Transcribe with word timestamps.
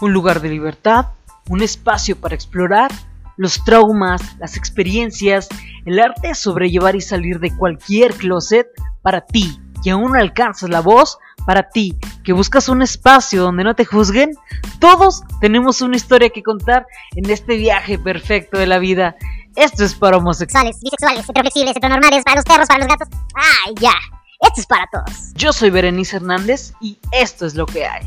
un 0.00 0.12
lugar 0.12 0.40
de 0.40 0.48
libertad, 0.48 1.06
un 1.48 1.62
espacio 1.62 2.16
para 2.16 2.34
explorar 2.34 2.90
los 3.36 3.64
traumas, 3.64 4.20
las 4.38 4.56
experiencias, 4.56 5.48
el 5.86 5.98
arte 5.98 6.28
de 6.28 6.34
sobrellevar 6.34 6.94
y 6.94 7.00
salir 7.00 7.40
de 7.40 7.56
cualquier 7.56 8.12
closet 8.14 8.68
para 9.00 9.22
ti, 9.22 9.58
que 9.82 9.92
aún 9.92 10.12
no 10.12 10.18
alcanzas 10.18 10.68
la 10.68 10.80
voz, 10.80 11.18
para 11.46 11.70
ti, 11.70 11.96
que 12.22 12.34
buscas 12.34 12.68
un 12.68 12.82
espacio 12.82 13.42
donde 13.42 13.64
no 13.64 13.74
te 13.74 13.84
juzguen. 13.84 14.32
Todos 14.78 15.22
tenemos 15.40 15.80
una 15.80 15.96
historia 15.96 16.28
que 16.28 16.42
contar 16.42 16.86
en 17.16 17.30
este 17.30 17.56
viaje 17.56 17.98
perfecto 17.98 18.58
de 18.58 18.66
la 18.66 18.78
vida. 18.78 19.16
Esto 19.56 19.84
es 19.84 19.94
para 19.94 20.18
homosexuales, 20.18 20.78
bisexuales, 20.80 21.28
heteroflexibles, 21.28 21.76
heteronormales, 21.76 22.24
para 22.24 22.36
los 22.36 22.44
perros, 22.44 22.68
para 22.68 22.80
los 22.80 22.88
gatos. 22.88 23.08
¡Ay, 23.34 23.74
ya! 23.80 23.94
Esto 24.40 24.60
es 24.60 24.66
para 24.66 24.86
todos. 24.92 25.32
Yo 25.34 25.52
soy 25.52 25.70
Berenice 25.70 26.16
Hernández 26.16 26.72
y 26.80 26.98
esto 27.12 27.46
es 27.46 27.54
lo 27.54 27.66
que 27.66 27.86
hay. 27.86 28.06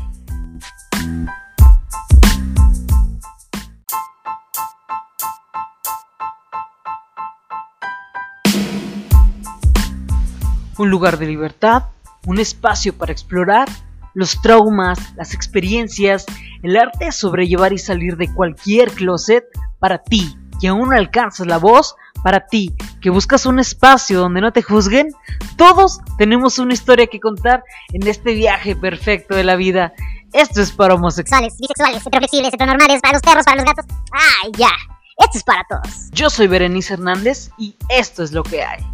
Un 10.78 10.90
lugar 10.90 11.18
de 11.18 11.26
libertad, 11.26 11.84
un 12.26 12.38
espacio 12.38 12.96
para 12.96 13.12
explorar 13.12 13.68
los 14.14 14.40
traumas, 14.40 14.98
las 15.16 15.34
experiencias, 15.34 16.24
el 16.62 16.76
arte 16.76 17.06
de 17.06 17.12
sobrellevar 17.12 17.72
y 17.72 17.78
salir 17.78 18.16
de 18.16 18.32
cualquier 18.32 18.90
closet 18.92 19.44
para 19.80 19.98
ti, 19.98 20.38
que 20.60 20.68
aún 20.68 20.88
no 20.88 20.96
alcanzas 20.96 21.46
la 21.46 21.58
voz, 21.58 21.96
para 22.22 22.46
ti, 22.46 22.74
que 23.02 23.10
buscas 23.10 23.44
un 23.44 23.58
espacio 23.58 24.18
donde 24.18 24.40
no 24.40 24.50
te 24.50 24.62
juzguen. 24.62 25.08
Todos 25.58 26.00
tenemos 26.16 26.58
una 26.58 26.72
historia 26.72 27.06
que 27.06 27.20
contar 27.20 27.62
en 27.92 28.06
este 28.06 28.32
viaje 28.32 28.74
perfecto 28.74 29.34
de 29.34 29.44
la 29.44 29.56
vida. 29.56 29.92
Esto 30.32 30.62
es 30.62 30.72
para 30.72 30.94
homosexuales, 30.94 31.54
bisexuales, 31.58 32.06
heteroflexibles, 32.06 32.54
heteronormales, 32.54 33.02
para 33.02 33.12
los 33.12 33.22
perros, 33.22 33.44
para 33.44 33.56
los 33.56 33.66
gatos. 33.66 33.84
¡Ay, 34.12 34.52
ya! 34.56 34.70
Esto 35.18 35.38
es 35.38 35.44
para 35.44 35.64
todos. 35.68 36.10
Yo 36.12 36.30
soy 36.30 36.46
Berenice 36.46 36.94
Hernández 36.94 37.50
y 37.58 37.76
esto 37.90 38.22
es 38.22 38.32
lo 38.32 38.42
que 38.42 38.64
hay. 38.64 38.93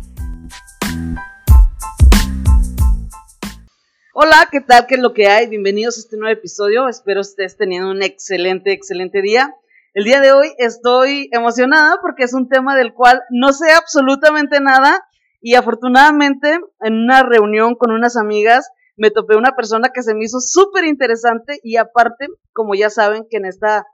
Hola, 4.13 4.49
¿qué 4.51 4.61
tal? 4.61 4.89
¿Qué 4.89 4.97
es 4.97 5.01
lo 5.01 5.15
que 5.15 5.29
hay? 5.29 5.47
Bienvenidos 5.47 5.97
a 5.97 6.01
este 6.01 6.17
nuevo 6.17 6.37
episodio. 6.37 6.89
Espero 6.89 7.21
estés 7.21 7.57
teniendo 7.57 7.93
un 7.93 8.03
excelente, 8.03 8.73
excelente 8.73 9.23
día. 9.23 9.55
El 9.95 10.03
día 10.03 10.21
de 10.21 10.33
hoy 10.33 10.53
estoy 10.59 11.29
emocionada 11.31 11.99
porque 12.03 12.25
es 12.25 12.35
un 12.35 12.49
tema 12.49 12.75
del 12.75 12.93
cual 12.93 13.23
no 13.31 13.53
sé 13.53 13.71
absolutamente 13.71 14.59
nada 14.59 15.01
y 15.41 15.55
afortunadamente 15.55 16.59
en 16.81 16.95
una 16.95 17.23
reunión 17.23 17.77
con 17.77 17.93
unas 17.93 18.17
amigas 18.17 18.69
me 18.97 19.13
topé 19.13 19.37
una 19.37 19.55
persona 19.55 19.91
que 19.95 20.03
se 20.03 20.13
me 20.13 20.25
hizo 20.25 20.41
súper 20.41 20.87
interesante 20.87 21.61
y 21.63 21.77
aparte, 21.77 22.27
como 22.53 22.75
ya 22.75 22.91
saben 22.91 23.29
que 23.31 23.37
en 23.37 23.45
esta 23.45 23.87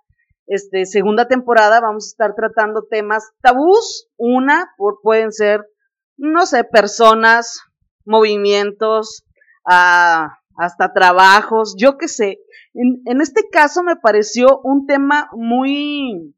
este, 0.46 0.86
segunda 0.86 1.28
temporada 1.28 1.78
vamos 1.82 2.06
a 2.06 2.12
estar 2.12 2.34
tratando 2.34 2.86
temas 2.90 3.32
tabús. 3.42 4.08
Una, 4.16 4.72
por, 4.78 5.00
pueden 5.02 5.30
ser, 5.30 5.60
no 6.16 6.46
sé, 6.46 6.64
personas, 6.64 7.60
movimientos, 8.06 9.25
hasta 9.66 10.92
trabajos, 10.94 11.74
yo 11.78 11.98
qué 11.98 12.08
sé. 12.08 12.38
En, 12.74 13.02
en, 13.06 13.20
este 13.20 13.42
caso 13.50 13.82
me 13.82 13.96
pareció 13.96 14.60
un 14.62 14.86
tema 14.86 15.28
muy, 15.32 16.34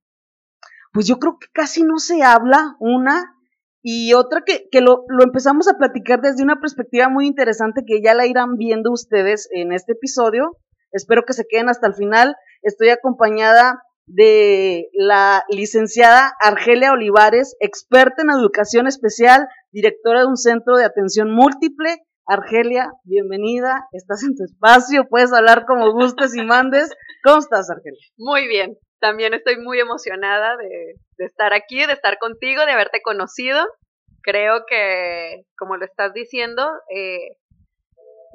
pues 0.93 1.07
yo 1.07 1.19
creo 1.19 1.39
que 1.39 1.49
casi 1.53 1.83
no 1.83 1.99
se 1.99 2.23
habla, 2.23 2.77
una, 2.81 3.35
y 3.83 4.13
otra 4.15 4.43
que, 4.45 4.69
que 4.71 4.81
lo, 4.81 5.05
lo, 5.09 5.25
empezamos 5.25 5.69
a 5.69 5.79
platicar 5.79 6.21
desde 6.21 6.43
una 6.43 6.61
perspectiva 6.61 7.09
muy 7.09 7.27
interesante 7.27 7.85
que 7.87 8.03
ya 8.03 8.15
la 8.15 8.27
irán 8.27 8.57
viendo 8.57 8.91
ustedes 8.93 9.49
en 9.53 9.73
este 9.73 9.93
episodio. 9.93 10.57
Espero 10.91 11.23
que 11.25 11.33
se 11.33 11.47
queden 11.47 11.69
hasta 11.69 11.87
el 11.87 11.95
final. 11.95 12.35
Estoy 12.63 12.89
acompañada 12.89 13.83
de 14.07 14.89
la 14.95 15.45
licenciada 15.51 16.33
Argelia 16.41 16.93
Olivares, 16.93 17.57
experta 17.61 18.23
en 18.23 18.31
educación 18.31 18.87
especial, 18.87 19.47
directora 19.71 20.21
de 20.21 20.27
un 20.27 20.37
centro 20.37 20.77
de 20.77 20.85
atención 20.85 21.31
múltiple 21.31 21.99
Argelia, 22.31 22.93
bienvenida, 23.05 23.89
estás 23.93 24.23
en 24.23 24.37
tu 24.37 24.45
espacio, 24.45 25.09
puedes 25.09 25.33
hablar 25.33 25.65
como 25.65 25.93
gustes 25.93 26.37
y 26.37 26.43
mandes. 26.43 26.95
¿Cómo 27.25 27.39
estás, 27.39 27.71
Argelia? 27.71 27.99
Muy 28.19 28.47
bien, 28.47 28.77
también 29.01 29.33
estoy 29.33 29.57
muy 29.57 29.81
emocionada 29.81 30.59
de, 30.59 31.25
estar 31.25 31.55
aquí, 31.55 31.87
de 31.87 31.95
estar 31.95 32.19
contigo, 32.19 32.67
de 32.67 32.73
haberte 32.73 33.01
conocido. 33.01 33.67
Creo 34.21 34.65
que, 34.69 35.47
como 35.57 35.79
lo 35.79 35.87
estás 35.87 36.13
diciendo, 36.13 36.69
eh, 36.95 37.39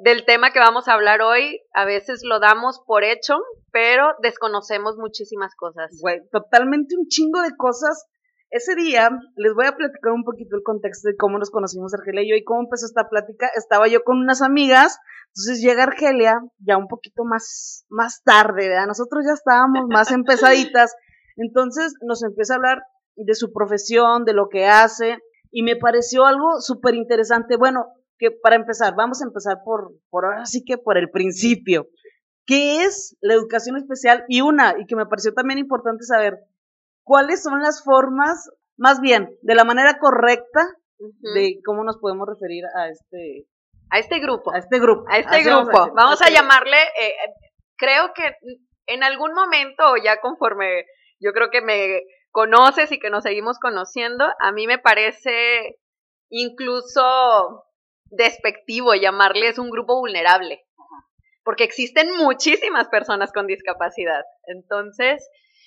del 0.00 0.24
tema 0.24 0.50
que 0.50 0.58
vamos 0.58 0.88
a 0.88 0.94
hablar 0.94 1.22
hoy, 1.22 1.60
a 1.72 1.84
veces 1.84 2.22
lo 2.24 2.40
damos 2.40 2.80
por 2.84 3.04
hecho, 3.04 3.36
pero 3.70 4.16
desconocemos 4.22 4.96
muchísimas 4.96 5.54
cosas. 5.54 5.92
Güey, 6.00 6.18
totalmente 6.32 6.96
un 6.96 7.06
chingo 7.06 7.42
de 7.42 7.54
cosas 7.56 8.06
ese 8.54 8.76
día 8.76 9.10
les 9.34 9.52
voy 9.52 9.66
a 9.66 9.76
platicar 9.76 10.12
un 10.12 10.22
poquito 10.22 10.54
el 10.54 10.62
contexto 10.62 11.08
de 11.08 11.16
cómo 11.16 11.38
nos 11.38 11.50
conocimos 11.50 11.92
Argelia 11.92 12.22
y 12.22 12.30
yo 12.30 12.36
y 12.36 12.44
cómo 12.44 12.60
empezó 12.60 12.86
esta 12.86 13.08
plática. 13.08 13.50
Estaba 13.56 13.88
yo 13.88 14.04
con 14.04 14.18
unas 14.18 14.42
amigas, 14.42 15.00
entonces 15.34 15.60
llega 15.60 15.82
Argelia 15.82 16.40
ya 16.58 16.76
un 16.76 16.86
poquito 16.86 17.24
más, 17.24 17.84
más 17.88 18.22
tarde, 18.22 18.68
¿verdad? 18.68 18.86
Nosotros 18.86 19.24
ya 19.26 19.32
estábamos 19.32 19.86
más 19.88 20.12
empezaditas, 20.12 20.94
entonces 21.36 21.94
nos 22.00 22.22
empieza 22.22 22.54
a 22.54 22.56
hablar 22.58 22.82
de 23.16 23.34
su 23.34 23.52
profesión, 23.52 24.24
de 24.24 24.34
lo 24.34 24.48
que 24.48 24.66
hace, 24.66 25.18
y 25.50 25.64
me 25.64 25.74
pareció 25.74 26.24
algo 26.24 26.60
súper 26.60 26.94
interesante. 26.94 27.56
Bueno, 27.56 27.86
que 28.18 28.30
para 28.30 28.54
empezar, 28.54 28.94
vamos 28.96 29.20
a 29.20 29.26
empezar 29.26 29.62
por, 29.64 29.94
por 30.10 30.26
ahora 30.26 30.46
sí 30.46 30.62
que 30.64 30.78
por 30.78 30.96
el 30.96 31.10
principio. 31.10 31.88
¿Qué 32.46 32.84
es 32.84 33.16
la 33.20 33.34
educación 33.34 33.76
especial? 33.78 34.24
Y 34.28 34.42
una, 34.42 34.76
y 34.78 34.86
que 34.86 34.94
me 34.94 35.06
pareció 35.06 35.32
también 35.34 35.58
importante 35.58 36.04
saber, 36.04 36.38
cuáles 37.04 37.42
son 37.42 37.60
las 37.60 37.84
formas, 37.84 38.50
más 38.76 39.00
bien, 39.00 39.38
de 39.42 39.54
la 39.54 39.64
manera 39.64 39.98
correcta 39.98 40.66
de 41.34 41.60
cómo 41.64 41.84
nos 41.84 41.98
podemos 41.98 42.26
referir 42.28 42.64
a 42.74 42.88
este 42.88 43.46
a 43.90 43.98
este 43.98 44.18
grupo. 44.18 44.52
A 44.52 44.58
este 44.58 44.80
grupo. 44.80 45.04
A 45.08 45.18
este 45.18 45.42
grupo. 45.44 45.92
Vamos 45.94 46.20
a, 46.22 46.30
llamarle, 46.30 46.78
eh, 47.00 47.14
creo 47.76 48.12
que 48.14 48.36
en 48.86 49.04
algún 49.04 49.32
momento, 49.34 49.96
ya 50.02 50.20
conforme 50.20 50.84
yo 51.20 51.32
creo 51.32 51.50
que 51.50 51.60
me 51.60 52.02
conoces 52.30 52.90
y 52.90 52.98
que 52.98 53.10
nos 53.10 53.22
seguimos 53.22 53.58
conociendo, 53.60 54.26
a 54.40 54.52
mí 54.52 54.66
me 54.66 54.78
parece 54.78 55.78
incluso 56.28 57.64
despectivo 58.06 58.94
llamarles 58.94 59.58
un 59.58 59.70
grupo 59.70 60.00
vulnerable, 60.00 60.64
porque 61.44 61.64
existen 61.64 62.16
muchísimas 62.16 62.88
personas 62.88 63.32
con 63.32 63.46
discapacidad. 63.46 64.24
Entonces, 64.46 65.24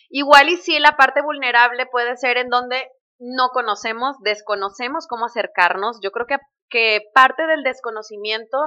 Igual 0.10 0.50
y 0.50 0.58
sí, 0.58 0.80
la 0.80 0.96
parte 0.96 1.22
vulnerable 1.22 1.86
puede 1.86 2.18
ser 2.18 2.38
en 2.38 2.50
donde 2.50 2.90
no 3.20 3.50
conocemos, 3.50 4.16
desconocemos 4.24 5.08
cómo 5.08 5.26
acercarnos. 5.26 6.00
Yo 6.02 6.12
creo 6.12 6.28
que, 6.28 6.38
que 6.70 7.02
parte 7.14 7.46
del 7.48 7.64
desconocimiento 7.64 8.58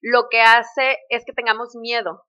lo 0.00 0.28
que 0.30 0.40
hace 0.40 0.98
es 1.08 1.24
que 1.24 1.32
tengamos 1.32 1.74
miedo 1.74 2.27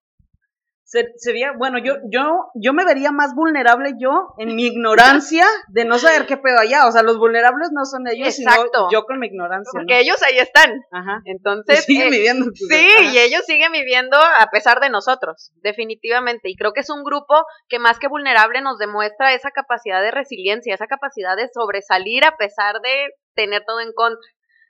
sería, 1.18 1.54
bueno, 1.58 1.78
yo, 1.78 1.96
yo, 2.12 2.50
yo 2.56 2.74
me 2.74 2.84
vería 2.84 3.12
más 3.12 3.36
vulnerable 3.36 3.94
yo 4.00 4.34
en 4.38 4.56
mi 4.56 4.66
ignorancia 4.66 5.46
de 5.68 5.86
no 5.86 6.00
saber 6.00 6.26
qué 6.26 6.38
pedo 6.38 6.60
allá. 6.60 6.88
O 6.88 6.92
sea, 6.92 7.04
los 7.04 7.18
vulnerables 7.18 7.70
no 7.72 7.86
son 7.86 8.08
ellos, 8.08 8.34
sino 8.34 8.52
yo 8.92 9.04
con 9.06 9.20
mi 9.20 9.28
ignorancia. 9.28 9.72
Porque 9.72 10.00
ellos 10.00 10.22
ahí 10.24 10.40
están. 10.40 10.82
Ajá. 10.92 11.22
Entonces. 11.26 11.86
siguen 11.86 12.08
eh, 12.08 12.12
viviendo. 12.12 12.46
Sí, 12.54 12.88
y 13.14 13.18
ellos 13.20 13.44
siguen 13.46 13.72
viviendo 13.72 14.18
a 14.18 14.48
pesar 14.52 14.80
de 14.80 14.90
nosotros, 14.90 15.52
definitivamente. 15.62 16.50
Y 16.50 16.56
creo 16.56 16.74
que 16.74 16.82
es 16.82 16.90
un 16.90 17.04
grupo 17.04 17.46
que 17.68 17.80
más 17.80 18.00
que 18.00 18.08
vulnerable 18.08 18.62
nos 18.62 18.78
demuestra 18.80 19.34
esa 19.34 19.52
capacidad 19.52 20.02
de 20.02 20.12
resiliencia, 20.12 20.74
esa 20.74 20.88
capacidad 20.88 21.38
de 21.38 21.50
sobresalir 21.54 22.26
a 22.26 22.36
pesar 22.38 22.82
de 22.82 23.10
tener 23.36 23.64
todo 23.66 23.80
en 23.80 23.94
contra. 23.94 24.28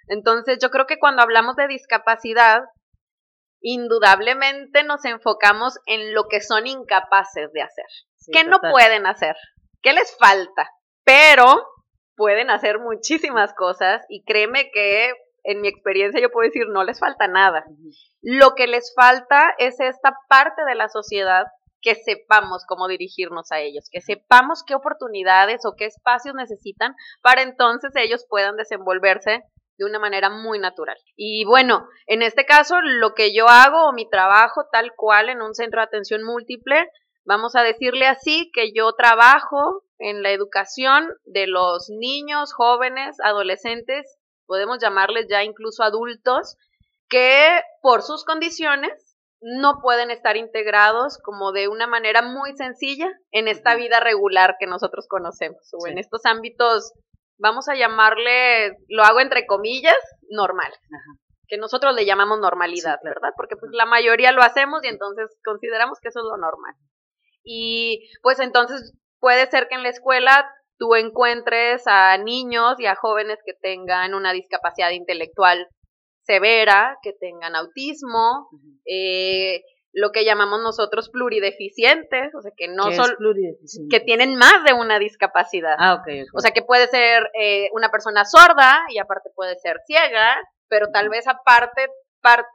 Entonces, 0.10 0.58
yo 0.62 0.70
creo 0.70 0.88
que 0.88 0.98
cuando 0.98 1.22
hablamos 1.22 1.56
de 1.56 1.68
discapacidad, 1.68 2.64
indudablemente 3.62 4.84
nos 4.84 5.06
enfocamos 5.06 5.78
en 5.86 6.14
lo 6.14 6.28
que 6.28 6.42
son 6.42 6.68
incapaces 6.68 7.52
de 7.54 7.62
hacer. 7.62 7.86
¿Qué 8.32 8.44
no 8.44 8.60
pueden 8.60 9.06
hacer? 9.06 9.36
¿Qué 9.82 9.94
les 9.94 10.16
falta? 10.18 10.70
Pero 11.04 11.66
pueden 12.16 12.50
hacer 12.50 12.80
muchísimas 12.80 13.54
cosas 13.54 14.06
y 14.10 14.24
créeme 14.24 14.72
que 14.72 15.14
en 15.44 15.62
mi 15.62 15.68
experiencia 15.68 16.22
yo 16.22 16.32
puedo 16.32 16.48
decir 16.48 16.68
no 16.68 16.84
les 16.84 17.00
falta 17.00 17.28
nada. 17.28 17.66
Lo 18.22 18.56
que 18.56 18.68
les 18.68 18.94
falta 18.94 19.54
es 19.58 19.80
esta 19.80 20.14
parte 20.28 20.64
de 20.66 20.76
la 20.76 20.90
sociedad 20.90 21.46
que 21.82 21.96
sepamos 21.96 22.66
cómo 22.68 22.88
dirigirnos 22.88 23.52
a 23.52 23.60
ellos, 23.60 23.90
que 23.90 24.02
sepamos 24.02 24.64
qué 24.68 24.76
oportunidades 24.76 25.66
o 25.66 25.76
qué 25.78 25.86
espacios 25.86 26.36
necesitan 26.36 26.94
para 27.22 27.42
entonces 27.42 27.92
ellos 27.96 28.26
puedan 28.30 28.58
desenvolverse 28.58 29.44
de 29.80 29.86
una 29.86 29.98
manera 29.98 30.30
muy 30.30 30.60
natural. 30.60 30.98
Y 31.16 31.46
bueno, 31.46 31.88
en 32.06 32.22
este 32.22 32.46
caso, 32.46 32.76
lo 32.82 33.16
que 33.16 33.34
yo 33.34 33.48
hago 33.48 33.88
o 33.88 33.94
mi 33.94 34.08
trabajo 34.10 34.66
tal 34.72 34.92
cual 34.96 35.30
en 35.30 35.42
un 35.42 35.56
centro 35.56 35.80
de 35.80 35.86
atención 35.86 36.24
múltiple, 36.24 36.90
vamos 37.26 37.56
a 37.56 37.64
decirle 37.64 38.06
así, 38.06 38.52
que 38.54 38.74
yo 38.74 38.92
trabajo 38.94 39.84
en 39.98 40.22
la 40.22 40.32
educación 40.32 41.08
de 41.24 41.48
los 41.48 41.90
niños, 41.90 42.54
jóvenes, 42.54 43.16
adolescentes, 43.24 44.18
podemos 44.46 44.80
llamarles 44.82 45.28
ya 45.30 45.44
incluso 45.44 45.84
adultos, 45.84 46.58
que 47.08 47.62
por 47.82 48.04
sus 48.04 48.26
condiciones 48.26 49.16
no 49.42 49.80
pueden 49.82 50.12
estar 50.12 50.36
integrados 50.36 51.18
como 51.24 51.54
de 51.54 51.70
una 51.70 51.88
manera 51.88 52.22
muy 52.22 52.56
sencilla 52.58 53.10
en 53.32 53.48
esta 53.48 53.76
vida 53.76 54.02
regular 54.02 54.58
que 54.60 54.68
nosotros 54.68 55.08
conocemos 55.08 55.70
o 55.72 55.88
en 55.88 55.98
estos 55.98 56.26
ámbitos, 56.26 56.92
vamos 57.40 57.68
a 57.70 57.76
llamarle, 57.76 58.78
lo 58.88 59.04
hago 59.04 59.20
entre 59.20 59.46
comillas, 59.46 59.98
normal. 60.30 60.72
Que 61.48 61.58
nosotros 61.58 61.96
le 61.96 62.06
llamamos 62.06 62.40
normalidad, 62.40 63.00
¿verdad? 63.04 63.32
Porque 63.36 63.56
pues 63.56 63.72
la 63.74 63.86
mayoría 63.86 64.32
lo 64.32 64.44
hacemos 64.44 64.84
y 64.84 64.88
entonces 64.88 65.36
consideramos 65.44 66.00
que 66.00 66.10
eso 66.10 66.20
es 66.20 66.26
lo 66.26 66.38
normal. 66.38 66.76
Y 67.44 68.08
pues 68.22 68.40
entonces 68.40 68.94
puede 69.20 69.50
ser 69.50 69.68
que 69.68 69.76
en 69.76 69.84
la 69.84 69.90
escuela 69.90 70.54
tú 70.78 70.96
encuentres 70.96 71.84
a 71.88 72.18
niños 72.18 72.80
y 72.80 72.86
a 72.86 72.96
jóvenes 72.96 73.40
que 73.46 73.54
tengan 73.54 74.14
una 74.14 74.32
discapacidad 74.32 74.92
intelectual 74.92 75.68
severa, 76.22 76.98
que 77.02 77.14
tengan 77.14 77.56
autismo, 77.56 78.50
eh, 78.86 79.64
lo 79.92 80.12
que 80.12 80.24
llamamos 80.24 80.62
nosotros 80.62 81.10
plurideficientes, 81.10 82.34
o 82.36 82.42
sea, 82.42 82.52
que 82.56 82.68
no 82.68 82.92
son, 82.92 83.16
que 83.90 84.00
tienen 84.00 84.36
más 84.36 84.64
de 84.64 84.74
una 84.74 85.00
discapacidad. 85.00 85.76
Ah, 85.80 85.96
ok. 85.96 86.28
O 86.34 86.40
sea, 86.40 86.52
que 86.52 86.62
puede 86.62 86.88
ser 86.88 87.30
eh, 87.40 87.70
una 87.74 87.90
persona 87.90 88.26
sorda 88.26 88.84
y 88.90 89.00
aparte 89.00 89.30
puede 89.36 89.58
ser 89.58 89.78
ciega, 89.86 90.38
pero 90.68 90.92
tal 90.92 91.10
vez 91.10 91.28
aparte, 91.28 91.88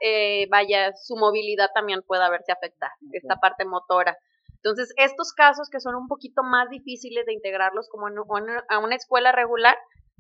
eh, 0.00 0.46
vaya, 0.50 0.92
su 0.94 1.16
movilidad 1.16 1.70
también 1.74 2.02
pueda 2.02 2.30
verse 2.30 2.52
afectada, 2.52 2.92
esta 3.12 3.36
parte 3.36 3.64
motora. 3.64 4.16
Entonces, 4.56 4.94
estos 4.96 5.32
casos 5.32 5.68
que 5.70 5.80
son 5.80 5.94
un 5.94 6.08
poquito 6.08 6.42
más 6.42 6.70
difíciles 6.70 7.26
de 7.26 7.34
integrarlos 7.34 7.88
como 7.90 8.06
a 8.06 8.78
una 8.78 8.94
escuela 8.94 9.32
regular, 9.32 9.76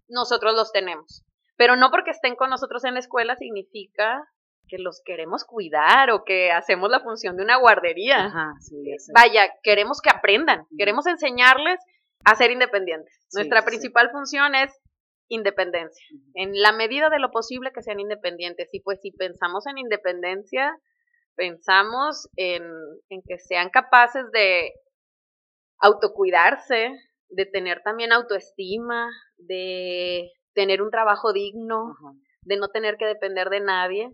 nosotros 0.08 0.54
los 0.54 0.72
tenemos. 0.72 1.24
Pero 1.56 1.76
no 1.76 1.90
porque 1.90 2.10
estén 2.10 2.34
con 2.34 2.50
nosotros 2.50 2.84
en 2.84 2.94
la 2.94 3.00
escuela 3.00 3.36
significa 3.36 4.28
que 4.68 4.78
los 4.78 5.02
queremos 5.04 5.44
cuidar 5.44 6.10
o 6.10 6.24
que 6.24 6.52
hacemos 6.52 6.90
la 6.90 7.00
función 7.00 7.36
de 7.36 7.44
una 7.44 7.56
guardería. 7.56 8.32
Vaya, 9.14 9.48
queremos 9.62 10.00
que 10.00 10.10
aprendan, 10.10 10.66
queremos 10.78 11.06
enseñarles 11.06 11.80
a 12.24 12.34
ser 12.34 12.50
independientes. 12.50 13.26
Nuestra 13.34 13.64
principal 13.64 14.10
función 14.10 14.54
es 14.54 14.72
independencia, 15.28 16.06
en 16.34 16.60
la 16.60 16.72
medida 16.72 17.08
de 17.08 17.18
lo 17.18 17.30
posible 17.30 17.72
que 17.72 17.82
sean 17.82 18.00
independientes. 18.00 18.68
Y 18.72 18.80
pues 18.80 19.00
si 19.00 19.10
pensamos 19.10 19.66
en 19.66 19.78
independencia, 19.78 20.76
pensamos 21.34 22.28
en, 22.36 22.62
en 23.08 23.22
que 23.26 23.38
sean 23.38 23.70
capaces 23.70 24.30
de 24.32 24.72
autocuidarse, 25.78 26.92
de 27.28 27.46
tener 27.46 27.82
también 27.82 28.12
autoestima, 28.12 29.10
de 29.36 30.30
tener 30.54 30.82
un 30.82 30.90
trabajo 30.90 31.32
digno, 31.32 31.96
de 32.42 32.56
no 32.56 32.68
tener 32.68 32.96
que 32.96 33.06
depender 33.06 33.50
de 33.50 33.60
nadie. 33.60 34.10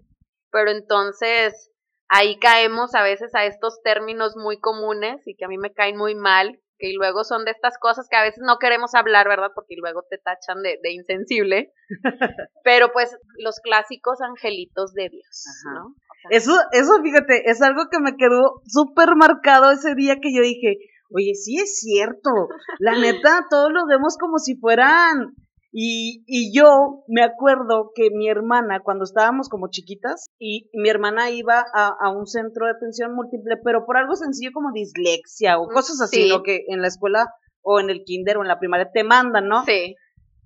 Pero 0.50 0.70
entonces 0.70 1.70
ahí 2.08 2.38
caemos 2.38 2.94
a 2.94 3.02
veces 3.02 3.34
a 3.34 3.46
estos 3.46 3.80
términos 3.82 4.36
muy 4.36 4.58
comunes 4.58 5.22
y 5.26 5.36
que 5.36 5.44
a 5.44 5.48
mí 5.48 5.58
me 5.58 5.72
caen 5.72 5.96
muy 5.96 6.14
mal, 6.14 6.60
que 6.78 6.92
luego 6.94 7.24
son 7.24 7.44
de 7.44 7.52
estas 7.52 7.78
cosas 7.78 8.08
que 8.10 8.16
a 8.16 8.22
veces 8.22 8.42
no 8.44 8.58
queremos 8.58 8.94
hablar, 8.94 9.28
¿verdad? 9.28 9.50
Porque 9.54 9.76
luego 9.78 10.02
te 10.08 10.18
tachan 10.18 10.62
de, 10.62 10.78
insensible. 10.90 11.72
Pero 12.64 12.90
pues 12.92 13.16
los 13.38 13.60
clásicos 13.60 14.20
angelitos 14.20 14.92
de 14.94 15.08
Dios, 15.10 15.44
¿no? 15.74 15.94
eso, 16.30 16.52
eso, 16.72 17.00
fíjate, 17.02 17.50
es 17.50 17.62
algo 17.62 17.84
que 17.90 18.00
me 18.00 18.16
quedó 18.16 18.60
súper 18.66 19.14
marcado 19.16 19.70
ese 19.70 19.94
día 19.94 20.16
que 20.20 20.34
yo 20.34 20.42
dije, 20.42 20.76
oye, 21.14 21.34
sí 21.34 21.58
es 21.58 21.78
cierto, 21.78 22.30
la 22.78 22.92
neta, 22.98 23.46
todos 23.48 23.70
los 23.72 23.84
vemos 23.86 24.16
como 24.18 24.38
si 24.38 24.56
fueran 24.56 25.34
y, 25.72 26.24
y, 26.26 26.52
yo 26.56 27.04
me 27.06 27.22
acuerdo 27.22 27.92
que 27.94 28.10
mi 28.10 28.28
hermana, 28.28 28.80
cuando 28.82 29.04
estábamos 29.04 29.48
como 29.48 29.68
chiquitas, 29.70 30.28
y, 30.38 30.68
mi 30.74 30.88
hermana 30.88 31.30
iba 31.30 31.64
a, 31.74 31.94
a, 32.00 32.10
un 32.10 32.26
centro 32.26 32.66
de 32.66 32.72
atención 32.72 33.14
múltiple, 33.14 33.56
pero 33.62 33.86
por 33.86 33.96
algo 33.96 34.16
sencillo 34.16 34.50
como 34.52 34.72
dislexia 34.72 35.58
o 35.58 35.68
cosas 35.68 36.00
así, 36.00 36.28
lo 36.28 36.42
que 36.42 36.64
en 36.68 36.82
la 36.82 36.88
escuela 36.88 37.26
o 37.62 37.78
en 37.78 37.90
el 37.90 38.02
kinder 38.04 38.38
o 38.38 38.42
en 38.42 38.48
la 38.48 38.58
primaria 38.58 38.90
te 38.92 39.04
mandan, 39.04 39.46
¿no? 39.48 39.64
Sí. 39.64 39.94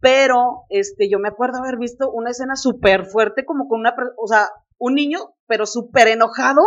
Pero, 0.01 0.65
este, 0.69 1.09
yo 1.09 1.19
me 1.19 1.29
acuerdo 1.29 1.59
haber 1.59 1.79
visto 1.79 2.11
una 2.11 2.31
escena 2.31 2.57
súper 2.57 3.07
fuerte, 3.07 3.47
como 3.47 3.67
con 3.69 3.81
una, 3.81 3.95
o 4.19 4.27
sea, 4.27 4.49
un 4.79 4.95
niño, 4.95 5.19
pero 5.47 5.65
súper 5.65 6.09
enojado 6.09 6.61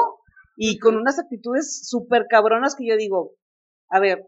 y 0.56 0.80
con 0.80 0.96
unas 0.96 1.20
actitudes 1.20 1.88
súper 1.88 2.26
cabronas 2.28 2.76
que 2.76 2.88
yo 2.88 2.98
digo, 2.98 3.34
a 3.92 4.00
ver, 4.00 4.26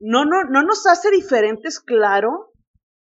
no, 0.00 0.24
no, 0.24 0.44
no 0.44 0.62
nos 0.62 0.86
hace 0.86 1.10
diferentes, 1.10 1.80
claro, 1.80 2.52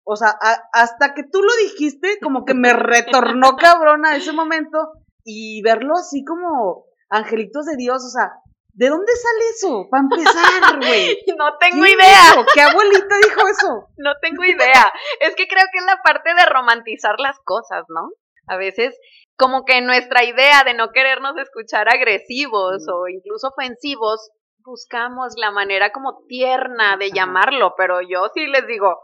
o 0.03 0.15
sea, 0.15 0.35
hasta 0.73 1.13
que 1.13 1.23
tú 1.23 1.41
lo 1.41 1.53
dijiste, 1.67 2.19
como 2.21 2.45
que 2.45 2.53
me 2.53 2.73
retornó 2.73 3.55
cabrón 3.57 4.05
a 4.05 4.15
ese 4.15 4.31
momento 4.31 4.91
y 5.23 5.61
verlo 5.61 5.93
así 5.95 6.23
como 6.25 6.85
angelitos 7.09 7.65
de 7.65 7.75
Dios, 7.77 8.03
o 8.03 8.09
sea, 8.09 8.31
¿de 8.73 8.89
dónde 8.89 9.11
sale 9.15 9.49
eso? 9.55 9.87
Para 9.89 10.03
empezar, 10.03 10.77
güey. 10.77 11.17
No 11.37 11.57
tengo 11.59 11.85
idea. 11.85 12.45
¿Qué 12.53 12.61
abuelita 12.61 13.15
dijo 13.23 13.47
eso? 13.47 13.87
No 13.97 14.13
tengo 14.21 14.43
idea. 14.43 14.91
Es 15.19 15.35
que 15.35 15.47
creo 15.47 15.65
que 15.71 15.79
es 15.79 15.85
la 15.85 16.01
parte 16.03 16.33
de 16.33 16.45
romantizar 16.45 17.19
las 17.19 17.37
cosas, 17.43 17.85
¿no? 17.89 18.09
A 18.47 18.57
veces 18.57 18.97
como 19.37 19.65
que 19.65 19.81
nuestra 19.81 20.23
idea 20.23 20.63
de 20.63 20.73
no 20.73 20.91
querernos 20.91 21.35
escuchar 21.37 21.89
agresivos 21.89 22.87
o 22.93 23.07
incluso 23.07 23.47
ofensivos, 23.47 24.29
buscamos 24.63 25.33
la 25.35 25.51
manera 25.51 25.91
como 25.91 26.23
tierna 26.27 26.95
de 26.97 27.11
llamarlo, 27.11 27.73
pero 27.75 28.01
yo 28.01 28.27
sí 28.35 28.45
les 28.45 28.67
digo, 28.67 28.99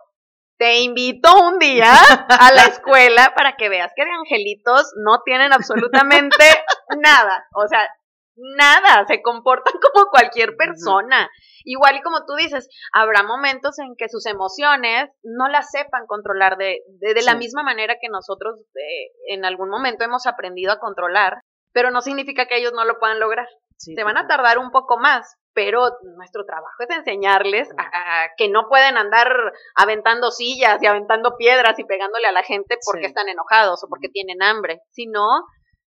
te 0.57 0.79
invito 0.79 1.29
un 1.39 1.59
día 1.59 1.93
a 1.93 2.51
la 2.53 2.63
escuela 2.63 3.33
para 3.35 3.55
que 3.55 3.69
veas 3.69 3.91
que 3.95 4.05
de 4.05 4.11
angelitos 4.11 4.93
no 5.03 5.21
tienen 5.23 5.53
absolutamente 5.53 6.35
nada. 7.01 7.47
O 7.53 7.67
sea, 7.67 7.87
nada, 8.35 9.05
se 9.07 9.21
comportan 9.21 9.73
como 9.93 10.09
cualquier 10.09 10.55
persona. 10.55 11.29
Igual 11.63 11.97
y 11.97 12.01
como 12.01 12.25
tú 12.25 12.35
dices, 12.35 12.69
habrá 12.93 13.23
momentos 13.23 13.77
en 13.79 13.95
que 13.97 14.07
sus 14.09 14.25
emociones 14.25 15.09
no 15.23 15.49
las 15.49 15.69
sepan 15.69 16.07
controlar 16.07 16.57
de, 16.57 16.79
de, 16.99 17.21
la 17.23 17.35
misma 17.35 17.61
manera 17.61 17.97
que 18.01 18.07
nosotros 18.09 18.61
eh, 18.75 19.33
en 19.33 19.43
algún 19.43 19.69
momento 19.69 20.05
hemos 20.05 20.27
aprendido 20.27 20.71
a 20.71 20.79
controlar, 20.79 21.41
pero 21.73 21.91
no 21.91 22.01
significa 22.01 22.45
que 22.45 22.57
ellos 22.57 22.71
no 22.73 22.85
lo 22.85 22.99
puedan 22.99 23.19
lograr. 23.19 23.47
se 23.75 24.01
van 24.03 24.17
a 24.17 24.27
tardar 24.27 24.59
un 24.59 24.71
poco 24.71 24.97
más, 24.97 25.35
pero 25.57 25.89
nuestro 26.15 26.45
trabajo 26.45 26.83
es 26.87 26.95
enseñarles 26.95 27.67
a, 27.79 28.27
que 28.37 28.47
no 28.47 28.69
pueden 28.69 28.95
andar 28.95 29.27
aventando 29.73 30.29
sillas 30.29 30.77
y 30.83 30.85
aventando 30.85 31.35
piedras 31.35 31.79
y 31.79 31.83
pegándole 31.83 32.27
a 32.27 32.31
la 32.31 32.43
gente 32.43 32.77
porque 32.85 33.07
están 33.07 33.27
enojados 33.27 33.83
o 33.83 33.87
porque 33.87 34.07
tienen 34.07 34.43
hambre, 34.43 34.81
sino 34.91 35.25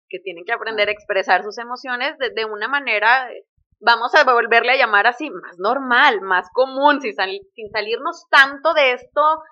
que 0.08 0.20
tienen 0.20 0.44
que 0.44 0.52
aprender 0.52 0.88
a 0.88 0.92
expresar 0.92 1.42
sus 1.42 1.58
emociones 1.58 2.16
de, 2.16 2.44
una 2.44 2.68
manera, 2.68 3.28
vamos 3.80 4.14
a 4.14 4.22
volverle 4.22 4.70
a 4.70 4.76
llamar 4.76 5.08
así, 5.08 5.30
más 5.30 5.58
normal, 5.58 6.20
más 6.20 6.46
común, 6.52 7.00
sin, 7.00 7.12
sin 7.16 7.68
salirnos 7.72 8.24
tanto 8.30 8.72
de 8.72 8.92
esto 8.92 9.42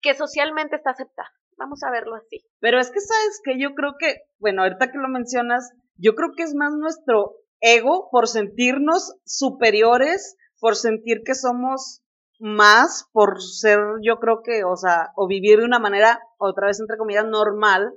que 0.00 0.14
socialmente 0.14 0.76
está 0.76 0.92
aceptado. 0.92 1.28
Vamos 1.58 1.82
a 1.82 1.90
verlo 1.90 2.14
así. 2.14 2.40
Pero 2.60 2.80
es 2.80 2.90
que 2.90 3.00
sabes 3.00 3.42
que 3.44 3.60
yo 3.60 3.74
creo 3.74 3.96
que, 3.98 4.22
bueno, 4.38 4.62
ahorita 4.62 4.90
que 4.90 4.96
lo 4.96 5.08
mencionas, 5.08 5.70
yo 5.98 6.14
creo 6.14 6.30
que 6.34 6.44
es 6.44 6.54
más 6.54 6.72
nuestro 6.72 7.34
ego, 7.60 8.08
por 8.10 8.28
sentirnos 8.28 9.14
superiores, 9.24 10.36
por 10.58 10.76
sentir 10.76 11.22
que 11.24 11.34
somos 11.34 12.02
más, 12.38 13.06
por 13.12 13.42
ser, 13.42 13.78
yo 14.02 14.18
creo 14.18 14.42
que, 14.42 14.64
o 14.64 14.76
sea, 14.76 15.10
o 15.14 15.26
vivir 15.26 15.58
de 15.58 15.64
una 15.64 15.78
manera, 15.78 16.20
otra 16.38 16.66
vez 16.66 16.80
entre 16.80 16.96
comillas, 16.96 17.26
normal. 17.26 17.92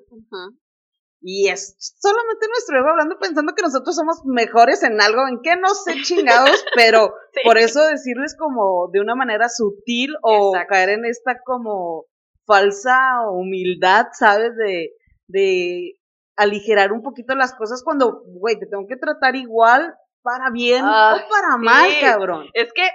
Y 1.22 1.48
es 1.48 1.78
solamente 1.80 2.48
nuestro 2.50 2.78
ego 2.78 2.90
hablando 2.90 3.18
pensando 3.18 3.54
que 3.56 3.64
nosotros 3.64 3.96
somos 3.96 4.26
mejores 4.26 4.84
en 4.84 5.00
algo, 5.00 5.26
en 5.30 5.40
que 5.42 5.56
no 5.56 5.70
sé 5.74 6.02
chingados, 6.04 6.66
pero 6.76 7.14
por 7.46 7.58
eso 7.58 7.82
decirles 7.86 8.36
como 8.38 8.90
de 8.92 9.00
una 9.00 9.16
manera 9.16 9.48
sutil 9.48 10.14
o 10.22 10.52
caer 10.68 10.90
en 10.90 11.06
esta 11.06 11.40
como 11.46 12.06
falsa 12.46 13.22
humildad, 13.32 14.08
¿sabes? 14.12 14.56
De, 14.58 14.90
de 15.28 15.94
aligerar 16.36 16.92
un 16.92 17.02
poquito 17.02 17.36
las 17.36 17.54
cosas 17.54 17.84
cuando, 17.84 18.24
güey, 18.26 18.60
te 18.60 18.66
tengo 18.66 18.88
que 18.88 18.98
tratar 18.98 19.36
igual 19.36 19.96
para 20.22 20.50
bien 20.50 20.84
o 20.84 20.90
para 20.90 21.58
mal, 21.58 21.90
cabrón. 22.02 22.50
Es 22.54 22.72
que 22.74 22.90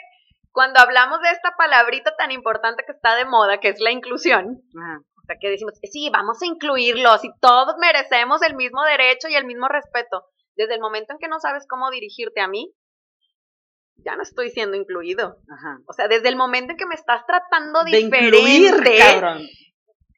cuando 0.51 0.81
hablamos 0.81 1.21
de 1.21 1.31
esta 1.31 1.55
palabrita 1.57 2.17
tan 2.17 2.31
importante 2.31 2.85
que 2.85 2.93
está 2.93 3.15
de 3.15 3.27
moda, 3.27 3.59
que 3.61 3.69
es 3.69 3.81
la 3.81 3.93
inclusión, 3.93 4.63
o 4.75 5.23
sea, 5.27 5.37
que 5.41 5.51
decimos, 5.51 5.75
sí, 5.83 6.11
vamos 6.13 6.43
a 6.43 6.47
incluirlos 6.47 7.25
y 7.25 7.31
todos 7.41 7.77
merecemos 7.79 8.43
el 8.43 8.57
mismo 8.57 8.83
derecho 8.85 9.29
y 9.29 9.35
el 9.35 9.45
mismo 9.45 9.69
respeto. 9.69 10.25
Desde 10.57 10.75
el 10.75 10.81
momento 10.81 11.13
en 11.13 11.19
que 11.19 11.29
no 11.29 11.39
sabes 11.39 11.67
cómo 11.69 11.91
dirigirte 11.91 12.41
a 12.41 12.49
mí, 12.49 12.73
ya 13.99 14.17
no 14.17 14.23
estoy 14.23 14.51
siendo 14.51 14.77
incluido. 14.77 15.37
O 15.87 15.93
sea, 15.93 16.09
desde 16.09 16.29
el 16.29 16.37
momento 16.37 16.73
en 16.73 16.77
que 16.77 16.87
me 16.87 16.95
estás 16.95 17.25
tratando 17.27 17.85
de 17.85 17.99
diferente, 17.99 18.99
cabrón 18.99 19.43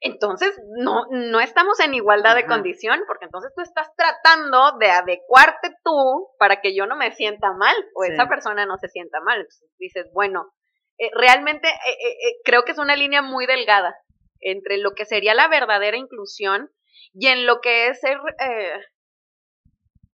entonces 0.01 0.59
no, 0.79 1.05
no 1.11 1.41
estamos 1.41 1.79
en 1.81 1.93
igualdad 1.93 2.35
de 2.35 2.47
condición, 2.47 3.01
porque 3.07 3.27
entonces 3.27 3.53
tú 3.55 3.63
estás 3.63 3.89
tratando 3.97 4.79
de 4.79 4.91
adecuarte 4.91 5.77
tú 5.85 6.29
para 6.39 6.63
que 6.63 6.75
yo 6.75 6.87
no 6.87 6.97
me 6.97 7.13
sienta 7.13 7.53
mal 7.53 7.75
o 7.95 8.05
esa 8.05 8.27
persona 8.27 8.65
no 8.65 8.79
se 8.79 8.89
sienta 8.89 9.21
mal. 9.21 9.41
Entonces 9.41 9.71
dices, 9.79 10.11
bueno, 10.15 10.53
eh, 10.99 11.11
realmente 11.15 11.69
eh, 11.69 11.93
eh, 12.03 12.37
creo 12.45 12.65
que 12.65 12.73
es 12.73 12.79
una 12.79 12.97
línea 12.97 13.21
muy 13.21 13.47
delgada 13.47 13.95
entre 14.41 14.79
lo 14.79 14.93
que 14.93 15.05
sería 15.05 15.35
la 15.35 15.49
verdadera 15.49 15.99
inclusión 15.99 16.71
y 17.13 17.27
en 17.27 17.45
lo 17.45 17.61
que 17.61 17.89
es 17.89 18.01
ser 18.01 18.19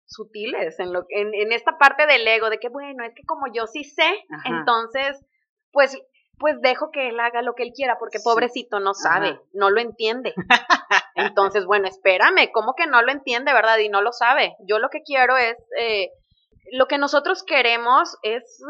sutiles, 0.05 0.81
en, 0.81 0.93
lo, 0.93 1.05
en, 1.11 1.33
en 1.33 1.53
esta 1.53 1.79
parte 1.79 2.07
del 2.07 2.27
ego, 2.27 2.51
de 2.51 2.59
que 2.59 2.69
bueno, 2.69 3.05
es 3.05 3.15
que 3.15 3.23
como 3.25 3.53
yo 3.53 3.67
sí 3.67 3.85
sé, 3.85 4.25
entonces, 4.45 5.25
pues 5.71 5.97
pues 6.39 6.61
dejo 6.61 6.91
que 6.91 7.09
él 7.09 7.19
haga 7.19 7.43
lo 7.43 7.55
que 7.55 7.63
él 7.63 7.73
quiera, 7.75 7.99
porque 7.99 8.19
pobrecito 8.23 8.81
no 8.81 8.95
sabe, 8.95 9.41
no 9.53 9.71
lo 9.71 9.81
entiende. 9.81 10.35
Entonces, 11.15 11.65
bueno, 11.65 11.89
espérame, 11.89 12.51
¿cómo 12.53 12.75
que 12.75 12.87
no 12.87 13.03
lo 13.03 13.11
entiende, 13.11 13.53
verdad? 13.53 13.79
Y 13.79 13.89
no 13.89 14.03
lo 14.03 14.13
sabe. 14.13 14.57
Yo 14.67 14.79
lo 14.79 14.91
que 14.91 15.03
quiero 15.03 15.37
es, 15.37 15.57
eh, 15.79 16.11
lo 16.73 16.87
que 16.87 16.99
nosotros 16.99 17.43
queremos 17.43 18.19
es 18.23 18.63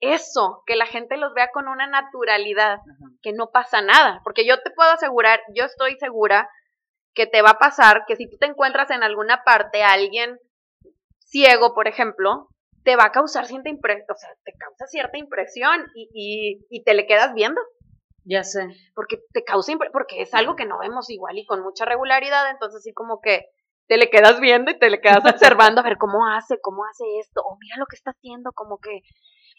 eso, 0.00 0.62
que 0.66 0.76
la 0.76 0.86
gente 0.86 1.16
los 1.16 1.34
vea 1.34 1.50
con 1.52 1.66
una 1.66 1.88
naturalidad, 1.88 2.78
que 3.20 3.32
no 3.32 3.50
pasa 3.50 3.82
nada, 3.82 4.20
porque 4.22 4.46
yo 4.46 4.60
te 4.62 4.70
puedo 4.70 4.90
asegurar, 4.90 5.40
yo 5.54 5.64
estoy 5.64 5.96
segura 5.98 6.48
que 7.14 7.26
te 7.26 7.42
va 7.42 7.50
a 7.50 7.58
pasar 7.58 8.04
que 8.06 8.14
si 8.14 8.30
tú 8.30 8.36
te 8.38 8.46
encuentras 8.46 8.90
en 8.90 9.02
alguna 9.02 9.42
parte 9.42 9.82
a 9.82 9.92
alguien 9.92 10.38
ciego, 11.18 11.74
por 11.74 11.88
ejemplo, 11.88 12.48
te 12.88 12.96
va 12.96 13.04
a 13.04 13.12
causar 13.12 13.44
cierta 13.44 13.68
impresión, 13.68 14.06
o 14.08 14.16
sea, 14.16 14.30
te 14.46 14.52
causa 14.56 14.86
cierta 14.86 15.18
impresión 15.18 15.88
y, 15.94 16.64
y, 16.70 16.84
te 16.84 16.94
le 16.94 17.06
quedas 17.06 17.34
viendo. 17.34 17.60
Ya 18.24 18.44
sé. 18.44 18.66
Porque 18.94 19.18
te 19.34 19.44
causa 19.44 19.74
porque 19.92 20.22
es 20.22 20.32
algo 20.32 20.56
que 20.56 20.64
no 20.64 20.78
vemos 20.78 21.10
igual 21.10 21.36
y 21.36 21.44
con 21.44 21.62
mucha 21.62 21.84
regularidad, 21.84 22.50
entonces 22.50 22.78
así 22.78 22.94
como 22.94 23.20
que 23.20 23.44
te 23.88 23.98
le 23.98 24.08
quedas 24.08 24.40
viendo 24.40 24.70
y 24.70 24.78
te 24.78 24.88
le 24.88 25.02
quedas 25.02 25.22
observando 25.60 25.82
a 25.82 25.84
ver 25.84 25.98
cómo 25.98 26.26
hace, 26.28 26.58
cómo 26.62 26.86
hace 26.86 27.04
esto, 27.20 27.42
o 27.42 27.58
mira 27.60 27.76
lo 27.76 27.84
que 27.84 27.96
está 27.96 28.12
haciendo, 28.12 28.52
como 28.52 28.78
que 28.78 29.02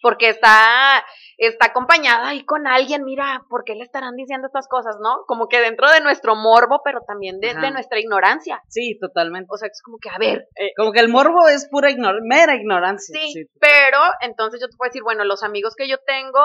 porque 0.01 0.29
está, 0.29 1.03
está 1.37 1.67
acompañada 1.67 2.29
ahí 2.29 2.43
con 2.43 2.67
alguien, 2.67 3.03
mira, 3.03 3.43
¿por 3.49 3.63
qué 3.63 3.75
le 3.75 3.83
estarán 3.83 4.15
diciendo 4.15 4.47
estas 4.47 4.67
cosas, 4.67 4.97
no? 5.01 5.23
Como 5.27 5.47
que 5.47 5.59
dentro 5.59 5.89
de 5.91 6.01
nuestro 6.01 6.35
morbo, 6.35 6.81
pero 6.83 7.01
también 7.07 7.39
de, 7.39 7.53
nuestra 7.71 7.99
ignorancia. 7.99 8.61
Sí, 8.67 8.97
totalmente. 8.99 9.47
O 9.51 9.57
sea, 9.57 9.67
es 9.67 9.81
como 9.81 9.97
que, 9.97 10.09
a 10.09 10.17
ver. 10.17 10.47
Eh, 10.55 10.71
como 10.75 10.91
que 10.91 10.99
el 10.99 11.09
morbo 11.09 11.47
es 11.47 11.67
pura 11.69 11.89
ignor 11.89 12.19
mera 12.23 12.55
ignorancia. 12.55 13.17
Sí, 13.19 13.45
pero 13.59 13.99
entonces 14.21 14.59
yo 14.61 14.67
te 14.67 14.77
puedo 14.77 14.89
decir, 14.89 15.03
bueno, 15.03 15.23
los 15.23 15.43
amigos 15.43 15.75
que 15.75 15.87
yo 15.87 15.97
tengo 16.05 16.39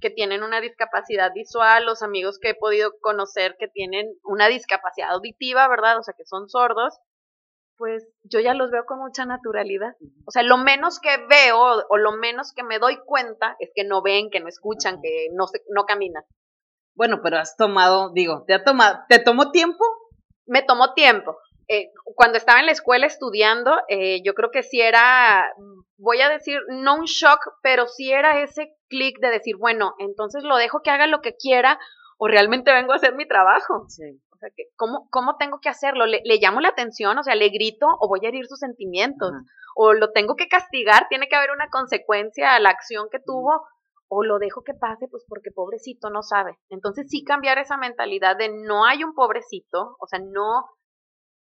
que 0.00 0.10
tienen 0.10 0.42
una 0.42 0.60
discapacidad 0.60 1.32
visual, 1.34 1.84
los 1.84 2.02
amigos 2.02 2.38
que 2.38 2.50
he 2.50 2.54
podido 2.54 2.92
conocer 3.00 3.56
que 3.58 3.68
tienen 3.68 4.06
una 4.22 4.48
discapacidad 4.48 5.10
auditiva, 5.10 5.66
¿verdad? 5.68 5.98
O 5.98 6.02
sea, 6.02 6.14
que 6.16 6.24
son 6.24 6.48
sordos, 6.48 6.98
pues 7.78 8.06
yo 8.24 8.40
ya 8.40 8.52
los 8.52 8.70
veo 8.70 8.84
con 8.84 8.98
mucha 8.98 9.24
naturalidad. 9.24 9.94
O 10.26 10.30
sea, 10.30 10.42
lo 10.42 10.58
menos 10.58 10.98
que 11.00 11.16
veo 11.28 11.86
o 11.88 11.96
lo 11.96 12.12
menos 12.12 12.52
que 12.52 12.64
me 12.64 12.78
doy 12.78 12.98
cuenta 13.06 13.56
es 13.60 13.70
que 13.74 13.84
no 13.84 14.02
ven, 14.02 14.30
que 14.30 14.40
no 14.40 14.48
escuchan, 14.48 15.00
que 15.00 15.28
no 15.32 15.46
se, 15.46 15.62
no 15.70 15.86
caminan. 15.86 16.24
Bueno, 16.94 17.20
pero 17.22 17.38
has 17.38 17.56
tomado, 17.56 18.12
digo, 18.12 18.44
¿te 18.46 18.54
ha 18.54 18.64
tomado, 18.64 18.98
te 19.08 19.20
tomó 19.20 19.52
tiempo? 19.52 19.84
Me 20.46 20.62
tomó 20.62 20.94
tiempo. 20.94 21.38
Eh, 21.68 21.92
cuando 22.16 22.38
estaba 22.38 22.58
en 22.60 22.66
la 22.66 22.72
escuela 22.72 23.06
estudiando, 23.06 23.78
eh, 23.88 24.20
yo 24.24 24.34
creo 24.34 24.50
que 24.50 24.62
sí 24.62 24.80
era, 24.80 25.52
voy 25.96 26.20
a 26.20 26.28
decir, 26.28 26.58
no 26.68 26.96
un 26.96 27.04
shock, 27.04 27.38
pero 27.62 27.86
sí 27.86 28.10
era 28.10 28.42
ese 28.42 28.74
clic 28.88 29.20
de 29.20 29.30
decir, 29.30 29.56
bueno, 29.56 29.94
entonces 29.98 30.42
lo 30.42 30.56
dejo 30.56 30.80
que 30.82 30.90
haga 30.90 31.06
lo 31.06 31.20
que 31.20 31.36
quiera 31.36 31.78
o 32.16 32.26
realmente 32.26 32.72
vengo 32.72 32.92
a 32.92 32.96
hacer 32.96 33.14
mi 33.14 33.28
trabajo. 33.28 33.84
Sí. 33.88 34.20
O 34.38 34.40
sea, 34.40 34.50
que, 34.54 34.66
¿cómo, 34.76 35.08
¿cómo 35.10 35.36
tengo 35.36 35.58
que 35.58 35.68
hacerlo? 35.68 36.06
¿Le, 36.06 36.22
llamo 36.40 36.60
la 36.60 36.68
atención? 36.68 37.18
O 37.18 37.24
sea, 37.24 37.34
¿le 37.34 37.48
grito 37.48 37.86
o 37.98 38.08
voy 38.08 38.20
a 38.24 38.28
herir 38.28 38.46
sus 38.46 38.60
sentimientos? 38.60 39.32
¿O 39.74 39.94
lo 39.94 40.12
tengo 40.12 40.36
que 40.36 40.46
castigar? 40.46 41.08
¿Tiene 41.08 41.26
que 41.28 41.34
haber 41.34 41.50
una 41.50 41.68
consecuencia 41.70 42.54
a 42.54 42.60
la 42.60 42.70
acción 42.70 43.08
que 43.10 43.18
tuvo? 43.18 43.66
¿O 44.06 44.22
lo 44.22 44.38
dejo 44.38 44.62
que 44.62 44.74
pase? 44.74 45.08
Pues 45.10 45.24
porque 45.28 45.50
pobrecito 45.50 46.08
no 46.10 46.22
sabe. 46.22 46.56
Entonces 46.68 47.06
sí 47.10 47.24
cambiar 47.24 47.58
esa 47.58 47.76
mentalidad 47.76 48.36
de 48.36 48.48
no 48.48 48.84
hay 48.84 49.02
un 49.02 49.12
pobrecito, 49.12 49.96
o 49.98 50.06
sea, 50.06 50.20
no, 50.20 50.66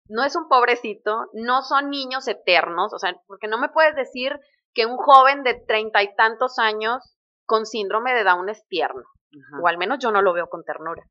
no 0.07 0.23
es 0.23 0.35
un 0.35 0.47
pobrecito, 0.47 1.29
no 1.33 1.63
son 1.63 1.89
niños 1.89 2.27
eternos, 2.27 2.93
o 2.93 2.99
sea, 2.99 3.15
porque 3.25 3.47
no 3.47 3.57
me 3.57 3.69
puedes 3.69 3.95
decir 3.95 4.39
que 4.75 4.85
un 4.85 4.97
joven 4.97 5.41
de 5.41 5.55
treinta 5.55 6.03
y 6.03 6.13
tantos 6.15 6.59
años 6.59 7.17
con 7.47 7.65
síndrome 7.65 8.13
de 8.13 8.23
Down 8.23 8.49
es 8.49 8.63
tierno. 8.67 9.03
O 9.63 9.67
al 9.67 9.79
menos 9.79 9.97
yo 9.99 10.11
no 10.11 10.21
lo 10.21 10.31
veo 10.33 10.47
con 10.47 10.63
ternura. 10.63 11.03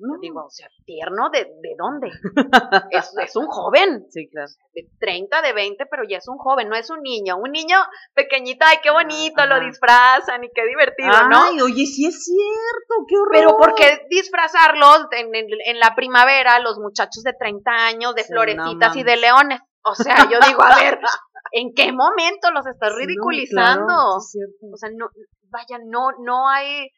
No. 0.00 0.18
Digo, 0.18 0.46
o 0.46 0.50
sea, 0.50 0.66
tierno, 0.86 1.28
¿de, 1.28 1.44
de 1.44 1.76
dónde? 1.76 2.08
es, 2.90 3.12
es, 3.22 3.36
un 3.36 3.46
joven. 3.46 4.06
Sí, 4.08 4.30
claro. 4.30 4.48
De 4.72 4.88
30, 4.98 5.42
de 5.42 5.52
20, 5.52 5.84
pero 5.90 6.04
ya 6.08 6.16
es 6.16 6.28
un 6.28 6.38
joven, 6.38 6.70
no 6.70 6.76
es 6.76 6.88
un 6.88 7.02
niño. 7.02 7.36
Un 7.36 7.52
niño 7.52 7.76
pequeñito, 8.14 8.64
ay, 8.66 8.78
qué 8.82 8.90
bonito, 8.90 9.44
lo 9.44 9.60
disfrazan 9.60 10.42
y 10.42 10.50
qué 10.54 10.66
divertido, 10.66 11.12
¿no? 11.28 11.44
Ay, 11.44 11.60
oye, 11.60 11.84
sí 11.84 12.06
es 12.06 12.24
cierto, 12.24 13.04
qué 13.06 13.16
horror. 13.16 13.32
Pero 13.32 13.56
¿por 13.58 13.74
qué 13.74 14.06
disfrazarlos 14.08 15.06
en, 15.12 15.34
en, 15.34 15.78
la 15.78 15.94
primavera, 15.94 16.58
los 16.60 16.78
muchachos 16.78 17.22
de 17.22 17.34
30 17.34 17.70
años, 17.70 18.14
de 18.14 18.24
florecitas 18.24 18.96
y 18.96 19.02
de 19.02 19.16
leones? 19.18 19.60
O 19.82 19.94
sea, 19.94 20.28
yo 20.30 20.38
digo, 20.46 20.62
a 20.62 20.76
ver, 20.76 20.98
¿en 21.52 21.74
qué 21.74 21.92
momento 21.92 22.50
los 22.52 22.66
estás 22.66 22.94
ridiculizando? 22.94 23.94
o 24.16 24.20
sea, 24.20 24.90
no, 24.94 25.10
vaya, 25.50 25.78
no, 25.84 26.12
no 26.18 26.48
hay 26.48 26.90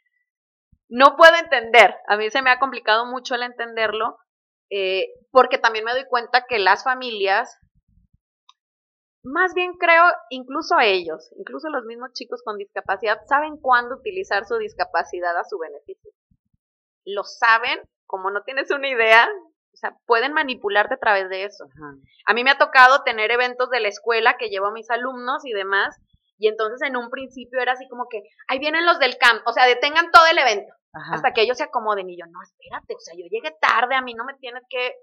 no 0.92 1.16
puedo 1.16 1.34
entender, 1.36 1.96
a 2.06 2.18
mí 2.18 2.28
se 2.28 2.42
me 2.42 2.50
ha 2.50 2.58
complicado 2.58 3.06
mucho 3.06 3.34
el 3.34 3.42
entenderlo, 3.44 4.18
eh, 4.68 5.06
porque 5.30 5.56
también 5.56 5.86
me 5.86 5.92
doy 5.92 6.04
cuenta 6.04 6.44
que 6.46 6.58
las 6.58 6.84
familias, 6.84 7.58
más 9.24 9.54
bien 9.54 9.72
creo, 9.78 10.04
incluso 10.28 10.78
ellos, 10.80 11.32
incluso 11.38 11.70
los 11.70 11.86
mismos 11.86 12.12
chicos 12.12 12.42
con 12.44 12.58
discapacidad, 12.58 13.22
saben 13.26 13.56
cuándo 13.56 13.96
utilizar 13.96 14.44
su 14.44 14.58
discapacidad 14.58 15.34
a 15.38 15.44
su 15.44 15.58
beneficio. 15.58 16.10
Lo 17.06 17.24
saben, 17.24 17.80
como 18.04 18.30
no 18.30 18.42
tienes 18.42 18.70
una 18.70 18.90
idea, 18.90 19.26
o 19.72 19.76
sea, 19.78 19.96
pueden 20.04 20.34
manipularte 20.34 20.96
a 20.96 21.00
través 21.00 21.30
de 21.30 21.44
eso. 21.44 21.70
A 22.26 22.34
mí 22.34 22.44
me 22.44 22.50
ha 22.50 22.58
tocado 22.58 23.02
tener 23.02 23.30
eventos 23.30 23.70
de 23.70 23.80
la 23.80 23.88
escuela 23.88 24.36
que 24.36 24.50
llevo 24.50 24.66
a 24.66 24.72
mis 24.72 24.90
alumnos 24.90 25.46
y 25.46 25.54
demás, 25.54 25.96
y 26.36 26.48
entonces 26.48 26.86
en 26.86 26.98
un 26.98 27.08
principio 27.08 27.62
era 27.62 27.72
así 27.72 27.88
como 27.88 28.08
que, 28.10 28.20
ahí 28.46 28.58
vienen 28.58 28.84
los 28.84 28.98
del 28.98 29.16
camp, 29.16 29.40
o 29.46 29.54
sea, 29.54 29.64
detengan 29.64 30.10
todo 30.10 30.26
el 30.26 30.36
evento 30.36 30.74
hasta 30.92 31.32
que 31.32 31.42
ellos 31.42 31.58
se 31.58 31.64
acomoden. 31.64 32.08
Y 32.10 32.18
yo, 32.18 32.26
no, 32.26 32.42
espérate, 32.42 32.94
o 32.94 33.00
sea, 33.00 33.14
yo 33.16 33.26
llegué 33.30 33.56
tarde, 33.60 33.94
a 33.94 34.02
mí 34.02 34.14
no 34.14 34.24
me 34.24 34.34
tienes 34.34 34.62
que, 34.68 34.94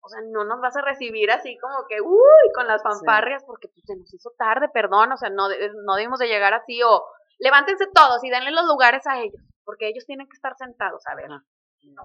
o 0.00 0.08
sea, 0.08 0.20
no 0.30 0.44
nos 0.44 0.60
vas 0.60 0.76
a 0.76 0.82
recibir 0.82 1.30
así 1.30 1.58
como 1.58 1.86
que, 1.88 2.00
uy, 2.00 2.52
con 2.54 2.66
las 2.66 2.82
fanfarrias, 2.82 3.44
porque 3.44 3.68
pues, 3.68 3.84
se 3.84 3.96
nos 3.96 4.12
hizo 4.12 4.30
tarde, 4.38 4.68
perdón, 4.68 5.12
o 5.12 5.16
sea, 5.16 5.30
no, 5.30 5.48
no 5.84 5.94
debimos 5.96 6.18
de 6.18 6.28
llegar 6.28 6.54
así, 6.54 6.82
o 6.82 7.04
levántense 7.38 7.86
todos 7.92 8.22
y 8.24 8.30
denle 8.30 8.50
los 8.50 8.66
lugares 8.66 9.06
a 9.06 9.20
ellos, 9.20 9.42
porque 9.64 9.88
ellos 9.88 10.06
tienen 10.06 10.28
que 10.28 10.36
estar 10.36 10.54
sentados, 10.56 11.06
a 11.06 11.14
ver. 11.14 11.28
No, 11.28 12.04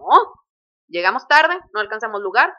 llegamos 0.88 1.27
tarde, 1.27 1.60
no 1.74 1.80
alcanzamos 1.80 2.22
lugar, 2.22 2.53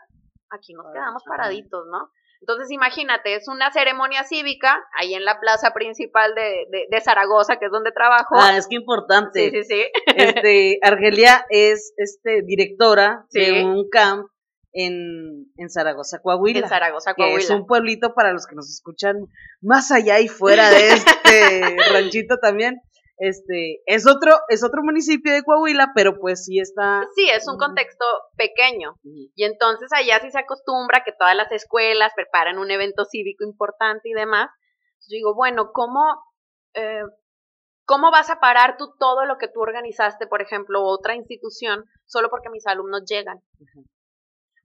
aquí 0.50 0.72
nos 0.74 0.92
quedamos 0.92 1.22
paraditos, 1.24 1.86
¿no? 1.86 2.10
Entonces, 2.44 2.70
imagínate, 2.70 3.36
es 3.36 3.48
una 3.48 3.72
ceremonia 3.72 4.22
cívica 4.24 4.84
ahí 4.98 5.14
en 5.14 5.24
la 5.24 5.40
plaza 5.40 5.72
principal 5.72 6.34
de, 6.34 6.86
de, 6.90 7.00
Zaragoza, 7.00 7.56
que 7.56 7.64
es 7.66 7.72
donde 7.72 7.90
trabajo. 7.90 8.34
Ah, 8.38 8.54
es 8.58 8.68
que 8.68 8.76
importante. 8.76 9.50
Sí, 9.50 9.62
sí, 9.62 9.64
sí. 9.64 9.84
Este, 10.14 10.78
Argelia 10.82 11.46
es 11.48 11.94
este, 11.96 12.42
directora 12.42 13.24
de 13.32 13.64
un 13.64 13.88
camp 13.88 14.26
en, 14.74 15.46
en, 15.56 15.70
Zaragoza, 15.70 16.18
Coahuila. 16.20 16.60
En 16.60 16.68
Zaragoza, 16.68 17.14
Coahuila. 17.14 17.38
Que 17.38 17.44
es 17.44 17.50
un 17.50 17.66
pueblito 17.66 18.12
para 18.12 18.32
los 18.32 18.46
que 18.46 18.56
nos 18.56 18.68
escuchan 18.68 19.16
más 19.62 19.90
allá 19.90 20.20
y 20.20 20.28
fuera 20.28 20.68
de 20.68 20.88
este 20.92 21.76
ranchito 21.92 22.36
también. 22.40 22.82
Este, 23.16 23.80
es 23.86 24.06
otro, 24.08 24.32
es 24.48 24.64
otro 24.64 24.82
municipio 24.82 25.32
de 25.32 25.42
Coahuila, 25.42 25.92
pero 25.94 26.18
pues 26.18 26.44
sí 26.44 26.58
está. 26.58 27.06
Sí, 27.14 27.28
es 27.30 27.46
un 27.48 27.58
contexto 27.58 28.04
pequeño. 28.36 28.96
Y 29.02 29.44
entonces 29.44 29.90
allá 29.92 30.20
sí 30.20 30.30
se 30.30 30.40
acostumbra 30.40 31.04
que 31.04 31.12
todas 31.12 31.36
las 31.36 31.50
escuelas 31.52 32.12
preparan 32.16 32.58
un 32.58 32.70
evento 32.70 33.04
cívico 33.04 33.44
importante 33.44 34.08
y 34.08 34.14
demás. 34.14 34.50
Yo 35.08 35.16
digo, 35.16 35.34
bueno, 35.34 35.70
¿cómo, 35.72 36.00
eh, 36.74 37.02
¿cómo 37.84 38.10
vas 38.10 38.30
a 38.30 38.40
parar 38.40 38.76
tú 38.76 38.94
todo 38.98 39.26
lo 39.26 39.38
que 39.38 39.48
tú 39.48 39.60
organizaste, 39.60 40.26
por 40.26 40.42
ejemplo, 40.42 40.82
otra 40.82 41.14
institución, 41.14 41.84
solo 42.06 42.30
porque 42.30 42.50
mis 42.50 42.66
alumnos 42.66 43.04
llegan? 43.06 43.38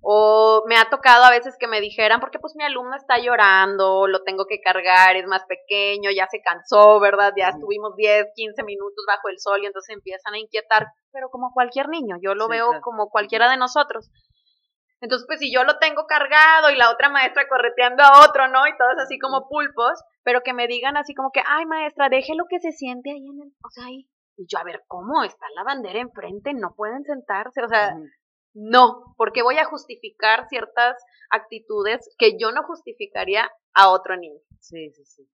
O 0.01 0.63
me 0.68 0.77
ha 0.77 0.89
tocado 0.89 1.25
a 1.25 1.29
veces 1.29 1.58
que 1.60 1.68
me 1.68 1.82
dijeran, 1.82 2.20
porque 2.20 2.39
pues 2.39 2.56
mi 2.56 2.63
alumno 2.63 2.96
está 2.96 3.18
llorando, 3.20 4.08
lo 4.08 4.24
tengo 4.24 4.46
que 4.46 4.62
cargar, 4.62 5.15
es 5.18 5.27
más 5.27 5.44
pequeño, 5.46 6.10
ya 6.12 6.27
se 6.32 6.41
cansó, 6.41 7.00
¿verdad? 7.00 7.34
Ya 7.38 7.50
estuvimos 7.50 7.96
10, 7.96 8.27
15 8.34 8.63
minutos 8.63 9.03
bajo 9.08 9.27
el 9.29 9.39
sol 9.39 9.62
y 9.62 9.65
entonces 9.65 9.96
empiezan 9.96 10.34
a 10.34 10.39
inquietar, 10.39 10.88
pero 11.12 11.29
como 11.29 11.51
cualquier 11.53 11.89
niño, 11.89 12.15
yo 12.22 12.34
lo 12.34 12.48
veo 12.48 12.79
como 12.82 13.10
cualquiera 13.10 13.50
de 13.50 13.58
nosotros. 13.58 14.10
Entonces, 15.01 15.25
pues 15.27 15.39
si 15.39 15.51
yo 15.53 15.63
lo 15.63 15.79
tengo 15.79 16.06
cargado 16.08 16.70
y 16.72 16.75
la 16.75 16.91
otra 16.91 17.10
maestra 17.10 17.48
correteando 17.48 18.03
a 18.03 18.25
otro, 18.25 18.50
¿no? 18.50 18.68
Y 18.68 18.77
todos 18.77 18.98
así 18.98 19.18
como 19.18 19.48
pulpos, 19.48 20.01
pero 20.24 20.41
que 20.41 20.53
me 20.53 20.68
digan 20.68 20.98
así 20.98 21.13
como 21.13 21.32
que, 21.32 21.41
ay 21.46 21.65
maestra, 21.65 22.10
deje 22.10 22.36
lo 22.36 22.46
que 22.50 22.60
se 22.60 22.72
siente 22.72 23.12
ahí 23.12 23.25
en 23.27 23.41
el, 23.41 23.53
o 23.63 23.70
sea, 23.70 23.86
ahí. 23.86 24.10
Y 24.36 24.46
yo, 24.48 24.60
a 24.60 24.63
ver, 24.63 24.84
¿cómo? 24.88 25.24
Está 25.24 25.46
la 25.56 25.63
bandera 25.63 26.00
enfrente, 26.00 26.53
no 26.53 26.74
pueden 26.75 27.03
sentarse, 27.03 27.62
o 27.63 27.68
sea, 27.68 27.96
no, 28.62 29.16
porque 29.16 29.42
voy 29.42 29.58
a 29.58 29.66
justificar 29.66 30.48
ciertas 30.50 31.01
actitudes 31.30 32.13
que 32.18 32.38
yo 32.38 32.51
no 32.51 32.63
justificaría 32.63 33.50
a 33.74 33.89
otro 33.89 34.18
niño. 34.18 34.42
Sí, 34.60 34.92
sí, 34.92 35.06
sí. 35.06 35.30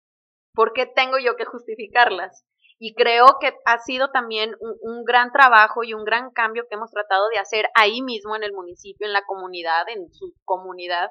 ¿Por 0.53 0.73
qué 0.73 0.85
tengo 0.85 1.17
yo 1.17 1.35
que 1.35 1.45
justificarlas? 1.45 2.45
Y 2.77 2.93
creo 2.93 3.37
que 3.39 3.53
ha 3.65 3.79
sido 3.79 4.11
también 4.11 4.55
un, 4.59 5.03
gran 5.05 5.31
trabajo 5.31 5.83
y 5.83 5.95
un 5.95 6.03
gran 6.03 6.29
cambio 6.31 6.65
que 6.69 6.75
hemos 6.75 6.91
tratado 6.91 7.29
de 7.29 7.39
hacer 7.39 7.65
ahí 7.73 8.03
mismo 8.03 8.35
en 8.35 8.43
el 8.43 8.53
municipio, 8.53 9.07
en 9.07 9.13
la 9.13 9.25
comunidad, 9.25 9.89
en 9.89 10.13
su 10.13 10.33
comunidad, 10.43 11.09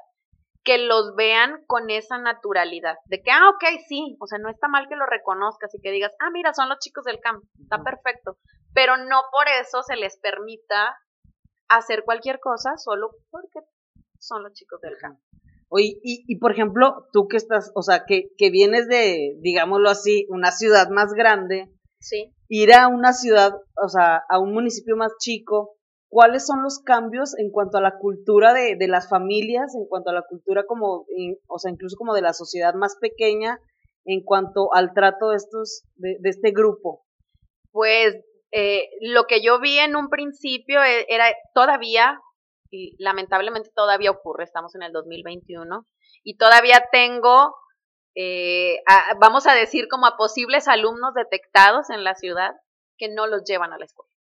que 0.62 0.78
los 0.78 1.16
vean 1.16 1.64
con 1.66 1.90
esa 1.90 2.18
naturalidad, 2.18 2.96
de 3.06 3.22
que, 3.22 3.30
ah, 3.32 3.50
ok, 3.50 3.80
sí, 3.88 4.16
o 4.20 4.26
sea, 4.26 4.38
no 4.38 4.48
está 4.48 4.68
mal 4.68 4.88
que 4.88 4.96
lo 4.96 5.04
reconozcas 5.04 5.74
y 5.74 5.80
que 5.80 5.90
digas, 5.90 6.14
ah, 6.20 6.30
mira, 6.30 6.54
son 6.54 6.68
los 6.68 6.78
chicos 6.78 7.04
del 7.04 7.20
campo, 7.20 7.46
está 7.60 7.82
perfecto, 7.82 8.38
pero 8.72 8.96
no 8.96 9.22
por 9.32 9.48
eso 9.48 9.82
se 9.82 9.96
les 9.96 10.18
permita 10.20 10.96
hacer 11.76 12.04
cualquier 12.04 12.40
cosa 12.40 12.76
solo 12.76 13.10
porque 13.30 13.60
son 14.18 14.42
los 14.42 14.52
chicos 14.52 14.80
del 14.80 14.96
campo. 14.96 15.20
Oye, 15.68 15.98
y, 16.02 16.24
y 16.28 16.38
por 16.38 16.52
ejemplo, 16.52 17.06
tú 17.12 17.26
que 17.26 17.36
estás, 17.36 17.72
o 17.74 17.82
sea, 17.82 18.04
que, 18.06 18.28
que 18.38 18.50
vienes 18.50 18.86
de, 18.86 19.36
digámoslo 19.40 19.90
así, 19.90 20.26
una 20.28 20.52
ciudad 20.52 20.88
más 20.90 21.12
grande, 21.14 21.68
sí. 21.98 22.32
ir 22.48 22.72
a 22.74 22.88
una 22.88 23.12
ciudad, 23.12 23.54
o 23.82 23.88
sea, 23.88 24.22
a 24.28 24.38
un 24.38 24.52
municipio 24.52 24.96
más 24.96 25.12
chico, 25.18 25.76
¿cuáles 26.08 26.46
son 26.46 26.62
los 26.62 26.78
cambios 26.78 27.36
en 27.38 27.50
cuanto 27.50 27.78
a 27.78 27.80
la 27.80 27.98
cultura 27.98 28.54
de, 28.54 28.76
de 28.76 28.88
las 28.88 29.08
familias, 29.08 29.74
en 29.74 29.86
cuanto 29.86 30.10
a 30.10 30.14
la 30.14 30.22
cultura 30.22 30.64
como, 30.64 31.06
o 31.48 31.58
sea, 31.58 31.72
incluso 31.72 31.96
como 31.96 32.14
de 32.14 32.22
la 32.22 32.34
sociedad 32.34 32.74
más 32.74 32.96
pequeña, 33.00 33.58
en 34.04 34.22
cuanto 34.22 34.72
al 34.74 34.92
trato 34.92 35.30
de 35.30 35.36
estos, 35.36 35.84
de, 35.96 36.18
de 36.20 36.30
este 36.30 36.52
grupo? 36.52 37.04
Pues 37.72 38.14
eh, 38.56 38.88
lo 39.00 39.24
que 39.24 39.42
yo 39.42 39.58
vi 39.58 39.80
en 39.80 39.96
un 39.96 40.08
principio 40.08 40.80
e, 40.84 41.06
era 41.08 41.26
todavía, 41.54 42.20
y 42.70 42.94
lamentablemente 43.02 43.72
todavía 43.74 44.12
ocurre, 44.12 44.44
estamos 44.44 44.76
en 44.76 44.84
el 44.84 44.92
2021, 44.92 45.84
y 46.22 46.36
todavía 46.36 46.84
tengo, 46.92 47.56
eh, 48.14 48.76
vamos 49.18 49.48
a 49.48 49.54
decir, 49.54 49.88
como 49.88 50.06
a 50.06 50.16
posibles 50.16 50.68
alumnos 50.68 51.14
detectados 51.14 51.90
en 51.90 52.04
la 52.04 52.14
ciudad 52.14 52.52
que 52.96 53.08
no 53.08 53.26
los 53.26 53.42
llevan 53.42 53.72
a 53.72 53.78
la 53.78 53.86
escuela. 53.86 54.12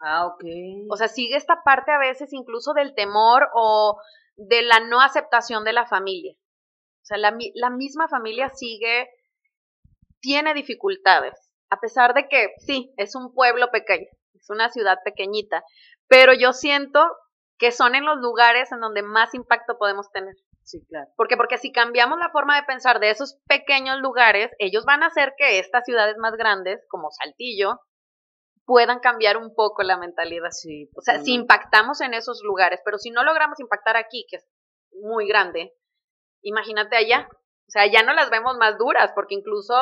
Ah, 0.00 0.26
ok. 0.26 0.42
O 0.88 0.96
sea, 0.96 1.08
sigue 1.08 1.36
esta 1.36 1.62
parte 1.62 1.92
a 1.92 1.98
veces 1.98 2.32
incluso 2.32 2.72
del 2.72 2.94
temor 2.94 3.50
o 3.54 4.00
de 4.36 4.62
la 4.62 4.80
no 4.80 5.02
aceptación 5.02 5.64
de 5.64 5.74
la 5.74 5.84
familia. 5.84 6.32
O 6.32 7.04
sea, 7.04 7.18
la, 7.18 7.36
la 7.54 7.68
misma 7.68 8.08
familia 8.08 8.48
sigue, 8.48 9.10
tiene 10.20 10.54
dificultades 10.54 11.51
a 11.72 11.80
pesar 11.80 12.12
de 12.12 12.28
que 12.28 12.52
sí, 12.58 12.92
es 12.98 13.14
un 13.16 13.32
pueblo 13.32 13.70
pequeño, 13.70 14.06
es 14.34 14.50
una 14.50 14.68
ciudad 14.68 14.98
pequeñita, 15.04 15.64
pero 16.06 16.34
yo 16.34 16.52
siento 16.52 17.00
que 17.58 17.72
son 17.72 17.94
en 17.94 18.04
los 18.04 18.18
lugares 18.18 18.70
en 18.72 18.80
donde 18.80 19.02
más 19.02 19.32
impacto 19.32 19.78
podemos 19.78 20.10
tener. 20.12 20.34
Sí, 20.64 20.84
claro. 20.86 21.08
Porque 21.16 21.38
porque 21.38 21.56
si 21.56 21.72
cambiamos 21.72 22.18
la 22.18 22.28
forma 22.28 22.56
de 22.56 22.66
pensar 22.66 23.00
de 23.00 23.08
esos 23.08 23.38
pequeños 23.48 24.00
lugares, 24.00 24.50
ellos 24.58 24.84
van 24.84 25.02
a 25.02 25.06
hacer 25.06 25.32
que 25.38 25.58
estas 25.58 25.84
ciudades 25.86 26.18
más 26.18 26.34
grandes, 26.34 26.84
como 26.90 27.10
Saltillo, 27.10 27.80
puedan 28.66 29.00
cambiar 29.00 29.38
un 29.38 29.54
poco 29.54 29.82
la 29.82 29.96
mentalidad. 29.96 30.50
Sí, 30.50 30.90
o 30.94 31.00
sea, 31.00 31.20
si 31.20 31.32
impactamos 31.32 32.02
en 32.02 32.12
esos 32.12 32.42
lugares, 32.44 32.80
pero 32.84 32.98
si 32.98 33.10
no 33.10 33.24
logramos 33.24 33.58
impactar 33.60 33.96
aquí, 33.96 34.26
que 34.28 34.36
es 34.36 34.46
muy 35.02 35.26
grande, 35.26 35.72
imagínate 36.42 36.96
allá. 36.96 37.28
O 37.30 37.70
sea, 37.70 37.86
ya 37.86 38.02
no 38.02 38.12
las 38.12 38.28
vemos 38.28 38.58
más 38.58 38.76
duras, 38.76 39.12
porque 39.14 39.36
incluso 39.36 39.74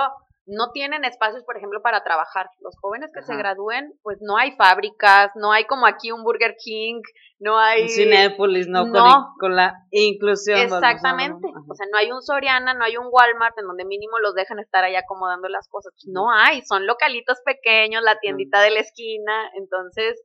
no 0.50 0.72
tienen 0.72 1.04
espacios, 1.04 1.44
por 1.44 1.56
ejemplo, 1.56 1.80
para 1.80 2.02
trabajar. 2.02 2.50
Los 2.60 2.76
jóvenes 2.80 3.10
que 3.14 3.22
se 3.22 3.36
gradúen, 3.36 3.94
pues 4.02 4.18
no 4.20 4.36
hay 4.36 4.52
fábricas, 4.52 5.30
no 5.36 5.52
hay 5.52 5.64
como 5.64 5.86
aquí 5.86 6.10
un 6.10 6.24
Burger 6.24 6.56
King, 6.62 7.02
no 7.38 7.58
hay... 7.58 7.88
Cinépolis, 7.88 8.66
no, 8.66 8.90
Con, 9.38 9.54
la 9.54 9.86
inclusión. 9.90 10.58
Exactamente. 10.58 11.46
o 11.68 11.74
sea, 11.74 11.86
no 11.92 11.98
hay 11.98 12.10
un 12.10 12.20
Soriana, 12.20 12.74
no 12.74 12.84
hay 12.84 12.96
un 12.96 13.06
Walmart 13.10 13.56
en 13.58 13.66
donde 13.66 13.84
mínimo 13.84 14.18
los 14.18 14.34
dejan 14.34 14.58
estar 14.58 14.82
ahí 14.82 14.96
acomodando 14.96 15.48
las 15.48 15.68
cosas. 15.68 15.92
No 16.06 16.32
hay, 16.32 16.62
son 16.62 16.86
localitos 16.86 17.38
pequeños, 17.44 18.02
la 18.02 18.18
tiendita 18.18 18.60
de 18.60 18.70
la 18.70 18.80
esquina. 18.80 19.50
Entonces, 19.56 20.20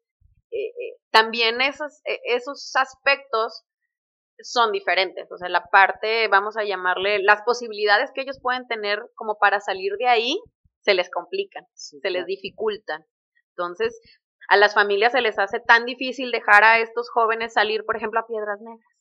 eh, 0.51 0.67
eh, 0.67 0.97
también 1.11 1.61
esos, 1.61 2.01
eh, 2.05 2.19
esos 2.25 2.75
aspectos 2.75 3.63
son 4.41 4.71
diferentes. 4.71 5.31
O 5.31 5.37
sea, 5.37 5.49
la 5.49 5.65
parte, 5.65 6.27
vamos 6.27 6.57
a 6.57 6.63
llamarle, 6.63 7.21
las 7.23 7.41
posibilidades 7.43 8.11
que 8.13 8.21
ellos 8.21 8.39
pueden 8.41 8.67
tener 8.67 9.01
como 9.15 9.37
para 9.37 9.59
salir 9.59 9.93
de 9.97 10.07
ahí, 10.07 10.39
se 10.81 10.93
les 10.93 11.09
complican, 11.09 11.65
se 11.73 12.09
les 12.09 12.25
dificultan. 12.25 13.03
Entonces, 13.49 13.99
a 14.49 14.57
las 14.57 14.73
familias 14.73 15.13
se 15.13 15.21
les 15.21 15.39
hace 15.39 15.59
tan 15.59 15.85
difícil 15.85 16.31
dejar 16.31 16.63
a 16.63 16.79
estos 16.79 17.09
jóvenes 17.09 17.53
salir, 17.53 17.83
por 17.85 17.97
ejemplo, 17.97 18.19
a 18.19 18.27
Piedras 18.27 18.59
Negras. 18.61 18.91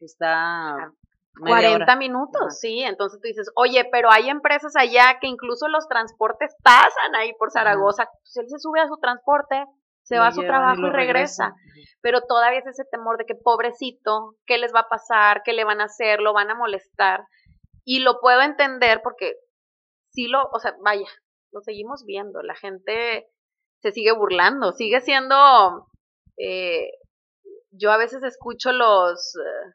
Está 0.00 0.92
40 1.40 1.96
minutos, 1.96 2.58
sí. 2.60 2.80
Entonces 2.80 3.20
tú 3.20 3.26
dices, 3.26 3.50
oye, 3.56 3.88
pero 3.90 4.10
hay 4.10 4.28
empresas 4.28 4.76
allá 4.76 5.18
que 5.20 5.26
incluso 5.26 5.68
los 5.68 5.88
transportes 5.88 6.54
pasan 6.62 7.14
ahí 7.16 7.32
por 7.38 7.50
Zaragoza. 7.50 8.06
Pues 8.06 8.36
él 8.36 8.48
se 8.48 8.58
sube 8.58 8.80
a 8.80 8.88
su 8.88 8.96
transporte, 8.98 9.64
se 10.04 10.18
va 10.18 10.28
a 10.28 10.32
su 10.32 10.42
trabajo 10.42 10.86
y, 10.86 10.90
regresa. 10.90 11.54
Pero 12.00 12.20
todavía 12.22 12.60
es 12.60 12.66
ese 12.66 12.84
temor 12.84 13.18
de 13.18 13.24
que 13.24 13.34
pobrecito, 13.34 14.36
¿qué 14.46 14.58
les 14.58 14.72
va 14.74 14.80
a 14.80 14.88
pasar? 14.88 15.42
¿Qué 15.44 15.52
le 15.52 15.64
van 15.64 15.80
a 15.80 15.84
hacer? 15.84 16.20
¿Lo 16.20 16.32
van 16.32 16.50
a 16.50 16.54
molestar? 16.54 17.24
Y 17.84 18.00
lo 18.00 18.20
puedo 18.20 18.42
entender 18.42 19.00
porque 19.02 19.34
sí 20.10 20.28
lo, 20.28 20.44
o 20.52 20.58
sea, 20.60 20.74
vaya, 20.82 21.08
lo 21.52 21.60
seguimos 21.62 22.04
viendo. 22.04 22.42
La 22.42 22.54
gente 22.54 23.26
se 23.80 23.92
sigue 23.92 24.12
burlando, 24.12 24.72
sigue 24.72 25.00
siendo, 25.00 25.88
eh, 26.38 26.90
yo 27.70 27.90
a 27.90 27.96
veces 27.96 28.22
escucho 28.22 28.72
los, 28.72 29.36
eh, 29.36 29.72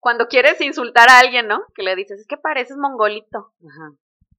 cuando 0.00 0.26
quieres 0.26 0.60
insultar 0.60 1.08
a 1.08 1.20
alguien, 1.20 1.46
¿no? 1.46 1.62
Que 1.74 1.82
le 1.82 1.94
dices, 1.94 2.20
es 2.20 2.26
que 2.26 2.36
pareces 2.36 2.76
mongolito. 2.76 3.52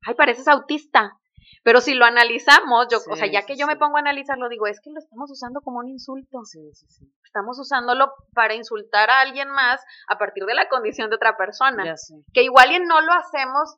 Ay, 0.05 0.15
pareces 0.15 0.47
autista. 0.47 1.17
Pero 1.63 1.81
si 1.81 1.93
lo 1.93 2.05
analizamos, 2.05 2.87
yo, 2.91 2.99
o 3.09 3.15
sea, 3.15 3.27
ya 3.27 3.45
que 3.45 3.55
yo 3.55 3.67
me 3.67 3.75
pongo 3.75 3.97
a 3.97 4.01
analizarlo, 4.01 4.49
digo, 4.49 4.67
es 4.67 4.79
que 4.81 4.89
lo 4.91 4.99
estamos 4.99 5.29
usando 5.31 5.61
como 5.61 5.79
un 5.79 5.89
insulto. 5.89 6.41
Estamos 7.23 7.59
usándolo 7.59 8.13
para 8.33 8.55
insultar 8.55 9.09
a 9.09 9.21
alguien 9.21 9.49
más 9.49 9.81
a 10.07 10.17
partir 10.17 10.45
de 10.45 10.53
la 10.55 10.69
condición 10.69 11.09
de 11.09 11.15
otra 11.15 11.37
persona. 11.37 11.95
Que 12.33 12.43
igual 12.43 12.71
y 12.71 12.79
no 12.79 13.01
lo 13.01 13.13
hacemos 13.13 13.77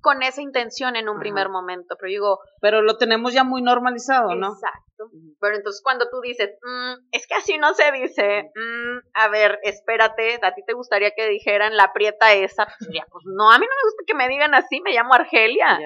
con 0.00 0.22
esa 0.22 0.40
intención 0.40 0.96
en 0.96 1.08
un 1.08 1.18
primer 1.18 1.48
momento, 1.48 1.96
pero 1.98 2.08
digo... 2.08 2.38
Pero 2.60 2.82
lo 2.82 2.96
tenemos 2.98 3.32
ya 3.32 3.42
muy 3.42 3.62
normalizado, 3.62 4.34
¿no? 4.34 4.52
Exacto. 4.52 5.10
Pero 5.40 5.56
entonces 5.56 5.80
cuando 5.82 6.08
tú 6.08 6.20
dices, 6.20 6.50
mm, 6.62 7.08
es 7.12 7.26
que 7.26 7.34
así 7.34 7.58
no 7.58 7.74
se 7.74 7.90
dice, 7.92 8.50
mm, 8.54 8.98
a 9.14 9.28
ver, 9.28 9.58
espérate, 9.62 10.38
a 10.42 10.54
ti 10.54 10.62
te 10.64 10.72
gustaría 10.72 11.12
que 11.12 11.28
dijeran 11.28 11.76
la 11.76 11.92
prieta 11.92 12.32
esa, 12.32 12.66
pues, 12.66 12.90
pues 13.10 13.24
no, 13.26 13.50
a 13.50 13.58
mí 13.58 13.66
no 13.66 13.74
me 13.76 13.88
gusta 13.88 14.04
que 14.06 14.14
me 14.14 14.28
digan 14.28 14.54
así, 14.54 14.80
me 14.80 14.92
llamo 14.92 15.14
Argelia 15.14 15.78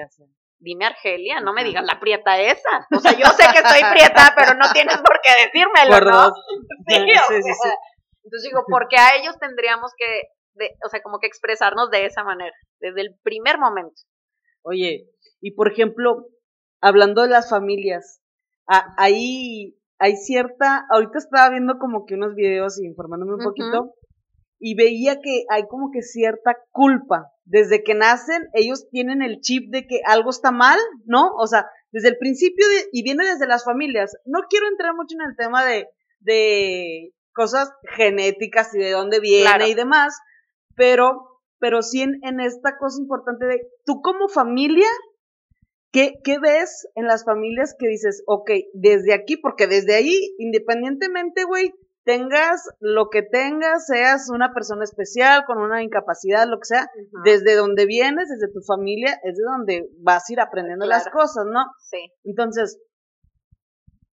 dime 0.63 0.85
Argelia, 0.85 1.41
no 1.41 1.53
me 1.53 1.63
digas 1.63 1.83
la 1.83 1.99
prieta 1.99 2.39
esa. 2.39 2.87
O 2.95 2.99
sea, 2.99 3.11
yo 3.11 3.25
sé 3.27 3.43
que 3.53 3.67
soy 3.67 3.81
prieta, 3.91 4.33
pero 4.37 4.55
no 4.55 4.71
tienes 4.71 4.97
por 4.97 5.19
qué 5.21 5.45
decírmelo, 5.45 5.99
¿no? 5.99 6.33
Sí, 6.87 6.97
sí, 6.97 7.43
sí, 7.43 7.69
Entonces 8.23 8.49
digo, 8.49 8.63
porque 8.67 8.97
a 8.97 9.15
ellos 9.15 9.37
tendríamos 9.39 9.91
que, 9.97 10.23
o 10.85 10.89
sea, 10.89 11.01
como 11.01 11.19
que 11.19 11.27
expresarnos 11.27 11.89
de 11.91 12.05
esa 12.05 12.23
manera, 12.23 12.55
desde 12.79 13.01
el 13.01 13.15
primer 13.23 13.57
momento. 13.57 14.01
Oye, 14.63 15.05
y 15.41 15.51
por 15.51 15.71
ejemplo, 15.71 16.27
hablando 16.81 17.21
de 17.21 17.29
las 17.29 17.49
familias, 17.49 18.21
ahí 18.67 19.77
hay 19.99 20.15
cierta, 20.15 20.85
ahorita 20.89 21.17
estaba 21.17 21.49
viendo 21.49 21.77
como 21.77 22.05
que 22.05 22.15
unos 22.15 22.35
videos 22.35 22.81
y 22.81 22.85
informándome 22.85 23.35
un 23.35 23.43
poquito, 23.43 23.93
y 24.65 24.75
veía 24.75 25.19
que 25.19 25.43
hay 25.49 25.67
como 25.67 25.91
que 25.91 26.01
cierta 26.01 26.55
culpa. 26.71 27.33
Desde 27.43 27.83
que 27.83 27.95
nacen, 27.95 28.47
ellos 28.53 28.87
tienen 28.89 29.21
el 29.21 29.41
chip 29.41 29.69
de 29.73 29.85
que 29.85 29.99
algo 30.05 30.29
está 30.29 30.51
mal, 30.51 30.79
¿no? 31.05 31.33
O 31.35 31.47
sea, 31.47 31.65
desde 31.91 32.07
el 32.07 32.17
principio 32.17 32.65
y 32.93 33.03
viene 33.03 33.25
desde 33.25 33.45
las 33.45 33.65
familias. 33.65 34.15
No 34.25 34.39
quiero 34.49 34.69
entrar 34.69 34.95
mucho 34.95 35.17
en 35.19 35.29
el 35.29 35.35
tema 35.35 35.65
de, 35.65 35.89
de 36.21 37.11
cosas 37.33 37.73
genéticas 37.97 38.73
y 38.73 38.79
de 38.79 38.91
dónde 38.91 39.19
viene 39.19 39.67
y 39.67 39.73
demás, 39.73 40.17
pero, 40.77 41.41
pero 41.59 41.81
sí 41.81 42.01
en, 42.01 42.21
en, 42.23 42.39
esta 42.39 42.77
cosa 42.77 43.01
importante 43.01 43.45
de 43.45 43.67
tú 43.85 44.01
como 44.01 44.29
familia, 44.29 44.87
¿qué, 45.91 46.21
¿qué 46.23 46.39
ves 46.39 46.87
en 46.95 47.07
las 47.07 47.25
familias 47.25 47.75
que 47.77 47.89
dices, 47.89 48.23
ok, 48.27 48.49
desde 48.73 49.13
aquí, 49.13 49.35
porque 49.35 49.67
desde 49.67 49.95
ahí, 49.95 50.33
independientemente, 50.37 51.43
güey, 51.43 51.73
tengas 52.03 52.69
lo 52.79 53.09
que 53.09 53.21
tengas, 53.21 53.85
seas 53.87 54.29
una 54.29 54.53
persona 54.53 54.83
especial, 54.83 55.45
con 55.45 55.57
una 55.57 55.83
incapacidad, 55.83 56.47
lo 56.47 56.57
que 56.57 56.65
sea, 56.65 56.89
desde 57.23 57.55
donde 57.55 57.85
vienes, 57.85 58.29
desde 58.29 58.53
tu 58.53 58.61
familia, 58.61 59.19
es 59.23 59.37
de 59.37 59.43
donde 59.43 59.89
vas 59.99 60.29
a 60.29 60.33
ir 60.33 60.39
aprendiendo 60.39 60.85
las 60.85 61.09
cosas, 61.09 61.45
¿no? 61.45 61.65
Sí. 61.79 62.11
Entonces, 62.23 62.79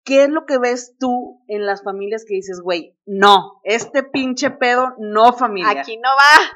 ¿qué 0.05 0.25
es 0.25 0.31
lo 0.31 0.47
que 0.47 0.59
ves 0.59 0.97
tú 0.99 1.43
en 1.49 1.67
las 1.67 1.83
familias 1.83 2.25
que 2.27 2.35
dices, 2.35 2.61
güey, 2.63 2.97
no, 3.07 3.61
este 3.65 4.03
pinche 4.03 4.51
pedo, 4.51 4.95
no 4.99 5.33
familia? 5.33 5.81
Aquí 5.81 5.97
no 5.97 6.09
va. 6.11 6.53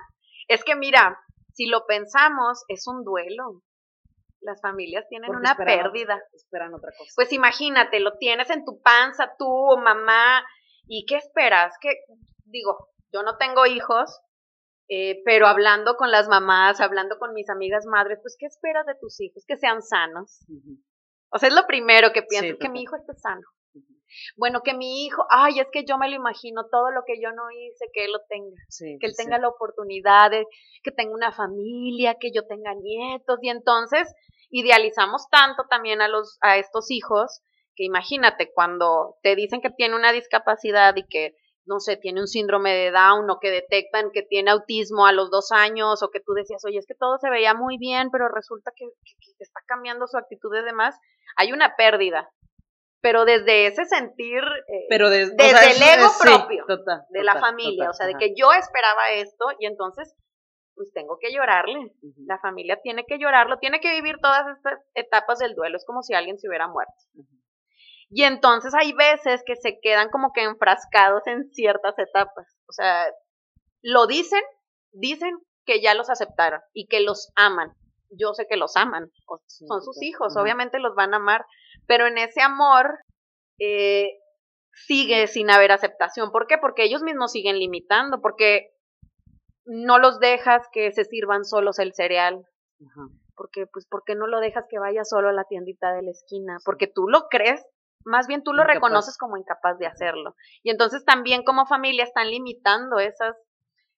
Es 0.49 0.65
que 0.65 0.75
mira, 0.75 1.19
si 1.53 1.67
lo 1.67 1.87
pensamos, 1.87 2.65
es 2.69 2.87
un 2.87 3.05
duelo. 3.05 3.63
Las 4.43 4.61
familias 4.63 5.05
tienen 5.11 5.31
una 5.35 5.55
pérdida. 5.55 6.19
Esperan 6.33 6.73
otra 6.73 6.91
cosa. 6.97 7.13
Pues 7.15 7.31
imagínate, 7.33 8.01
lo 8.01 8.17
tienes 8.17 8.49
en 8.49 8.65
tu 8.65 8.81
panza, 8.81 9.35
tú 9.39 9.47
o 9.47 9.77
mamá, 9.77 10.43
¿Y 10.93 11.07
qué 11.07 11.19
esperas? 11.19 11.73
Que, 11.81 11.91
digo, 12.47 12.89
yo 13.13 13.23
no 13.23 13.37
tengo 13.37 13.65
hijos, 13.65 14.21
eh, 14.89 15.23
pero 15.25 15.47
hablando 15.47 15.95
con 15.95 16.11
las 16.11 16.27
mamás, 16.27 16.81
hablando 16.81 17.17
con 17.21 17.33
mis 17.33 17.49
amigas 17.49 17.87
madres, 17.87 18.19
pues, 18.21 18.37
¿qué 18.37 18.47
esperas 18.47 18.87
de 18.87 18.97
tus 19.01 19.21
hijos? 19.21 19.45
Que 19.47 19.57
sean 19.57 19.83
sanos. 19.83 20.45
O 21.31 21.39
sea, 21.39 21.49
es 21.49 21.55
lo 21.55 21.69
primero 21.69 22.13
que 22.13 22.25
pienso, 22.25 22.59
que 22.59 22.69
mi 22.69 22.83
hijo 22.83 22.97
esté 22.97 23.15
sano. 23.15 23.47
Bueno, 24.37 24.63
que 24.65 24.75
mi 24.75 25.05
hijo, 25.05 25.25
ay, 25.31 25.61
es 25.61 25.69
que 25.71 25.85
yo 25.85 25.97
me 25.97 26.09
lo 26.11 26.17
imagino, 26.17 26.67
todo 26.69 26.91
lo 26.91 27.03
que 27.07 27.23
yo 27.23 27.31
no 27.31 27.53
hice, 27.53 27.87
que 27.93 28.07
él 28.07 28.13
lo 28.13 28.19
tenga, 28.29 28.61
que 28.99 29.07
él 29.07 29.15
tenga 29.17 29.39
la 29.39 29.47
oportunidad 29.47 30.33
de 30.33 30.45
que 30.83 30.91
tenga 30.91 31.15
una 31.15 31.31
familia, 31.31 32.17
que 32.19 32.33
yo 32.33 32.45
tenga 32.49 32.75
nietos, 32.75 33.39
y 33.43 33.49
entonces 33.51 34.13
idealizamos 34.51 35.29
tanto 35.31 35.67
también 35.71 36.01
a 36.01 36.09
los, 36.09 36.37
a 36.41 36.57
estos 36.57 36.91
hijos, 36.91 37.43
imagínate, 37.85 38.53
cuando 38.53 39.17
te 39.23 39.37
dicen 39.37 39.61
que 39.61 39.71
tiene 39.71 39.97
una 39.97 40.13
discapacidad 40.13 40.95
y 40.97 41.07
que 41.07 41.35
no 41.67 41.79
sé, 41.79 41.97
tiene 41.97 42.21
un 42.21 42.27
síndrome 42.27 42.75
de 42.75 42.91
Down 42.91 43.31
o 43.31 43.39
que 43.39 43.51
detectan 43.51 44.11
que 44.13 44.23
tiene 44.23 44.51
autismo 44.51 45.07
a 45.07 45.13
los 45.13 45.31
dos 45.31 45.53
años 45.53 46.03
o 46.03 46.11
que 46.11 46.19
tú 46.21 46.33
decías, 46.33 46.65
oye, 46.65 46.79
es 46.79 46.87
que 46.87 46.95
todo 46.95 47.19
se 47.19 47.31
veía 47.31 47.55
muy 47.55 47.79
bien, 47.79 48.11
pero 48.11 48.29
resulta 48.29 48.73
que, 48.75 48.87
está 49.39 49.61
cambiando 49.67 50.07
su 50.07 50.19
actitud 50.19 50.55
y 50.57 50.65
demás, 50.65 50.99
hay 51.37 51.53
una 51.53 51.77
pérdida. 51.77 52.29
Pero 53.03 53.25
desde 53.25 53.67
ese 53.67 53.85
sentir, 53.87 54.43
eh, 54.43 54.87
pero 54.91 55.09
desde 55.09 55.33
el 55.33 55.81
ego 55.81 56.11
propio 56.21 56.67
de 57.09 57.23
la 57.23 57.37
familia, 57.37 57.89
o 57.89 57.95
sea, 57.95 58.07
de 58.07 58.15
que 58.15 58.35
yo 58.37 58.53
esperaba 58.53 59.13
esto 59.13 59.47
y 59.59 59.67
entonces, 59.67 60.15
pues 60.75 60.93
tengo 60.93 61.19
que 61.19 61.33
llorarle. 61.33 61.93
La 62.27 62.39
familia 62.41 62.79
tiene 62.83 63.07
que 63.07 63.19
llorarlo, 63.19 63.59
tiene 63.59 63.81
que 63.81 63.95
vivir 63.95 64.17
todas 64.21 64.45
estas 64.55 64.81
etapas 64.95 65.39
del 65.39 65.55
duelo, 65.55 65.79
es 65.79 65.87
como 65.87 66.03
si 66.03 66.15
alguien 66.15 66.39
se 66.39 66.49
hubiera 66.49 66.69
muerto. 66.69 66.93
Y 68.11 68.25
entonces 68.25 68.75
hay 68.75 68.93
veces 68.93 69.43
que 69.47 69.55
se 69.57 69.79
quedan 69.81 70.11
como 70.11 70.33
que 70.33 70.43
enfrascados 70.43 71.25
en 71.27 71.49
ciertas 71.53 71.97
etapas. 71.99 72.47
O 72.69 72.73
sea, 72.73 73.07
lo 73.83 74.07
dicen, 74.07 74.43
dicen 74.93 75.39
que 75.65 75.81
ya 75.81 75.95
los 75.95 76.11
aceptaron 76.11 76.61
y 76.75 76.89
que 76.89 77.01
los 77.01 77.31
aman. 77.37 77.73
Yo 78.11 78.35
sé 78.35 78.47
que 78.49 78.57
los 78.57 78.77
aman, 78.77 79.09
son 79.47 79.83
sus 79.83 80.03
hijos, 80.03 80.37
obviamente 80.37 80.81
los 80.81 80.97
van 80.97 81.15
a 81.15 81.19
amar, 81.19 81.47
pero 81.87 82.09
en 82.09 82.19
ese 82.19 82.43
amor 82.43 82.99
eh, 83.61 84.19
sigue 84.73 85.29
sin 85.29 85.49
haber 85.49 85.71
aceptación. 85.71 86.33
¿Por 86.33 86.49
qué? 86.49 86.59
Porque 86.59 86.83
ellos 86.83 87.05
mismos 87.05 87.31
siguen 87.31 87.61
limitando, 87.61 88.21
porque 88.21 88.73
no 89.65 89.99
los 89.99 90.19
dejas 90.19 90.67
que 90.73 90.91
se 90.91 91.05
sirvan 91.05 91.45
solos 91.45 91.79
el 91.79 91.95
cereal. 91.95 92.45
Porque, 93.37 93.67
pues, 93.67 93.87
¿por 93.87 94.03
qué 94.05 94.17
no 94.17 94.27
lo 94.27 94.41
dejas 94.41 94.65
que 94.69 94.81
vaya 94.81 95.05
solo 95.05 95.29
a 95.29 95.33
la 95.33 95.45
tiendita 95.45 95.93
de 95.93 96.03
la 96.03 96.11
esquina? 96.11 96.59
Porque 96.65 96.89
tú 96.89 97.07
lo 97.09 97.29
crees 97.29 97.65
más 98.05 98.27
bien 98.27 98.43
tú 98.43 98.53
lo 98.53 98.65
reconoces 98.65 99.17
como 99.19 99.37
incapaz 99.37 99.79
de 99.79 99.87
hacerlo. 99.87 100.35
Y 100.63 100.71
entonces 100.71 101.05
también 101.05 101.43
como 101.45 101.67
familia 101.67 102.05
están 102.05 102.31
limitando 102.31 102.99
esas 102.99 103.37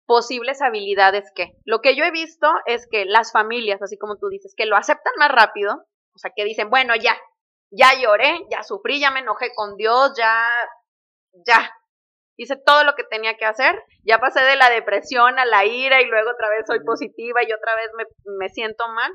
posibles 0.07 0.61
habilidades 0.63 1.31
que 1.35 1.53
lo 1.65 1.81
que 1.81 1.97
yo 1.97 2.05
he 2.05 2.11
visto 2.11 2.51
es 2.67 2.87
que 2.91 3.05
las 3.05 3.33
familias, 3.33 3.81
así 3.83 3.97
como 3.97 4.17
tú 4.17 4.29
dices, 4.29 4.55
que 4.57 4.67
lo 4.67 4.77
aceptan 4.77 5.13
más 5.19 5.31
rápido, 5.31 5.87
o 6.15 6.19
sea, 6.19 6.33
que 6.35 6.45
dicen, 6.45 6.71
bueno, 6.71 6.95
ya, 6.97 7.17
ya 7.71 7.99
lloré, 8.01 8.47
ya 8.51 8.63
sufrí, 8.63 9.01
ya 9.01 9.11
me 9.11 9.21
enojé 9.21 9.53
con 9.55 9.77
Dios, 9.77 10.13
ya, 10.17 10.47
ya, 11.47 11.71
hice 12.37 12.57
todo 12.57 12.85
lo 12.85 12.95
que 12.95 13.05
tenía 13.05 13.37
que 13.37 13.45
hacer, 13.45 13.83
ya 14.05 14.19
pasé 14.19 14.45
de 14.45 14.57
la 14.57 14.69
depresión 14.71 15.39
a 15.39 15.47
la 15.47 15.65
ira 15.65 16.03
y 16.03 16.07
luego 16.07 16.31
otra 16.31 16.51
vez 16.51 16.65
soy 16.67 16.81
positiva 16.81 17.43
y 17.43 17.53
otra 17.53 17.75
vez 17.77 17.91
me, 17.97 18.05
me 18.39 18.49
siento 18.49 18.89
mal, 18.89 19.13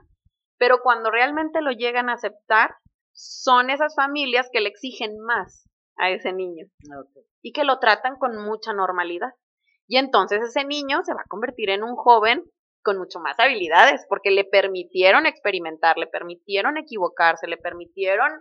pero 0.58 0.82
cuando 0.82 1.12
realmente 1.12 1.62
lo 1.62 1.72
llegan 1.72 2.10
a 2.10 2.14
aceptar, 2.14 2.76
son 3.18 3.72
esas 3.72 3.96
familias 3.96 4.48
que 4.52 4.62
le 4.62 4.70
exigen 4.70 5.20
más 5.20 5.68
a 5.98 6.12
ese 6.12 6.34
niño 6.34 6.68
y 7.42 7.52
que 7.52 7.64
lo 7.64 7.80
tratan 7.80 8.18
con 8.18 8.38
mucha 8.38 8.74
normalidad. 8.74 9.32
Y 9.88 9.98
entonces 9.98 10.42
ese 10.44 10.66
niño 10.66 11.02
se 11.04 11.14
va 11.14 11.22
a 11.22 11.30
convertir 11.30 11.72
en 11.72 11.84
un 11.84 11.96
joven 11.96 12.44
con 12.84 13.00
mucho 13.00 13.20
más 13.20 13.40
habilidades 13.40 14.06
porque 14.08 14.30
le 14.30 14.44
permitieron 14.44 15.26
experimentar, 15.26 15.98
le 15.98 16.06
permitieron 16.06 16.78
equivocarse, 16.78 17.48
le 17.48 17.58
permitieron 17.58 18.32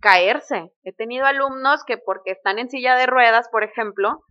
caerse. 0.00 0.72
He 0.82 0.92
tenido 0.92 1.26
alumnos 1.26 1.84
que 1.84 1.96
porque 1.96 2.32
están 2.32 2.58
en 2.58 2.68
silla 2.68 2.96
de 2.96 3.06
ruedas, 3.06 3.48
por 3.50 3.62
ejemplo, 3.62 4.24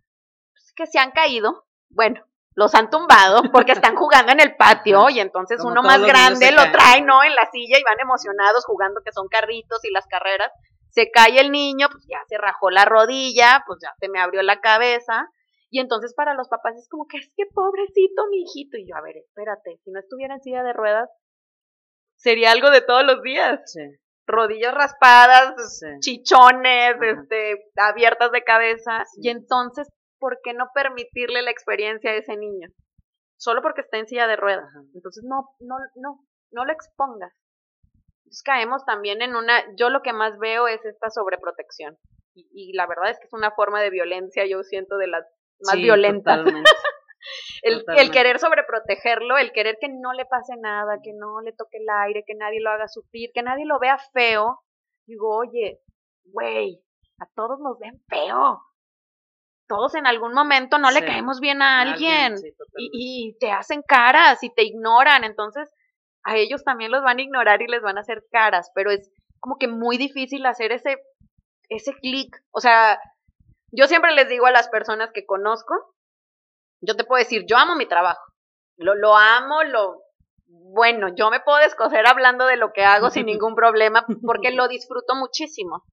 pues, 0.52 0.72
que 0.76 0.86
se 0.86 0.98
han 0.98 1.12
caído. 1.12 1.64
Bueno, 1.88 2.22
los 2.54 2.74
han 2.74 2.90
tumbado 2.90 3.42
porque 3.52 3.72
están 3.72 3.96
jugando 3.96 4.32
en 4.32 4.40
el 4.40 4.56
patio 4.56 5.08
y 5.08 5.20
entonces 5.20 5.62
uno 5.64 5.82
más 5.82 6.02
grande 6.02 6.52
lo 6.52 6.70
trae, 6.72 7.02
¿no? 7.02 7.22
En 7.22 7.34
la 7.34 7.48
silla 7.50 7.78
y 7.78 7.82
van 7.82 8.00
emocionados 8.00 8.64
jugando 8.64 9.00
que 9.04 9.12
son 9.12 9.28
carritos 9.28 9.84
y 9.84 9.90
las 9.90 10.06
carreras. 10.06 10.50
Se 10.90 11.10
cae 11.10 11.38
el 11.38 11.52
niño, 11.52 11.88
pues 11.90 12.04
ya 12.08 12.18
se 12.28 12.36
rajó 12.36 12.70
la 12.70 12.84
rodilla, 12.84 13.62
pues 13.66 13.78
ya 13.80 13.94
se 13.98 14.08
me 14.08 14.20
abrió 14.20 14.42
la 14.42 14.60
cabeza. 14.60 15.28
Y 15.70 15.78
entonces 15.78 16.14
para 16.14 16.34
los 16.34 16.48
papás 16.48 16.76
es 16.76 16.88
como 16.88 17.06
que 17.06 17.18
es 17.18 17.30
que 17.36 17.46
pobrecito 17.46 18.26
mi 18.28 18.42
hijito. 18.42 18.76
Y 18.76 18.88
yo, 18.88 18.96
a 18.96 19.02
ver, 19.02 19.18
espérate, 19.18 19.78
si 19.84 19.92
no 19.92 20.00
estuviera 20.00 20.34
en 20.34 20.42
silla 20.42 20.64
de 20.64 20.72
ruedas, 20.72 21.08
sería 22.16 22.50
algo 22.50 22.70
de 22.70 22.80
todos 22.80 23.04
los 23.04 23.22
días. 23.22 23.60
Rodillas 24.26 24.74
raspadas, 24.74 25.80
chichones, 26.00 26.96
este, 27.00 27.70
abiertas 27.76 28.32
de 28.32 28.42
cabeza. 28.42 29.04
Y 29.16 29.28
entonces 29.28 29.88
¿por 30.20 30.38
qué 30.44 30.52
no 30.52 30.70
permitirle 30.72 31.42
la 31.42 31.50
experiencia 31.50 32.10
a 32.10 32.16
ese 32.16 32.36
niño? 32.36 32.68
Solo 33.36 33.62
porque 33.62 33.80
está 33.80 33.98
en 33.98 34.06
silla 34.06 34.26
de 34.26 34.36
ruedas. 34.36 34.68
Entonces, 34.94 35.24
no, 35.26 35.48
no, 35.58 35.76
no, 35.96 36.20
no 36.52 36.64
lo 36.64 36.72
expongas. 36.72 37.32
Entonces 38.18 38.42
caemos 38.44 38.84
también 38.84 39.22
en 39.22 39.34
una, 39.34 39.64
yo 39.76 39.88
lo 39.88 40.02
que 40.02 40.12
más 40.12 40.38
veo 40.38 40.68
es 40.68 40.84
esta 40.84 41.10
sobreprotección. 41.10 41.96
Y, 42.34 42.72
la 42.74 42.86
verdad 42.86 43.10
es 43.10 43.18
que 43.18 43.26
es 43.26 43.32
una 43.32 43.50
forma 43.50 43.82
de 43.82 43.90
violencia, 43.90 44.46
yo 44.46 44.62
siento, 44.62 44.96
de 44.98 45.08
las 45.08 45.26
más 45.66 45.76
violentas. 45.76 46.38
el, 47.62 47.84
el, 47.96 48.10
querer 48.12 48.38
sobreprotegerlo, 48.38 49.36
el 49.36 49.52
querer 49.52 49.78
que 49.80 49.88
no 49.88 50.12
le 50.12 50.26
pase 50.26 50.54
nada, 50.56 51.00
que 51.02 51.12
no 51.12 51.40
le 51.40 51.52
toque 51.52 51.78
el 51.78 51.88
aire, 51.88 52.24
que 52.24 52.34
nadie 52.34 52.60
lo 52.60 52.70
haga 52.70 52.86
sufrir, 52.86 53.30
que 53.34 53.42
nadie 53.42 53.66
lo 53.66 53.80
vea 53.80 53.98
feo. 54.12 54.60
Digo, 55.06 55.36
oye, 55.36 55.80
güey, 56.24 56.80
a 57.18 57.26
todos 57.34 57.58
nos 57.58 57.78
ven 57.78 58.00
feo 58.08 58.62
todos 59.70 59.94
en 59.94 60.08
algún 60.08 60.34
momento 60.34 60.78
no 60.78 60.90
le 60.90 61.04
caemos 61.04 61.38
bien 61.38 61.62
a 61.62 61.80
alguien, 61.80 62.34
y, 62.76 63.36
te 63.38 63.52
hacen 63.52 63.82
caras 63.82 64.42
y 64.42 64.52
te 64.52 64.64
ignoran, 64.64 65.22
entonces 65.22 65.70
a 66.24 66.36
ellos 66.36 66.64
también 66.64 66.90
los 66.90 67.04
van 67.04 67.18
a 67.18 67.22
ignorar 67.22 67.62
y 67.62 67.68
les 67.68 67.80
van 67.80 67.96
a 67.96 68.00
hacer 68.00 68.24
caras, 68.32 68.72
pero 68.74 68.90
es 68.90 69.12
como 69.38 69.58
que 69.58 69.68
muy 69.68 69.96
difícil 69.96 70.44
hacer 70.44 70.72
ese, 70.72 70.96
ese 71.68 71.92
clic. 71.94 72.36
O 72.50 72.60
sea, 72.60 72.98
yo 73.70 73.86
siempre 73.86 74.12
les 74.12 74.28
digo 74.28 74.46
a 74.46 74.50
las 74.50 74.68
personas 74.68 75.12
que 75.14 75.24
conozco, 75.24 75.72
yo 76.80 76.96
te 76.96 77.04
puedo 77.04 77.20
decir, 77.20 77.44
yo 77.46 77.56
amo 77.56 77.76
mi 77.76 77.86
trabajo, 77.86 78.24
lo, 78.76 78.96
lo 78.96 79.16
amo, 79.16 79.62
lo, 79.62 80.02
bueno, 80.48 81.14
yo 81.14 81.30
me 81.30 81.38
puedo 81.38 81.58
descoser 81.58 82.08
hablando 82.08 82.46
de 82.46 82.56
lo 82.56 82.72
que 82.72 82.84
hago 82.84 83.10
sin 83.10 83.26
ningún 83.26 83.54
problema 83.54 84.04
porque 84.26 84.50
lo 84.50 84.66
disfruto 84.68 85.14
muchísimo 85.14 85.84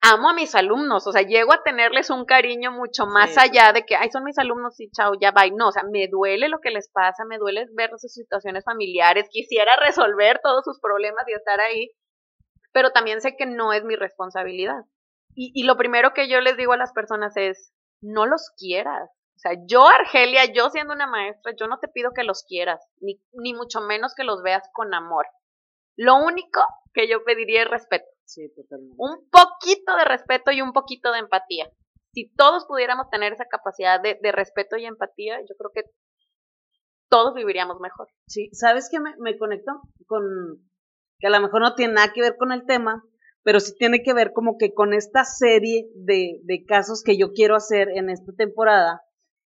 amo 0.00 0.30
a 0.30 0.34
mis 0.34 0.54
alumnos, 0.54 1.06
o 1.06 1.12
sea, 1.12 1.22
llego 1.22 1.52
a 1.52 1.62
tenerles 1.62 2.10
un 2.10 2.24
cariño 2.24 2.70
mucho 2.70 3.06
más 3.06 3.36
allá 3.36 3.72
de 3.72 3.84
que, 3.84 3.96
ay, 3.96 4.10
son 4.10 4.24
mis 4.24 4.38
alumnos 4.38 4.78
y 4.80 4.90
chao, 4.90 5.12
ya 5.20 5.32
va. 5.32 5.46
No, 5.48 5.68
o 5.68 5.72
sea, 5.72 5.82
me 5.82 6.08
duele 6.08 6.48
lo 6.48 6.60
que 6.60 6.70
les 6.70 6.88
pasa, 6.90 7.24
me 7.24 7.38
duele 7.38 7.66
ver 7.72 7.90
sus 7.98 8.12
situaciones 8.12 8.64
familiares, 8.64 9.28
quisiera 9.30 9.76
resolver 9.76 10.40
todos 10.42 10.64
sus 10.64 10.80
problemas 10.80 11.24
y 11.28 11.32
estar 11.32 11.60
ahí, 11.60 11.90
pero 12.72 12.90
también 12.92 13.20
sé 13.20 13.36
que 13.36 13.46
no 13.46 13.72
es 13.72 13.84
mi 13.84 13.96
responsabilidad. 13.96 14.84
Y, 15.34 15.52
y 15.54 15.64
lo 15.64 15.76
primero 15.76 16.14
que 16.14 16.28
yo 16.28 16.40
les 16.40 16.56
digo 16.56 16.72
a 16.72 16.78
las 16.78 16.92
personas 16.92 17.36
es, 17.36 17.72
no 18.00 18.26
los 18.26 18.50
quieras. 18.56 19.10
O 19.36 19.40
sea, 19.40 19.52
yo, 19.66 19.86
Argelia, 19.86 20.52
yo 20.52 20.68
siendo 20.70 20.92
una 20.92 21.06
maestra, 21.06 21.52
yo 21.58 21.68
no 21.68 21.78
te 21.78 21.86
pido 21.86 22.12
que 22.12 22.24
los 22.24 22.42
quieras, 22.42 22.84
ni, 23.00 23.20
ni 23.32 23.54
mucho 23.54 23.80
menos 23.80 24.14
que 24.16 24.24
los 24.24 24.42
veas 24.42 24.68
con 24.72 24.92
amor. 24.94 25.26
Lo 25.96 26.16
único 26.16 26.60
que 26.92 27.08
yo 27.08 27.22
pediría 27.24 27.62
es 27.62 27.68
respeto. 27.68 28.06
Sí, 28.28 28.52
totalmente. 28.54 28.94
Un 28.98 29.26
poquito 29.30 29.96
de 29.96 30.04
respeto 30.04 30.50
y 30.52 30.60
un 30.60 30.72
poquito 30.72 31.10
de 31.12 31.20
empatía. 31.20 31.70
Si 32.12 32.30
todos 32.36 32.66
pudiéramos 32.66 33.08
tener 33.08 33.32
esa 33.32 33.46
capacidad 33.46 34.00
de, 34.02 34.32
respeto 34.32 34.76
y 34.76 34.84
empatía, 34.84 35.40
yo 35.40 35.54
creo 35.56 35.70
que 35.74 35.90
todos 37.08 37.34
viviríamos 37.34 37.80
mejor. 37.80 38.08
Sí, 38.26 38.50
¿sabes 38.52 38.88
qué 38.90 39.00
me, 39.00 39.14
me 39.18 39.38
conecto 39.38 39.80
con 40.06 40.22
que 41.18 41.26
a 41.26 41.30
lo 41.30 41.40
mejor 41.40 41.62
no 41.62 41.74
tiene 41.74 41.94
nada 41.94 42.12
que 42.12 42.20
ver 42.20 42.36
con 42.36 42.52
el 42.52 42.66
tema, 42.66 43.02
pero 43.42 43.60
sí 43.60 43.72
tiene 43.78 44.02
que 44.02 44.12
ver 44.12 44.32
como 44.34 44.58
que 44.58 44.74
con 44.74 44.92
esta 44.92 45.24
serie 45.24 45.88
de, 45.94 46.40
de 46.44 46.64
casos 46.66 47.02
que 47.02 47.16
yo 47.16 47.32
quiero 47.32 47.56
hacer 47.56 47.88
en 47.88 48.10
esta 48.10 48.32
temporada. 48.36 49.02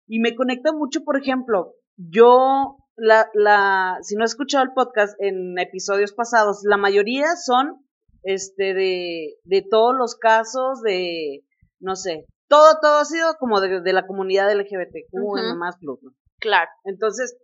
Y 0.07 0.19
me 0.19 0.35
conecta 0.35 0.73
mucho, 0.73 1.03
por 1.03 1.17
ejemplo, 1.17 1.75
yo, 1.97 2.77
la, 2.95 3.29
la, 3.35 3.99
si 4.01 4.15
no 4.15 4.23
he 4.23 4.25
escuchado 4.25 4.63
el 4.63 4.73
podcast 4.73 5.15
en 5.21 5.57
episodios 5.59 6.13
pasados, 6.13 6.61
la 6.63 6.77
mayoría 6.77 7.35
son 7.35 7.85
este, 8.23 8.73
de, 8.73 9.35
de 9.43 9.61
todos 9.69 9.95
los 9.95 10.15
casos 10.15 10.81
de, 10.81 11.43
no 11.79 11.95
sé, 11.95 12.25
todo, 12.47 12.79
todo 12.81 12.99
ha 12.99 13.05
sido 13.05 13.35
como 13.39 13.61
de, 13.61 13.81
de 13.81 13.93
la 13.93 14.05
comunidad 14.05 14.51
LGBT, 14.53 15.09
como 15.11 15.31
uh 15.33 15.55
más 15.57 15.77
plus, 15.77 15.99
Claro. 16.39 16.69
Entonces, 16.83 17.37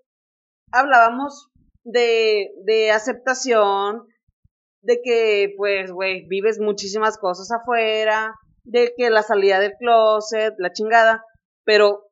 hablábamos 0.72 1.50
de, 1.84 2.52
de 2.66 2.92
aceptación, 2.92 4.06
de 4.82 5.02
que, 5.02 5.54
pues, 5.56 5.92
güey, 5.92 6.28
vives 6.28 6.60
muchísimas 6.60 7.18
cosas 7.18 7.52
afuera, 7.52 8.36
de 8.64 8.94
que 8.98 9.10
la 9.10 9.24
salida 9.24 9.60
del 9.60 9.74
closet, 9.80 10.54
la 10.58 10.74
chingada, 10.74 11.24
pero, 11.64 12.04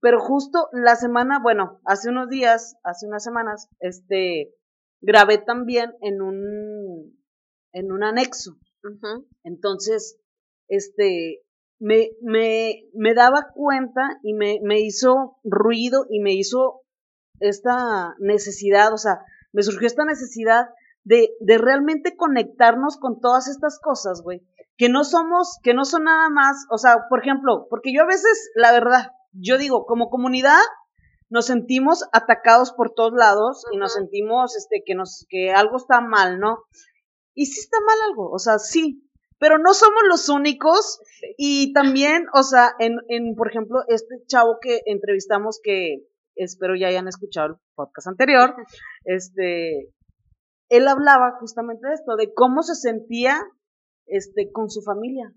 pero 0.00 0.20
justo 0.20 0.68
la 0.72 0.96
semana, 0.96 1.40
bueno, 1.42 1.80
hace 1.84 2.08
unos 2.08 2.28
días, 2.28 2.76
hace 2.84 3.06
unas 3.06 3.22
semanas, 3.22 3.68
este, 3.80 4.54
grabé 5.02 5.38
también 5.38 5.92
en 6.00 6.22
un, 6.22 7.23
en 7.74 7.92
un 7.92 8.02
anexo. 8.02 8.56
Entonces, 9.42 10.18
este, 10.68 11.42
me, 11.78 12.10
me, 12.22 12.84
me 12.94 13.14
daba 13.14 13.48
cuenta 13.54 14.18
y 14.22 14.32
me, 14.32 14.60
me 14.62 14.80
hizo 14.80 15.36
ruido 15.44 16.06
y 16.08 16.20
me 16.20 16.32
hizo 16.32 16.82
esta 17.40 18.14
necesidad, 18.18 18.92
o 18.92 18.98
sea, 18.98 19.18
me 19.52 19.62
surgió 19.62 19.86
esta 19.86 20.04
necesidad 20.04 20.68
de, 21.04 21.30
de 21.40 21.58
realmente 21.58 22.16
conectarnos 22.16 22.96
con 22.96 23.20
todas 23.20 23.48
estas 23.48 23.78
cosas, 23.80 24.22
güey, 24.22 24.40
que 24.76 24.88
no 24.88 25.04
somos, 25.04 25.58
que 25.62 25.74
no 25.74 25.84
son 25.84 26.04
nada 26.04 26.30
más, 26.30 26.66
o 26.70 26.78
sea, 26.78 27.08
por 27.08 27.20
ejemplo, 27.20 27.66
porque 27.68 27.92
yo 27.92 28.02
a 28.02 28.06
veces, 28.06 28.50
la 28.54 28.72
verdad, 28.72 29.10
yo 29.32 29.58
digo, 29.58 29.84
como 29.84 30.10
comunidad, 30.10 30.62
nos 31.28 31.46
sentimos 31.46 32.04
atacados 32.12 32.72
por 32.72 32.92
todos 32.94 33.12
lados 33.12 33.64
y 33.72 33.76
nos 33.76 33.94
sentimos, 33.94 34.56
este, 34.56 34.82
que 34.86 34.94
nos, 34.94 35.26
que 35.28 35.52
algo 35.52 35.76
está 35.76 36.00
mal, 36.00 36.38
¿no? 36.38 36.58
Y 37.34 37.46
sí 37.46 37.60
está 37.60 37.78
mal 37.80 37.96
algo, 38.10 38.30
o 38.30 38.38
sea, 38.38 38.58
sí, 38.58 39.10
pero 39.38 39.58
no 39.58 39.74
somos 39.74 40.02
los 40.08 40.28
únicos 40.28 41.00
y 41.36 41.72
también, 41.72 42.26
o 42.32 42.42
sea, 42.42 42.72
en, 42.78 42.96
en, 43.08 43.34
por 43.34 43.50
ejemplo, 43.50 43.80
este 43.88 44.24
chavo 44.26 44.58
que 44.60 44.80
entrevistamos 44.86 45.60
que 45.62 46.06
espero 46.36 46.74
ya 46.76 46.88
hayan 46.88 47.08
escuchado 47.08 47.48
el 47.48 47.54
podcast 47.74 48.08
anterior, 48.08 48.54
este, 49.04 49.92
él 50.68 50.88
hablaba 50.88 51.36
justamente 51.40 51.88
de 51.88 51.94
esto, 51.94 52.16
de 52.16 52.32
cómo 52.32 52.62
se 52.62 52.74
sentía, 52.74 53.42
este, 54.06 54.50
con 54.52 54.70
su 54.70 54.82
familia, 54.82 55.32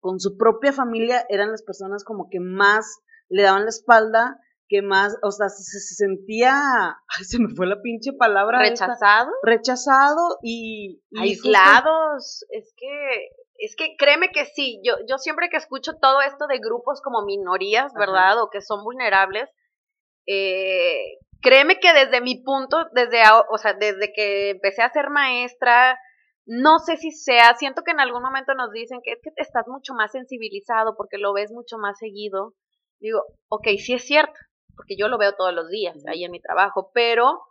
con 0.00 0.20
su 0.20 0.36
propia 0.36 0.72
familia, 0.72 1.24
eran 1.28 1.50
las 1.50 1.62
personas 1.62 2.04
como 2.04 2.28
que 2.30 2.40
más 2.40 2.98
le 3.28 3.42
daban 3.42 3.64
la 3.64 3.70
espalda, 3.70 4.38
que 4.68 4.82
más, 4.82 5.16
o 5.22 5.30
sea, 5.30 5.48
se, 5.48 5.80
sentía, 5.80 6.52
ay, 7.08 7.24
se 7.24 7.38
me 7.38 7.54
fue 7.54 7.66
la 7.66 7.80
pinche 7.82 8.12
palabra. 8.12 8.58
Rechazado. 8.58 9.30
rechazado 9.42 10.38
y, 10.42 11.02
aislados. 11.16 12.44
Es 12.50 12.72
que, 12.76 13.30
es 13.58 13.76
que 13.76 13.96
créeme 13.96 14.30
que 14.30 14.46
sí, 14.46 14.80
yo, 14.84 14.94
yo 15.08 15.18
siempre 15.18 15.48
que 15.50 15.56
escucho 15.56 15.92
todo 16.00 16.20
esto 16.22 16.46
de 16.46 16.58
grupos 16.58 17.00
como 17.02 17.24
minorías, 17.24 17.92
¿verdad? 17.94 18.42
O 18.42 18.50
que 18.50 18.60
son 18.60 18.82
vulnerables, 18.82 19.50
eh, 20.26 21.18
créeme 21.40 21.78
que 21.78 21.92
desde 21.92 22.20
mi 22.20 22.42
punto, 22.42 22.86
desde, 22.92 23.22
o 23.50 23.58
sea, 23.58 23.74
desde 23.74 24.12
que 24.12 24.50
empecé 24.50 24.82
a 24.82 24.90
ser 24.90 25.10
maestra, 25.10 25.98
no 26.46 26.78
sé 26.78 26.96
si 26.96 27.10
sea, 27.10 27.54
siento 27.54 27.82
que 27.82 27.92
en 27.92 28.00
algún 28.00 28.22
momento 28.22 28.54
nos 28.54 28.70
dicen 28.70 29.00
que 29.02 29.12
es 29.12 29.20
que 29.22 29.30
estás 29.36 29.66
mucho 29.66 29.94
más 29.94 30.12
sensibilizado 30.12 30.94
porque 30.96 31.18
lo 31.18 31.32
ves 31.32 31.52
mucho 31.52 31.78
más 31.78 31.98
seguido. 31.98 32.54
Digo, 33.00 33.22
ok, 33.48 33.68
sí 33.78 33.94
es 33.94 34.04
cierto, 34.06 34.34
porque 34.76 34.96
yo 34.96 35.08
lo 35.08 35.18
veo 35.18 35.34
todos 35.34 35.52
los 35.54 35.68
días 35.68 35.96
ahí 36.06 36.24
en 36.24 36.30
mi 36.30 36.40
trabajo, 36.40 36.90
pero 36.92 37.42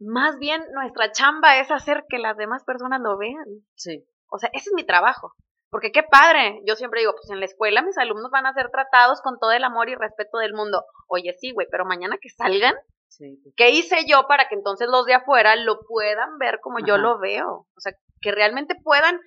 más 0.00 0.38
bien 0.38 0.62
nuestra 0.72 1.12
chamba 1.12 1.58
es 1.58 1.70
hacer 1.70 2.04
que 2.08 2.18
las 2.18 2.36
demás 2.36 2.64
personas 2.64 3.00
lo 3.00 3.16
vean. 3.16 3.46
Sí. 3.76 4.04
O 4.30 4.38
sea, 4.38 4.50
ese 4.52 4.70
es 4.70 4.74
mi 4.74 4.84
trabajo. 4.84 5.32
Porque 5.70 5.90
qué 5.90 6.02
padre, 6.02 6.60
yo 6.66 6.76
siempre 6.76 7.00
digo, 7.00 7.12
pues 7.12 7.30
en 7.30 7.40
la 7.40 7.46
escuela 7.46 7.80
mis 7.80 7.96
alumnos 7.96 8.30
van 8.30 8.44
a 8.44 8.52
ser 8.52 8.70
tratados 8.70 9.22
con 9.22 9.38
todo 9.38 9.52
el 9.52 9.64
amor 9.64 9.88
y 9.88 9.94
respeto 9.94 10.38
del 10.38 10.52
mundo. 10.52 10.84
Oye, 11.08 11.32
sí, 11.32 11.52
güey, 11.52 11.66
pero 11.70 11.86
mañana 11.86 12.18
que 12.20 12.28
salgan, 12.28 12.74
pues. 12.74 13.54
¿qué 13.56 13.70
hice 13.70 14.04
yo 14.06 14.26
para 14.26 14.48
que 14.48 14.54
entonces 14.54 14.88
los 14.88 15.06
de 15.06 15.14
afuera 15.14 15.56
lo 15.56 15.80
puedan 15.80 16.36
ver 16.38 16.60
como 16.60 16.78
yo 16.80 16.98
lo 16.98 17.18
veo? 17.18 17.66
O 17.74 17.80
sea, 17.80 17.92
que 18.20 18.32
realmente 18.32 18.74
puedan, 18.82 19.18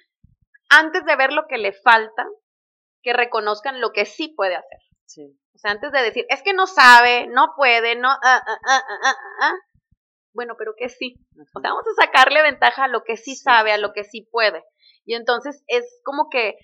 antes 0.69 1.03
de 1.05 1.15
ver 1.15 1.33
lo 1.33 1.47
que 1.47 1.57
le 1.57 1.73
falta, 1.73 2.27
que 3.01 3.13
reconozcan 3.13 3.81
lo 3.81 3.91
que 3.91 4.05
sí 4.05 4.27
puede 4.27 4.55
hacer. 4.55 4.79
Sí. 5.05 5.39
O 5.55 5.57
sea, 5.57 5.71
antes 5.71 5.91
de 5.91 6.01
decir, 6.01 6.25
es 6.29 6.43
que 6.43 6.53
no 6.53 6.67
sabe, 6.67 7.27
no 7.27 7.53
puede, 7.55 7.95
no, 7.95 8.09
ah, 8.09 8.19
ah, 8.23 8.59
ah, 8.67 8.83
ah, 9.03 9.15
ah, 9.41 9.53
bueno, 10.33 10.55
pero 10.57 10.73
que 10.77 10.89
sí. 10.89 11.15
O 11.55 11.59
sea, 11.61 11.71
vamos 11.71 11.85
a 11.87 12.03
sacarle 12.03 12.41
ventaja 12.43 12.83
a 12.83 12.87
lo 12.89 13.03
que 13.03 13.15
sí 13.15 13.35
sabe, 13.35 13.71
a 13.71 13.77
lo 13.77 13.93
que 13.93 14.03
sí 14.03 14.27
puede. 14.29 14.63
Y 15.05 15.15
entonces 15.15 15.63
es 15.67 15.85
como 16.03 16.29
que 16.29 16.55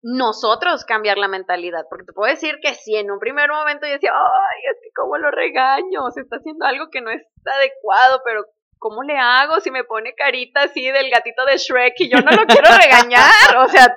nosotros 0.00 0.84
cambiar 0.84 1.18
la 1.18 1.28
mentalidad, 1.28 1.86
porque 1.90 2.04
te 2.04 2.12
puedo 2.12 2.30
decir 2.30 2.58
que 2.62 2.74
si 2.74 2.94
en 2.94 3.10
un 3.10 3.18
primer 3.18 3.50
momento 3.50 3.86
yo 3.86 3.94
decía, 3.94 4.12
ay, 4.12 4.60
es 4.70 4.78
que 4.82 4.90
cómo 4.94 5.16
lo 5.16 5.30
regaño, 5.30 6.10
se 6.12 6.20
está 6.20 6.36
haciendo 6.36 6.66
algo 6.66 6.90
que 6.92 7.00
no 7.00 7.10
es 7.10 7.22
adecuado, 7.46 8.20
pero 8.24 8.44
¿cómo 8.78 9.02
le 9.02 9.16
hago 9.16 9.60
si 9.60 9.70
me 9.70 9.82
pone 9.82 10.14
carita 10.14 10.64
así 10.64 10.88
del 10.90 11.10
gatito 11.10 11.44
de 11.46 11.56
Shrek 11.56 11.94
y 12.00 12.10
yo 12.10 12.18
no 12.18 12.30
lo 12.30 12.44
quiero 12.46 12.68
regañar? 12.78 13.56
O 13.56 13.68
sea, 13.68 13.96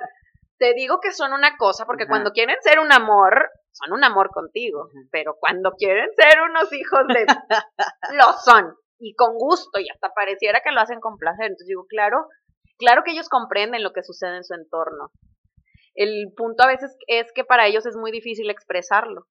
te 0.58 0.72
digo 0.74 0.98
que 1.00 1.12
son 1.12 1.34
una 1.34 1.56
cosa, 1.56 1.84
porque 1.84 2.08
cuando 2.08 2.32
quieren 2.32 2.56
ser 2.62 2.80
un 2.80 2.90
amor, 2.90 3.50
son 3.78 3.92
un 3.92 4.04
amor 4.04 4.30
contigo, 4.30 4.88
pero 5.10 5.36
cuando 5.38 5.72
quieren 5.72 6.10
ser 6.16 6.42
unos 6.42 6.72
hijos 6.72 7.00
de... 7.08 7.26
lo 8.16 8.32
son, 8.44 8.74
y 8.98 9.14
con 9.14 9.34
gusto, 9.34 9.78
y 9.78 9.88
hasta 9.88 10.12
pareciera 10.12 10.60
que 10.60 10.72
lo 10.72 10.80
hacen 10.80 11.00
con 11.00 11.16
placer. 11.16 11.46
Entonces 11.46 11.68
digo, 11.68 11.86
claro, 11.86 12.26
Claro 12.78 13.02
que 13.04 13.10
ellos 13.10 13.28
comprenden 13.28 13.82
lo 13.82 13.92
que 13.92 14.02
sucede 14.02 14.36
en 14.36 14.44
su 14.44 14.54
entorno. 14.54 15.10
El 15.94 16.32
punto 16.36 16.62
a 16.62 16.68
veces 16.68 16.96
es 17.08 17.32
que 17.32 17.44
para 17.44 17.66
ellos 17.66 17.84
es 17.86 17.96
muy 17.96 18.12
difícil 18.12 18.48
expresarlo. 18.50 19.26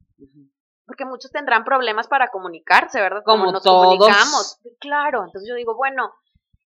Porque 0.85 1.05
muchos 1.05 1.31
tendrán 1.31 1.63
problemas 1.63 2.07
para 2.09 2.27
comunicarse, 2.27 2.99
¿verdad? 2.99 3.21
Como, 3.25 3.51
nos 3.51 3.63
comunicamos. 3.63 4.59
Claro, 4.79 5.23
entonces 5.25 5.47
yo 5.49 5.55
digo, 5.55 5.75
bueno, 5.75 6.13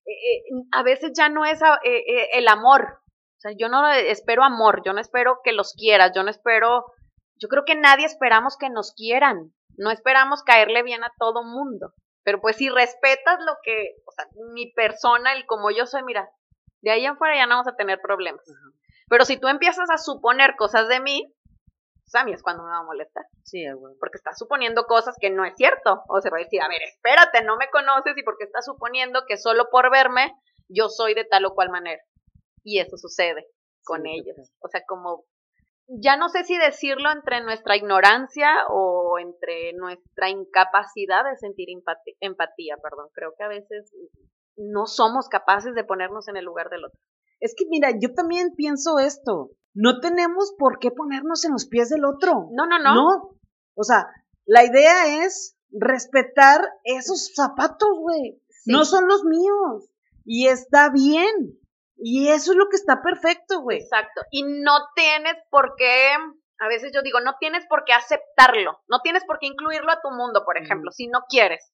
eh, 0.06 0.12
eh, 0.12 0.42
a 0.72 0.82
veces 0.82 1.12
ya 1.16 1.30
no 1.30 1.46
es 1.46 1.62
eh, 1.84 2.30
el 2.34 2.48
amor. 2.48 3.00
O 3.38 3.40
sea, 3.42 3.52
yo 3.56 3.70
no 3.70 3.88
espero 3.92 4.44
amor, 4.44 4.82
yo 4.84 4.94
no 4.94 5.02
espero 5.02 5.40
que 5.44 5.52
los 5.52 5.74
quieras, 5.74 6.12
yo 6.16 6.24
no 6.24 6.30
espero, 6.30 6.86
yo 7.42 7.48
creo 7.48 7.66
que 7.66 7.76
nadie 7.76 8.06
esperamos 8.06 8.56
que 8.58 8.70
nos 8.70 8.94
quieran, 8.94 9.52
no 9.78 9.90
esperamos 9.90 10.44
caerle 10.44 10.84
bien 10.84 11.04
a 11.04 11.12
todo 11.18 11.44
mundo. 11.44 11.94
Pero 12.24 12.40
pues 12.40 12.56
si 12.58 12.70
respetas 12.70 13.40
lo 13.40 13.54
que, 13.64 13.96
o 14.06 14.12
sea, 14.12 14.28
mi 14.54 14.72
persona, 14.74 15.34
el 15.34 15.48
como 15.48 15.72
yo 15.72 15.88
soy, 15.88 16.04
mira, 16.04 16.30
de 16.82 16.92
ahí 16.92 17.06
en 17.06 17.18
fuera 17.18 17.36
ya 17.36 17.48
no 17.48 17.56
vamos 17.56 17.68
a 17.68 17.76
tener 17.76 18.00
problemas. 18.00 18.46
Pero 19.10 19.26
si 19.26 19.38
tú 19.38 19.48
empiezas 19.48 19.90
a 19.90 19.98
suponer 19.98 20.56
cosas 20.56 20.88
de 20.88 21.00
mí, 21.00 21.34
pues 22.12 22.22
a 22.22 22.26
mí 22.26 22.32
es 22.32 22.44
cuando 22.44 22.64
me 22.64 22.70
va 22.70 22.78
a 22.78 22.84
molestar. 22.84 23.26
Sí, 23.44 23.66
bueno. 23.74 23.96
Porque 24.00 24.18
estás 24.18 24.38
suponiendo 24.38 24.86
cosas 24.86 25.16
que 25.20 25.30
no 25.32 25.44
es 25.44 25.56
cierto. 25.56 26.04
O 26.08 26.22
se 26.22 26.30
va 26.30 26.38
a 26.38 26.42
decir, 26.42 26.62
a 26.62 26.68
ver, 26.68 26.82
espérate, 26.84 27.44
no 27.44 27.58
me 27.58 27.70
conoces 27.70 28.18
y 28.18 28.24
porque 28.24 28.44
estás 28.44 28.66
suponiendo 28.66 29.26
que 29.28 29.38
solo 29.38 29.70
por 29.72 29.90
verme 29.90 30.34
yo 30.70 30.90
soy 30.90 31.14
de 31.14 31.26
tal 31.26 31.46
o 31.46 31.56
cual 31.56 31.70
manera. 31.70 32.02
Y 32.64 32.80
eso 32.80 32.98
sucede 32.98 33.48
con 33.84 34.06
ellos. 34.06 34.36
O 34.60 34.68
sea, 34.68 34.82
como 34.88 35.26
ya 35.88 36.18
no 36.18 36.30
sé 36.30 36.44
si 36.44 36.58
decirlo 36.58 37.12
entre 37.12 37.42
nuestra 37.42 37.76
ignorancia 37.76 38.50
o 38.70 39.18
entre 39.20 39.74
nuestra 39.74 40.30
incapacidad 40.30 41.24
de 41.24 41.38
sentir 41.38 41.70
empatía, 41.70 42.14
empatía, 42.20 42.78
perdón. 42.82 43.08
Creo 43.14 43.34
que 43.38 43.44
a 43.44 43.50
veces 43.50 43.92
no 44.58 44.86
somos 44.86 45.28
capaces 45.28 45.76
de 45.76 45.84
ponernos 45.84 46.28
en 46.28 46.38
el 46.38 46.46
lugar 46.46 46.70
del 46.70 46.86
otro. 46.86 47.00
Es 47.40 47.56
que 47.58 47.66
mira, 47.70 47.90
yo 48.00 48.14
también 48.14 48.54
pienso 48.56 49.00
esto. 49.00 49.52
No 49.74 50.00
tenemos 50.00 50.54
por 50.58 50.80
qué 50.80 50.92
ponernos 50.92 51.44
en 51.46 51.54
los 51.54 51.66
pies 51.68 51.90
del 51.90 52.06
otro. 52.06 52.50
No, 52.52 52.68
no, 52.68 52.78
no. 52.80 52.94
No. 52.94 53.40
O 53.76 53.84
sea, 53.84 54.08
la 54.46 54.64
idea 54.64 55.26
es 55.26 55.58
respetar 55.72 56.62
esos 56.84 57.32
zapatos, 57.34 57.90
güey. 57.98 58.42
No 58.66 58.86
son 58.86 59.08
los 59.08 59.24
míos. 59.24 59.90
Y 60.24 60.48
está 60.48 60.90
bien. 60.90 61.60
Y 62.04 62.30
eso 62.30 62.52
es 62.52 62.58
lo 62.58 62.68
que 62.70 62.78
está 62.78 63.02
perfecto, 63.02 63.62
güey. 63.62 63.80
Exacto. 63.80 64.22
Y 64.32 64.44
no 64.44 64.90
tienes 64.96 65.36
por 65.50 65.76
qué 65.78 66.16
a 66.62 66.68
veces 66.68 66.92
yo 66.94 67.02
digo, 67.02 67.20
no 67.22 67.38
tienes 67.40 67.66
por 67.66 67.86
qué 67.86 67.94
aceptarlo, 67.94 68.82
no 68.88 69.02
tienes 69.02 69.26
por 69.26 69.40
qué 69.40 69.48
incluirlo 69.48 69.92
a 69.92 70.00
tu 70.00 70.12
mundo, 70.12 70.46
por 70.46 70.60
ejemplo, 70.60 70.92
si 70.92 71.08
no 71.08 71.22
quieres. 71.28 71.74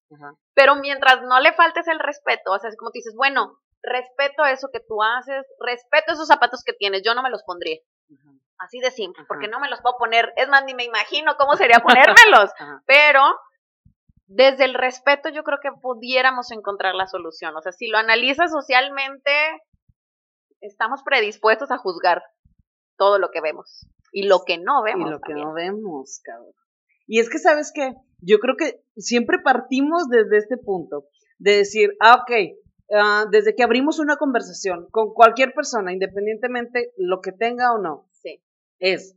Pero 0.54 0.78
mientras 0.78 1.22
no 1.24 1.42
le 1.42 1.52
faltes 1.52 1.90
el 1.90 2.00
respeto, 2.00 2.54
o 2.54 2.58
sea, 2.58 2.70
es 2.70 2.78
como 2.78 2.92
te 2.92 3.00
dices, 3.00 3.14
bueno, 3.14 3.58
respeto 3.84 4.46
eso 4.46 4.70
que 4.72 4.80
tú 4.80 5.04
haces, 5.04 5.46
respeto 5.60 6.14
esos 6.14 6.28
zapatos 6.28 6.64
que 6.64 6.72
tienes, 6.72 7.02
yo 7.04 7.14
no 7.16 7.22
me 7.22 7.30
los 7.30 7.44
pondría. 7.44 7.80
Así 8.60 8.80
de 8.80 8.92
simple, 8.92 9.26
porque 9.28 9.50
no 9.50 9.60
me 9.60 9.70
los 9.70 9.82
puedo 9.82 9.98
poner, 9.98 10.32
es 10.38 10.48
más, 10.48 10.64
ni 10.64 10.74
me 10.74 10.86
imagino 10.86 11.36
cómo 11.36 11.58
sería 11.58 11.80
ponérmelos, 11.80 12.52
pero 12.88 13.24
desde 14.26 14.64
el 14.64 14.74
respeto 14.74 15.28
yo 15.28 15.44
creo 15.44 15.60
que 15.62 15.72
pudiéramos 15.82 16.50
encontrar 16.52 16.96
la 16.96 17.08
solución. 17.08 17.58
O 17.58 17.62
sea, 17.62 17.74
si 17.74 17.88
lo 17.88 17.98
analizas 17.98 18.52
socialmente, 18.54 19.32
estamos 20.68 21.04
predispuestos 21.04 21.72
a 21.72 21.78
juzgar 21.78 22.24
todo 22.98 23.20
lo 23.20 23.32
que 23.32 23.42
vemos. 23.42 23.88
Y 24.12 24.24
lo 24.24 24.44
que 24.46 24.58
no 24.58 24.84
vemos. 24.84 25.08
Y 25.08 25.12
lo 25.12 25.20
que 25.20 25.34
no 25.34 25.54
vemos, 25.54 26.22
cabrón. 26.24 26.54
Y 27.08 27.20
es 27.20 27.30
que, 27.30 27.40
¿sabes 27.40 27.72
qué? 27.74 27.96
Yo 28.20 28.40
creo 28.40 28.56
que 28.58 28.84
siempre 28.98 29.40
partimos 29.40 30.10
desde 30.10 30.38
este 30.38 30.58
punto, 30.58 31.06
de 31.40 31.58
decir, 31.58 31.96
ah, 32.00 32.22
ok, 32.22 32.32
ah, 32.94 33.26
desde 33.32 33.56
que 33.56 33.64
abrimos 33.64 34.00
una 34.00 34.18
conversación 34.18 34.88
con 34.92 35.14
cualquier 35.14 35.54
persona, 35.54 35.94
independientemente 35.94 36.92
lo 36.98 37.22
que 37.22 37.32
tenga 37.32 37.74
o 37.74 37.78
no, 37.78 38.10
sí. 38.12 38.42
es, 38.80 39.16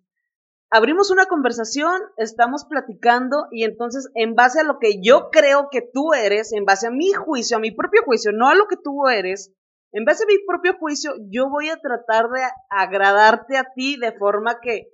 abrimos 0.70 1.10
una 1.10 1.26
conversación, 1.26 2.00
estamos 2.16 2.64
platicando 2.64 3.48
y 3.50 3.64
entonces 3.64 4.08
en 4.14 4.34
base 4.34 4.60
a 4.60 4.64
lo 4.64 4.78
que 4.78 5.00
yo 5.02 5.30
creo 5.30 5.68
que 5.70 5.82
tú 5.82 6.14
eres, 6.14 6.52
en 6.52 6.64
base 6.64 6.86
a 6.86 6.90
mi 6.90 7.12
juicio, 7.12 7.56
a 7.56 7.60
mi 7.60 7.72
propio 7.72 8.02
juicio, 8.04 8.32
no 8.32 8.48
a 8.48 8.54
lo 8.54 8.66
que 8.68 8.76
tú 8.76 9.08
eres, 9.08 9.52
en 9.92 10.04
base 10.04 10.24
a 10.24 10.26
mi 10.26 10.38
propio 10.46 10.76
juicio, 10.78 11.12
yo 11.30 11.48
voy 11.48 11.68
a 11.68 11.76
tratar 11.76 12.28
de 12.28 12.42
agradarte 12.70 13.56
a 13.56 13.72
ti 13.74 13.96
de 13.96 14.12
forma 14.12 14.60
que, 14.60 14.88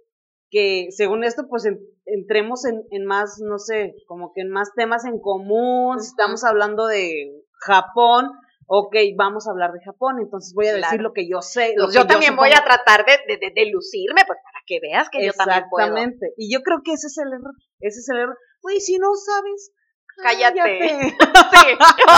que 0.51 0.89
según 0.91 1.25
esto, 1.25 1.47
pues 1.49 1.69
entremos 2.07 2.65
en, 2.65 2.83
en, 2.91 3.05
más, 3.05 3.39
no 3.41 3.59
sé, 3.59 3.95
como 4.07 4.33
que 4.33 4.41
en 4.43 4.51
más 4.51 4.73
temas 4.75 5.05
en 5.05 5.21
común. 5.21 6.01
Si 6.01 6.09
estamos 6.09 6.45
hablando 6.45 6.87
de 6.87 7.43
Japón, 7.61 8.31
ok, 8.67 8.95
vamos 9.17 9.47
a 9.47 9.51
hablar 9.51 9.73
de 9.73 9.81
Japón, 9.85 10.17
entonces 10.21 10.53
voy 10.55 10.67
a 10.69 10.75
decir 10.75 11.01
lo 11.01 11.13
que 11.13 11.29
yo 11.29 11.41
sé. 11.43 11.75
Lo 11.77 11.91
yo 11.91 12.07
también 12.07 12.37
voy 12.37 12.51
a 12.51 12.65
tratar 12.65 13.05
de, 13.05 13.37
de, 13.37 13.53
de, 13.55 13.71
lucirme, 13.71 14.23
pues 14.27 14.39
para 14.43 14.63
que 14.67 14.81
veas 14.81 15.09
que 15.11 15.25
yo 15.25 15.33
también 15.33 15.65
puedo. 15.71 15.87
Exactamente, 15.87 16.33
y 16.37 16.53
yo 16.53 16.63
creo 16.63 16.79
que 16.85 16.93
ese 16.93 17.07
es 17.07 17.19
el 17.19 17.33
error, 17.33 17.55
ese 17.81 18.01
es 18.01 18.09
el 18.09 18.19
error. 18.19 18.39
Oye, 18.63 18.81
si 18.81 18.99
no 18.99 19.15
sabes, 19.15 19.73
cállate. 20.23 20.79
sí, 21.11 21.77
yo 21.79 22.15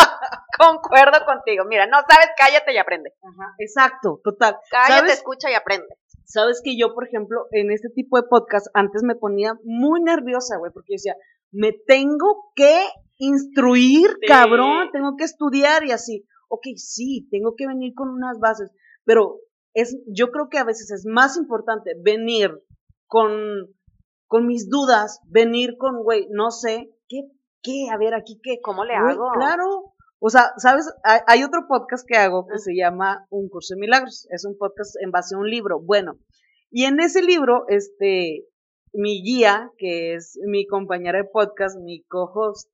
concuerdo 0.58 1.24
contigo. 1.24 1.64
Mira, 1.66 1.86
no 1.86 1.98
sabes, 2.08 2.28
cállate 2.36 2.72
y 2.72 2.78
aprende. 2.78 3.14
Ajá, 3.22 3.54
exacto, 3.58 4.20
total. 4.22 4.56
Cállate, 4.70 5.12
escucha 5.12 5.50
y 5.50 5.54
aprende. 5.54 5.88
Sabes 6.24 6.60
que 6.62 6.76
yo, 6.78 6.94
por 6.94 7.06
ejemplo, 7.06 7.46
en 7.52 7.70
este 7.70 7.88
tipo 7.88 8.20
de 8.20 8.28
podcast, 8.28 8.66
antes 8.74 9.02
me 9.02 9.14
ponía 9.14 9.54
muy 9.64 10.02
nerviosa, 10.02 10.58
güey, 10.58 10.70
porque 10.72 10.94
decía, 10.94 11.16
me 11.50 11.72
tengo 11.72 12.52
que 12.54 12.86
instruir, 13.16 14.10
cabrón, 14.26 14.90
tengo 14.92 15.16
que 15.16 15.24
estudiar 15.24 15.84
y 15.84 15.92
así. 15.92 16.26
Ok, 16.48 16.66
sí, 16.76 17.28
tengo 17.30 17.54
que 17.56 17.66
venir 17.66 17.94
con 17.94 18.08
unas 18.10 18.38
bases, 18.38 18.70
pero 19.04 19.40
es, 19.74 19.96
yo 20.06 20.30
creo 20.30 20.48
que 20.48 20.58
a 20.58 20.64
veces 20.64 20.90
es 20.90 21.04
más 21.06 21.36
importante 21.36 21.94
venir 22.02 22.50
con, 23.06 23.32
con 24.26 24.46
mis 24.46 24.68
dudas, 24.68 25.20
venir 25.26 25.76
con, 25.78 26.02
güey, 26.02 26.26
no 26.30 26.50
sé, 26.50 26.90
¿qué, 27.08 27.22
qué? 27.62 27.88
A 27.92 27.96
ver, 27.96 28.14
aquí 28.14 28.40
qué. 28.42 28.60
¿Cómo 28.62 28.84
le 28.84 28.94
hago? 28.94 29.30
Claro. 29.34 29.94
O 30.20 30.30
sea, 30.30 30.52
¿sabes? 30.56 30.92
Hay, 31.26 31.44
otro 31.44 31.66
podcast 31.68 32.04
que 32.06 32.16
hago 32.16 32.46
que 32.48 32.58
se 32.58 32.74
llama 32.74 33.26
Un 33.30 33.48
curso 33.48 33.74
de 33.74 33.80
milagros. 33.80 34.26
Es 34.30 34.44
un 34.44 34.58
podcast 34.58 34.96
en 35.00 35.10
base 35.10 35.34
a 35.34 35.38
un 35.38 35.48
libro. 35.48 35.80
Bueno, 35.80 36.18
y 36.70 36.84
en 36.84 36.98
ese 37.00 37.22
libro, 37.22 37.64
este, 37.68 38.46
mi 38.92 39.22
guía, 39.22 39.70
que 39.78 40.14
es 40.14 40.38
mi 40.44 40.66
compañera 40.66 41.18
de 41.18 41.28
podcast, 41.28 41.78
mi 41.78 42.02
co-host, 42.04 42.68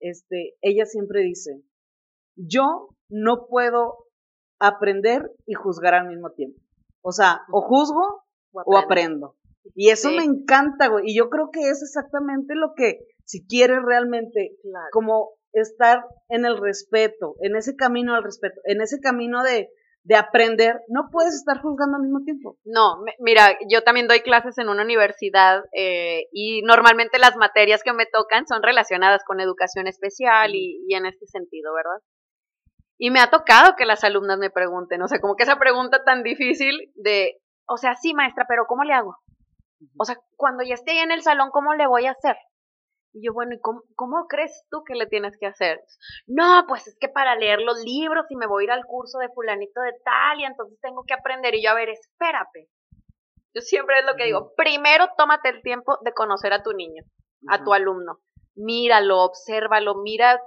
este, 0.00 0.54
ella 0.60 0.86
siempre 0.86 1.22
dice, 1.22 1.62
yo 2.36 2.88
no 3.08 3.46
puedo 3.46 4.06
aprender 4.60 5.30
y 5.46 5.54
juzgar 5.54 5.94
al 5.94 6.08
mismo 6.08 6.30
tiempo. 6.30 6.60
O 7.02 7.12
sea, 7.12 7.42
o 7.52 7.62
juzgo 7.62 8.24
o 8.52 8.76
aprendo. 8.76 9.36
Y 9.74 9.90
eso 9.90 10.10
me 10.10 10.24
encanta, 10.24 10.88
güey. 10.88 11.04
Y 11.10 11.16
yo 11.16 11.28
creo 11.30 11.50
que 11.52 11.68
es 11.68 11.82
exactamente 11.82 12.54
lo 12.54 12.74
que, 12.74 12.98
si 13.28 13.46
quieres 13.46 13.80
realmente, 13.84 14.56
como 14.90 15.32
estar 15.52 16.02
en 16.30 16.46
el 16.46 16.56
respeto, 16.56 17.34
en 17.42 17.56
ese 17.56 17.76
camino 17.76 18.14
al 18.14 18.24
respeto, 18.24 18.58
en 18.64 18.80
ese 18.80 19.00
camino 19.00 19.42
de, 19.42 19.68
de 20.02 20.16
aprender, 20.16 20.80
no 20.88 21.10
puedes 21.12 21.34
estar 21.34 21.60
juzgando 21.60 21.96
al 21.96 22.04
mismo 22.04 22.24
tiempo. 22.24 22.56
No, 22.64 23.04
mira, 23.18 23.58
yo 23.70 23.82
también 23.82 24.08
doy 24.08 24.20
clases 24.20 24.56
en 24.56 24.70
una 24.70 24.82
universidad 24.82 25.62
eh, 25.76 26.28
y 26.32 26.62
normalmente 26.62 27.18
las 27.18 27.36
materias 27.36 27.82
que 27.82 27.92
me 27.92 28.06
tocan 28.06 28.46
son 28.46 28.62
relacionadas 28.62 29.22
con 29.26 29.40
educación 29.40 29.88
especial 29.88 30.54
y, 30.54 30.82
y, 30.88 30.94
en 30.94 31.04
este 31.04 31.26
sentido, 31.26 31.74
¿verdad? 31.74 32.00
Y 32.96 33.10
me 33.10 33.20
ha 33.20 33.28
tocado 33.28 33.74
que 33.76 33.84
las 33.84 34.04
alumnas 34.04 34.38
me 34.38 34.48
pregunten, 34.48 35.02
o 35.02 35.06
sea, 35.06 35.20
como 35.20 35.36
que 35.36 35.42
esa 35.42 35.58
pregunta 35.58 36.02
tan 36.02 36.22
difícil 36.22 36.92
de, 36.94 37.42
o 37.66 37.76
sea, 37.76 37.94
sí, 37.94 38.14
maestra, 38.14 38.46
pero 38.48 38.64
¿cómo 38.66 38.84
le 38.84 38.94
hago? 38.94 39.18
O 39.98 40.06
sea, 40.06 40.16
cuando 40.34 40.64
ya 40.64 40.74
esté 40.74 41.02
en 41.02 41.12
el 41.12 41.20
salón, 41.20 41.50
¿cómo 41.52 41.74
le 41.74 41.86
voy 41.86 42.06
a 42.06 42.12
hacer? 42.12 42.36
Y 43.12 43.26
yo, 43.26 43.32
bueno, 43.32 43.54
¿y 43.54 43.60
cómo, 43.60 44.26
crees 44.28 44.64
tú 44.70 44.84
que 44.84 44.94
le 44.94 45.06
tienes 45.06 45.36
que 45.38 45.46
hacer? 45.46 45.80
No, 46.26 46.64
pues 46.68 46.86
es 46.86 46.96
que 47.00 47.08
para 47.08 47.36
leer 47.36 47.60
los 47.60 47.82
libros 47.82 48.26
y 48.30 48.36
me 48.36 48.46
voy 48.46 48.64
a 48.64 48.66
ir 48.66 48.70
al 48.70 48.84
curso 48.84 49.18
de 49.18 49.30
fulanito 49.30 49.80
de 49.80 49.92
tal 50.04 50.40
y 50.40 50.44
entonces 50.44 50.78
tengo 50.80 51.04
que 51.06 51.14
aprender. 51.14 51.54
Y 51.54 51.64
yo, 51.64 51.70
a 51.70 51.74
ver, 51.74 51.88
espérate. 51.88 52.68
Yo 53.54 53.62
siempre 53.62 53.98
es 53.98 54.04
lo 54.04 54.14
que 54.14 54.24
digo, 54.24 54.52
primero 54.56 55.08
tómate 55.16 55.48
el 55.48 55.62
tiempo 55.62 55.98
de 56.02 56.12
conocer 56.12 56.52
a 56.52 56.62
tu 56.62 56.72
niño, 56.72 57.02
a 57.48 57.64
tu 57.64 57.72
alumno. 57.72 58.20
Míralo, 58.54 59.22
obsérvalo, 59.22 59.96
mira 59.96 60.40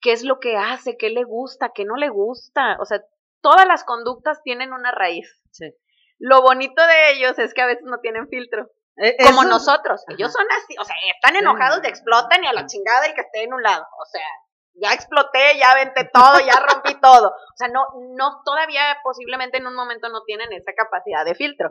qué 0.00 0.12
es 0.12 0.22
lo 0.22 0.38
que 0.38 0.56
hace, 0.56 0.96
qué 0.96 1.10
le 1.10 1.24
gusta, 1.24 1.72
qué 1.74 1.84
no 1.84 1.96
le 1.96 2.08
gusta. 2.08 2.76
O 2.80 2.84
sea, 2.84 3.02
todas 3.42 3.66
las 3.66 3.84
conductas 3.84 4.42
tienen 4.42 4.72
una 4.72 4.92
raíz. 4.92 5.42
Sí. 5.50 5.74
Lo 6.18 6.42
bonito 6.42 6.82
de 6.86 7.12
ellos 7.12 7.38
es 7.38 7.54
que 7.54 7.62
a 7.62 7.66
veces 7.66 7.84
no 7.84 8.00
tienen 8.00 8.28
filtro. 8.28 8.70
Eh, 9.00 9.16
como 9.24 9.44
nosotros. 9.44 10.02
Ellos 10.08 10.32
son 10.32 10.46
así, 10.50 10.74
o 10.78 10.84
sea, 10.84 10.96
están 11.14 11.36
enojados, 11.36 11.82
de 11.82 11.88
explotan 11.88 12.42
y 12.42 12.46
a 12.48 12.52
la 12.52 12.66
chingada 12.66 13.06
el 13.06 13.14
que 13.14 13.20
esté 13.20 13.44
en 13.44 13.54
un 13.54 13.62
lado. 13.62 13.84
O 14.00 14.04
sea, 14.06 14.26
ya 14.74 14.92
exploté, 14.92 15.58
ya 15.58 15.74
venté 15.74 16.08
todo, 16.12 16.40
ya 16.40 16.60
rompí 16.60 16.94
todo. 17.00 17.28
O 17.28 17.56
sea, 17.56 17.68
no, 17.68 17.86
no, 18.16 18.42
todavía 18.44 18.98
posiblemente 19.02 19.58
en 19.58 19.66
un 19.66 19.74
momento 19.74 20.08
no 20.08 20.22
tienen 20.24 20.52
esa 20.52 20.72
capacidad 20.76 21.24
de 21.24 21.34
filtro, 21.34 21.68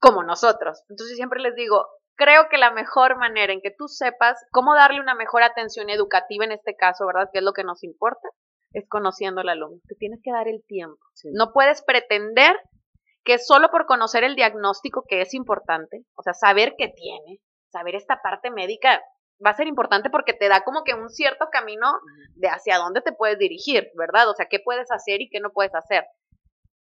como 0.00 0.22
nosotros. 0.22 0.82
Entonces 0.88 1.16
siempre 1.16 1.40
les 1.40 1.54
digo, 1.54 1.86
creo 2.16 2.48
que 2.50 2.58
la 2.58 2.70
mejor 2.70 3.16
manera 3.18 3.52
en 3.52 3.60
que 3.60 3.74
tú 3.76 3.88
sepas 3.88 4.38
cómo 4.50 4.74
darle 4.74 5.00
una 5.00 5.14
mejor 5.14 5.42
atención 5.42 5.90
educativa 5.90 6.44
en 6.44 6.52
este 6.52 6.74
caso, 6.74 7.06
¿verdad? 7.06 7.28
Que 7.32 7.40
es 7.40 7.44
lo 7.44 7.52
que 7.52 7.64
nos 7.64 7.82
importa, 7.84 8.28
es 8.72 8.88
conociendo 8.88 9.40
al 9.40 9.50
alumno. 9.50 9.80
Te 9.86 9.94
tienes 9.94 10.20
que 10.22 10.32
dar 10.32 10.48
el 10.48 10.64
tiempo. 10.66 10.98
No 11.32 11.52
puedes 11.52 11.82
pretender 11.82 12.56
que 13.24 13.38
solo 13.38 13.70
por 13.70 13.86
conocer 13.86 14.22
el 14.22 14.36
diagnóstico, 14.36 15.04
que 15.08 15.22
es 15.22 15.34
importante, 15.34 16.04
o 16.14 16.22
sea, 16.22 16.34
saber 16.34 16.74
qué 16.76 16.88
tiene, 16.88 17.40
saber 17.72 17.94
esta 17.94 18.20
parte 18.22 18.50
médica, 18.50 19.00
va 19.44 19.50
a 19.50 19.56
ser 19.56 19.66
importante 19.66 20.10
porque 20.10 20.34
te 20.34 20.48
da 20.48 20.62
como 20.62 20.84
que 20.84 20.94
un 20.94 21.08
cierto 21.08 21.48
camino 21.50 21.92
de 22.36 22.48
hacia 22.48 22.78
dónde 22.78 23.00
te 23.00 23.12
puedes 23.12 23.38
dirigir, 23.38 23.90
¿verdad? 23.96 24.28
O 24.28 24.34
sea, 24.34 24.46
qué 24.46 24.60
puedes 24.60 24.90
hacer 24.90 25.22
y 25.22 25.28
qué 25.30 25.40
no 25.40 25.50
puedes 25.50 25.74
hacer. 25.74 26.04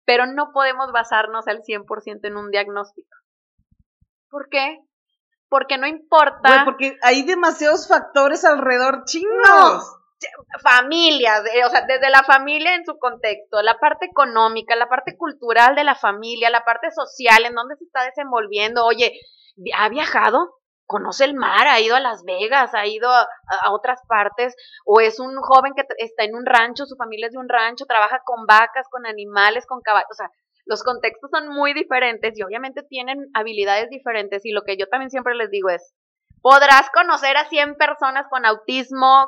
Pero 0.03 0.25
no 0.25 0.51
podemos 0.51 0.91
basarnos 0.91 1.47
al 1.47 1.61
100% 1.61 2.27
en 2.27 2.35
un 2.35 2.49
diagnóstico. 2.49 3.15
¿Por 4.29 4.49
qué? 4.49 4.79
Porque 5.47 5.77
no 5.77 5.85
importa. 5.85 6.63
porque 6.65 6.97
hay 7.03 7.23
demasiados 7.23 7.87
factores 7.87 8.43
alrededor 8.45 9.03
chingos 9.05 10.00
familias, 10.61 11.41
o 11.65 11.69
sea, 11.69 11.85
desde 11.87 12.09
la 12.09 12.23
familia 12.23 12.75
en 12.75 12.85
su 12.85 12.97
contexto, 12.99 13.61
la 13.61 13.79
parte 13.79 14.05
económica, 14.05 14.75
la 14.75 14.89
parte 14.89 15.17
cultural 15.17 15.75
de 15.75 15.83
la 15.83 15.95
familia, 15.95 16.49
la 16.49 16.63
parte 16.63 16.91
social, 16.91 17.45
en 17.45 17.55
dónde 17.55 17.75
se 17.77 17.85
está 17.85 18.03
desenvolviendo, 18.03 18.85
oye, 18.85 19.19
ha 19.75 19.89
viajado, 19.89 20.59
conoce 20.85 21.25
el 21.25 21.35
mar, 21.35 21.67
ha 21.67 21.79
ido 21.79 21.95
a 21.95 21.99
Las 21.99 22.23
Vegas, 22.23 22.73
ha 22.73 22.85
ido 22.85 23.09
a, 23.09 23.27
otras 23.71 24.01
partes, 24.07 24.55
o 24.85 24.99
es 24.99 25.19
un 25.19 25.35
joven 25.41 25.73
que 25.75 25.83
está 25.97 26.23
en 26.23 26.35
un 26.35 26.45
rancho, 26.45 26.85
su 26.85 26.95
familia 26.95 27.27
es 27.27 27.33
de 27.33 27.39
un 27.39 27.49
rancho, 27.49 27.85
trabaja 27.85 28.21
con 28.23 28.45
vacas, 28.45 28.87
con 28.89 29.05
animales, 29.05 29.65
con 29.65 29.81
caballos, 29.81 30.09
o 30.11 30.15
sea, 30.15 30.29
los 30.65 30.83
contextos 30.83 31.31
son 31.31 31.47
muy 31.47 31.73
diferentes 31.73 32.37
y 32.37 32.43
obviamente 32.43 32.83
tienen 32.83 33.29
habilidades 33.33 33.89
diferentes 33.89 34.45
y 34.45 34.51
lo 34.51 34.61
que 34.61 34.77
yo 34.77 34.87
también 34.87 35.09
siempre 35.09 35.33
les 35.33 35.49
digo 35.49 35.69
es, 35.69 35.93
podrás 36.41 36.89
conocer 36.91 37.37
a 37.37 37.45
100 37.45 37.75
personas 37.75 38.27
con 38.29 38.45
autismo, 38.45 39.27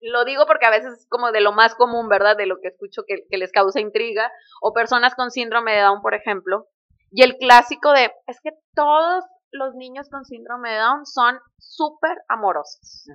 lo 0.00 0.24
digo 0.24 0.46
porque 0.46 0.66
a 0.66 0.70
veces 0.70 0.94
es 0.94 1.06
como 1.08 1.32
de 1.32 1.40
lo 1.40 1.52
más 1.52 1.74
común, 1.74 2.08
¿verdad? 2.08 2.36
De 2.36 2.46
lo 2.46 2.60
que 2.60 2.68
escucho 2.68 3.02
que, 3.06 3.24
les 3.36 3.52
causa 3.52 3.80
intriga, 3.80 4.30
o 4.62 4.72
personas 4.72 5.14
con 5.14 5.30
síndrome 5.30 5.72
de 5.72 5.82
Down, 5.82 6.00
por 6.02 6.14
ejemplo. 6.14 6.66
Y 7.10 7.22
el 7.22 7.36
clásico 7.36 7.92
de, 7.92 8.12
es 8.26 8.40
que 8.42 8.50
todos 8.74 9.24
los 9.50 9.74
niños 9.74 10.08
con 10.10 10.24
síndrome 10.24 10.70
de 10.70 10.78
Down 10.78 11.06
son 11.06 11.38
súper 11.58 12.16
amorosos. 12.28 13.06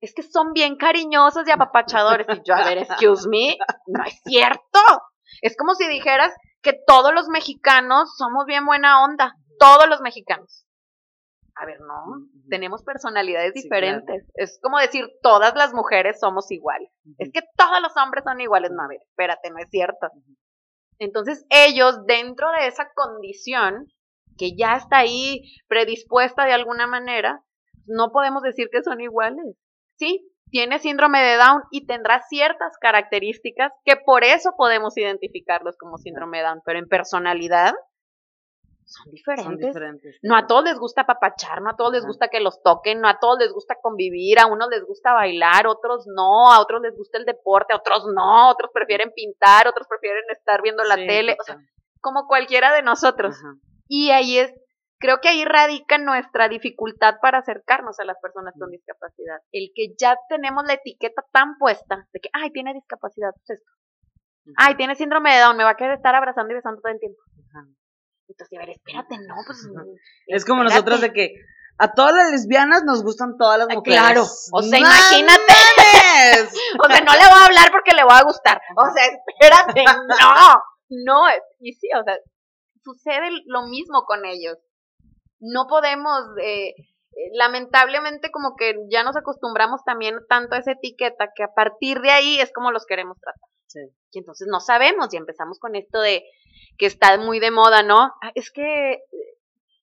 Es 0.00 0.14
que 0.14 0.22
son 0.22 0.52
bien 0.52 0.76
cariñosos 0.76 1.46
y 1.46 1.50
apapachadores. 1.50 2.26
Y 2.28 2.42
yo, 2.44 2.54
a 2.54 2.64
ver, 2.64 2.78
excuse 2.78 3.28
me, 3.28 3.56
no 3.86 4.04
es 4.04 4.20
cierto. 4.24 4.80
Es 5.42 5.56
como 5.56 5.74
si 5.74 5.86
dijeras 5.88 6.34
que 6.62 6.78
todos 6.86 7.12
los 7.14 7.28
mexicanos 7.28 8.16
somos 8.16 8.46
bien 8.46 8.66
buena 8.66 9.04
onda. 9.04 9.36
Todos 9.58 9.88
los 9.88 10.00
mexicanos. 10.00 10.65
A 11.58 11.64
ver, 11.64 11.80
no, 11.80 12.26
tenemos 12.50 12.82
personalidades 12.82 13.54
diferentes. 13.54 14.30
Es 14.34 14.58
como 14.62 14.78
decir, 14.78 15.08
todas 15.22 15.54
las 15.54 15.72
mujeres 15.72 16.20
somos 16.20 16.50
iguales. 16.50 16.90
Es 17.18 17.32
que 17.32 17.40
todos 17.56 17.80
los 17.80 17.96
hombres 17.96 18.24
son 18.24 18.40
iguales. 18.40 18.70
No, 18.72 18.82
a 18.82 18.88
ver, 18.88 19.00
espérate, 19.02 19.50
no 19.50 19.58
es 19.58 19.70
cierto. 19.70 20.08
Entonces, 20.98 21.46
ellos, 21.48 22.04
dentro 22.06 22.50
de 22.52 22.66
esa 22.66 22.90
condición, 22.94 23.86
que 24.36 24.54
ya 24.54 24.76
está 24.76 24.98
ahí 24.98 25.42
predispuesta 25.66 26.44
de 26.44 26.52
alguna 26.52 26.86
manera, 26.86 27.42
no 27.86 28.12
podemos 28.12 28.42
decir 28.42 28.68
que 28.70 28.82
son 28.82 29.00
iguales. 29.00 29.56
Sí, 29.96 30.30
tiene 30.50 30.78
síndrome 30.78 31.22
de 31.22 31.36
Down 31.36 31.62
y 31.70 31.86
tendrá 31.86 32.20
ciertas 32.28 32.76
características 32.78 33.72
que 33.84 33.96
por 33.96 34.24
eso 34.24 34.52
podemos 34.56 34.96
identificarlos 34.96 35.76
como 35.78 35.96
síndrome 35.96 36.38
de 36.38 36.44
Down, 36.44 36.62
pero 36.64 36.78
en 36.78 36.88
personalidad 36.88 37.74
son 38.86 39.12
diferentes. 39.56 40.16
No 40.22 40.36
a 40.36 40.46
todos 40.46 40.64
les 40.64 40.78
gusta 40.78 41.04
papachar, 41.04 41.60
no 41.60 41.70
a 41.70 41.76
todos 41.76 41.92
les 41.92 42.06
gusta 42.06 42.28
que 42.28 42.40
los 42.40 42.62
toquen, 42.62 43.00
no 43.00 43.08
a 43.08 43.18
todos 43.18 43.38
les 43.40 43.52
gusta 43.52 43.76
convivir, 43.82 44.38
a 44.38 44.46
unos 44.46 44.68
les 44.68 44.84
gusta 44.84 45.12
bailar, 45.12 45.66
otros 45.66 46.06
no, 46.06 46.52
a 46.52 46.60
otros 46.60 46.80
les 46.82 46.96
gusta 46.96 47.18
el 47.18 47.24
deporte, 47.24 47.74
a 47.74 47.76
otros 47.76 48.06
no, 48.14 48.48
otros 48.48 48.70
prefieren 48.72 49.12
pintar, 49.14 49.66
otros 49.66 49.88
prefieren 49.88 50.24
estar 50.30 50.62
viendo 50.62 50.84
la 50.84 50.94
tele, 50.94 51.36
o 51.38 51.44
sea, 51.44 51.58
como 52.00 52.28
cualquiera 52.28 52.72
de 52.72 52.82
nosotros. 52.82 53.36
Y 53.88 54.10
ahí 54.10 54.38
es, 54.38 54.54
creo 54.98 55.18
que 55.20 55.28
ahí 55.28 55.44
radica 55.44 55.98
nuestra 55.98 56.48
dificultad 56.48 57.16
para 57.20 57.38
acercarnos 57.38 57.98
a 57.98 58.04
las 58.04 58.18
personas 58.22 58.54
con 58.58 58.70
discapacidad. 58.70 59.40
El 59.50 59.72
que 59.74 59.94
ya 59.98 60.16
tenemos 60.28 60.64
la 60.64 60.74
etiqueta 60.74 61.24
tan 61.32 61.58
puesta 61.58 62.06
de 62.12 62.20
que, 62.20 62.28
ay, 62.32 62.50
tiene 62.52 62.72
discapacidad, 62.72 63.30
pues 63.34 63.58
esto. 63.58 63.70
Ay, 64.56 64.76
tiene 64.76 64.94
síndrome 64.94 65.34
de 65.34 65.40
Down, 65.40 65.56
me 65.56 65.64
va 65.64 65.70
a 65.70 65.76
querer 65.76 65.94
estar 65.94 66.14
abrazando 66.14 66.52
y 66.52 66.54
besando 66.54 66.80
todo 66.80 66.92
el 66.92 67.00
tiempo. 67.00 67.18
Entonces, 68.28 68.58
a 68.58 68.60
ver, 68.60 68.70
espérate, 68.70 69.18
no, 69.18 69.34
pues. 69.46 69.68
Es 70.26 70.44
como 70.44 70.64
nosotros 70.64 71.00
de 71.00 71.12
que, 71.12 71.34
a 71.78 71.92
todas 71.92 72.14
las 72.14 72.30
lesbianas 72.30 72.84
nos 72.84 73.02
gustan 73.02 73.36
todas 73.36 73.58
las 73.58 73.68
mujeres. 73.68 74.00
Claro, 74.00 74.22
o 74.22 74.62
sea, 74.62 74.78
imagínate. 74.78 75.52
o 76.82 76.88
sea, 76.88 77.00
no 77.02 77.12
le 77.12 77.18
voy 77.18 77.40
a 77.40 77.46
hablar 77.46 77.70
porque 77.70 77.92
le 77.92 78.02
voy 78.02 78.14
a 78.14 78.24
gustar. 78.24 78.60
O 78.76 78.90
sea, 78.92 79.04
espérate, 79.04 79.84
no, 80.08 80.62
no, 80.88 81.22
y 81.60 81.72
sí, 81.74 81.88
o 81.98 82.02
sea, 82.02 82.16
sucede 82.82 83.28
lo 83.46 83.66
mismo 83.66 84.04
con 84.06 84.24
ellos. 84.24 84.56
No 85.38 85.66
podemos, 85.68 86.22
eh, 86.42 86.74
lamentablemente 87.34 88.30
como 88.30 88.56
que 88.56 88.74
ya 88.90 89.02
nos 89.02 89.16
acostumbramos 89.16 89.84
también 89.84 90.16
tanto 90.28 90.54
a 90.54 90.58
esa 90.58 90.72
etiqueta 90.72 91.28
que 91.34 91.42
a 91.42 91.52
partir 91.54 92.00
de 92.00 92.10
ahí 92.10 92.40
es 92.40 92.52
como 92.52 92.72
los 92.72 92.86
queremos 92.86 93.18
tratar. 93.20 93.50
Sí. 93.76 93.94
Y 94.12 94.18
entonces 94.18 94.48
no 94.50 94.60
sabemos 94.60 95.12
y 95.12 95.16
empezamos 95.16 95.58
con 95.58 95.76
esto 95.76 96.00
de 96.00 96.24
que 96.78 96.86
está 96.86 97.18
muy 97.18 97.40
de 97.40 97.50
moda, 97.50 97.82
¿no? 97.82 98.12
Ah, 98.22 98.32
es 98.34 98.50
que 98.50 99.02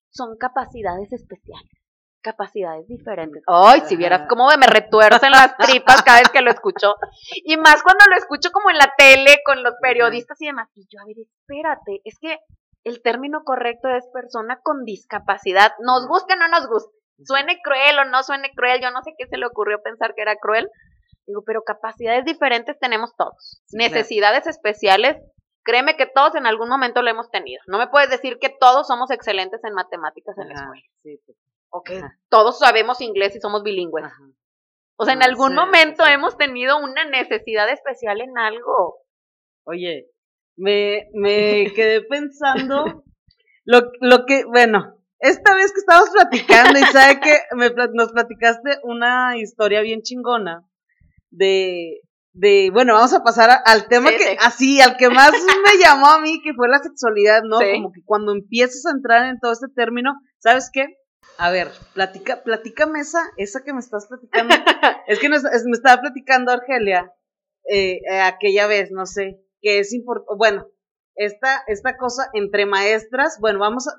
son 0.10 0.38
capacidades 0.38 1.14
especiales 1.14 1.84
capacidades 2.24 2.88
diferentes. 2.88 3.44
Ay, 3.46 3.82
si 3.86 3.96
vieras 3.96 4.28
cómo 4.28 4.48
me 4.58 4.66
retuercen 4.66 5.30
las 5.30 5.56
tripas 5.58 6.02
cada 6.02 6.20
vez 6.20 6.30
que 6.30 6.42
lo 6.42 6.50
escucho. 6.50 6.96
Y 7.44 7.58
más 7.58 7.84
cuando 7.84 8.06
lo 8.10 8.16
escucho 8.18 8.50
como 8.52 8.72
en 8.72 8.78
la 8.78 8.92
tele 8.98 9.42
con 9.46 9.62
los 9.62 9.76
periodistas 9.80 10.42
y 10.42 10.48
demás. 10.48 10.70
Y 10.74 10.88
yo, 10.90 11.02
a 11.02 11.06
ver, 11.06 11.18
espérate, 11.20 12.02
es 12.06 12.18
que 12.20 12.40
el 12.84 13.02
término 13.04 13.44
correcto 13.44 13.90
es 13.90 14.08
persona 14.12 14.60
con 14.64 14.86
discapacidad. 14.86 15.74
Nos 15.80 16.08
guste 16.08 16.34
o 16.34 16.38
no 16.38 16.48
nos 16.48 16.68
guste. 16.68 16.92
Suene 17.24 17.60
cruel 17.62 18.00
o 18.00 18.06
no 18.06 18.24
suene 18.24 18.52
cruel. 18.56 18.82
Yo 18.82 18.90
no 18.90 19.04
sé 19.04 19.14
qué 19.18 19.28
se 19.28 19.38
le 19.38 19.46
ocurrió 19.46 19.84
pensar 19.84 20.16
que 20.16 20.24
era 20.24 20.36
cruel. 20.38 20.70
Digo, 21.26 21.44
pero 21.46 21.64
capacidades 21.64 22.26
diferentes 22.26 22.78
tenemos 22.80 23.16
todos. 23.16 23.62
Necesidades 23.72 24.48
especiales 24.48 25.18
créeme 25.64 25.96
que 25.96 26.06
todos 26.06 26.36
en 26.36 26.46
algún 26.46 26.70
momento 26.70 27.02
lo 27.02 27.10
hemos 27.10 27.32
tenido. 27.32 27.62
No 27.68 27.78
me 27.78 27.88
puedes 27.88 28.10
decir 28.10 28.38
que 28.40 28.50
todos 28.50 28.88
somos 28.88 29.10
excelentes 29.12 29.64
en 29.64 29.74
matemáticas 29.74 30.38
en 30.38 30.50
la 30.50 30.54
escuela. 30.56 30.84
Sí, 31.04 31.20
pues 31.26 31.38
o 31.76 31.82
todos 32.30 32.60
sabemos 32.60 33.02
inglés 33.02 33.36
y 33.36 33.40
somos 33.40 33.64
bilingües. 33.64 34.06
O 34.96 35.06
sea, 35.06 35.16
en 35.16 35.24
algún 35.24 35.56
momento 35.56 36.06
hemos 36.06 36.38
tenido 36.38 36.78
una 36.78 37.04
necesidad 37.06 37.68
especial 37.70 38.22
en 38.22 38.38
algo. 38.38 39.00
Oye, 39.64 40.12
me, 40.56 41.10
me 41.14 41.72
quedé 41.76 42.02
pensando 42.02 43.04
lo, 43.66 43.92
lo 44.02 44.26
que, 44.28 44.46
bueno, 44.46 45.00
esta 45.18 45.56
vez 45.56 45.74
que 45.74 45.80
estábamos 45.80 46.12
platicando 46.12 46.78
y 46.78 46.84
sabe 46.84 47.20
que 47.20 47.40
me, 47.56 47.72
nos 47.94 48.12
platicaste 48.12 48.78
una 48.84 49.38
historia 49.38 49.82
bien 49.82 50.04
chingona 50.04 50.64
de, 51.34 52.02
de, 52.34 52.70
bueno, 52.72 52.94
vamos 52.94 53.14
a 53.14 53.24
pasar 53.24 53.50
al 53.66 53.88
tema 53.88 54.10
que, 54.12 54.38
así, 54.40 54.82
al 54.82 54.98
que 54.98 55.10
más 55.10 55.32
me 55.72 55.84
llamó 55.84 56.08
a 56.08 56.20
mí, 56.20 56.42
que 56.42 56.54
fue 56.54 56.68
la 56.70 56.80
sexualidad, 56.80 57.44
¿no? 57.44 57.60
Como 57.60 57.92
que 57.92 58.02
cuando 58.06 58.32
empiezas 58.32 58.86
a 58.86 58.96
entrar 58.96 59.26
en 59.28 59.40
todo 59.40 59.52
este 59.52 59.68
término, 59.76 60.14
¿sabes 60.40 60.70
qué? 60.72 60.98
A 61.38 61.50
ver, 61.50 61.70
platica, 61.94 62.44
platícame 62.44 63.00
esa, 63.00 63.20
esa 63.38 63.64
que 63.64 63.74
me 63.74 63.80
estás 63.80 64.08
platicando. 64.08 64.54
es 65.08 65.20
que 65.20 65.30
me 65.30 65.38
estaba 65.38 66.02
platicando 66.02 66.52
Argelia 66.52 67.12
eh, 67.70 68.00
eh, 68.10 68.20
aquella 68.20 68.68
vez, 68.68 68.92
no 68.92 69.06
sé, 69.06 69.40
que 69.62 69.80
es 69.80 69.94
importante, 69.94 70.36
bueno, 70.38 70.68
esta, 71.16 71.64
esta 71.68 71.98
cosa 71.98 72.30
entre 72.34 72.66
maestras, 72.66 73.38
bueno, 73.40 73.60
vamos 73.60 73.88
a, 73.88 73.92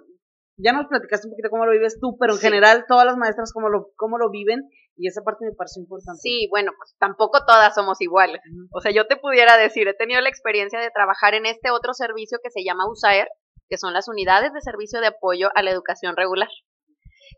ya 0.57 0.73
nos 0.73 0.87
platicaste 0.87 1.27
un 1.27 1.33
poquito 1.33 1.51
cómo 1.51 1.67
lo 1.67 1.73
vives 1.73 1.99
tú, 2.01 2.17
pero 2.19 2.35
en 2.35 2.39
general 2.39 2.85
todas 2.87 3.07
las 3.07 3.17
maestras 3.17 3.53
cómo 3.53 3.69
lo, 3.69 3.91
cómo 3.97 4.19
lo 4.19 4.31
viven 4.31 4.69
y 4.97 5.09
esa 5.09 5.23
parte 5.23 5.45
me 5.45 5.53
pareció 5.53 5.83
importante. 5.83 6.21
Sí, 6.21 6.49
bueno, 6.51 6.73
pues 6.77 6.95
tampoco 6.99 7.45
todas 7.47 7.75
somos 7.75 8.01
iguales. 8.01 8.41
O 8.73 8.81
sea, 8.81 8.93
yo 8.93 9.07
te 9.07 9.17
pudiera 9.17 9.57
decir, 9.57 9.89
he 9.89 9.95
tenido 9.95 10.21
la 10.21 10.29
experiencia 10.29 10.81
de 10.81 10.91
trabajar 10.91 11.35
en 11.35 11.47
este 11.47 11.71
otro 11.71 11.95
servicio 11.95 12.39
que 12.43 12.51
se 12.51 12.65
llama 12.65 12.89
USAER, 12.89 13.29
que 13.69 13.79
son 13.79 13.93
las 13.93 14.09
unidades 14.09 14.53
de 14.53 14.61
servicio 14.61 15.01
de 15.01 15.09
apoyo 15.09 15.51
a 15.55 15.63
la 15.63 15.71
educación 15.71 16.17
regular 16.17 16.49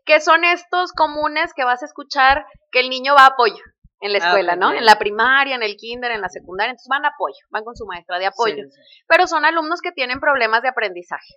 que 0.05 0.21
son 0.21 0.43
estos 0.45 0.93
comunes 0.93 1.53
que 1.53 1.65
vas 1.65 1.83
a 1.83 1.85
escuchar 1.85 2.45
que 2.71 2.79
el 2.79 2.89
niño 2.89 3.13
va 3.13 3.23
a 3.23 3.27
apoyo 3.27 3.61
en 3.99 4.13
la 4.13 4.19
ah, 4.19 4.27
escuela, 4.27 4.55
¿no? 4.55 4.71
En 4.71 4.85
la 4.85 4.97
primaria, 4.97 5.55
en 5.55 5.63
el 5.63 5.75
kinder, 5.75 6.11
en 6.11 6.21
la 6.21 6.29
secundaria, 6.29 6.71
entonces 6.71 6.87
van 6.89 7.05
a 7.05 7.09
apoyo, 7.09 7.37
van 7.49 7.63
con 7.63 7.75
su 7.75 7.85
maestra 7.85 8.19
de 8.19 8.27
apoyo, 8.27 8.63
pero 9.07 9.27
son 9.27 9.43
alumnos 9.43 9.81
que 9.81 9.91
tienen 9.91 10.19
problemas 10.19 10.61
de 10.61 10.69
aprendizaje. 10.69 11.33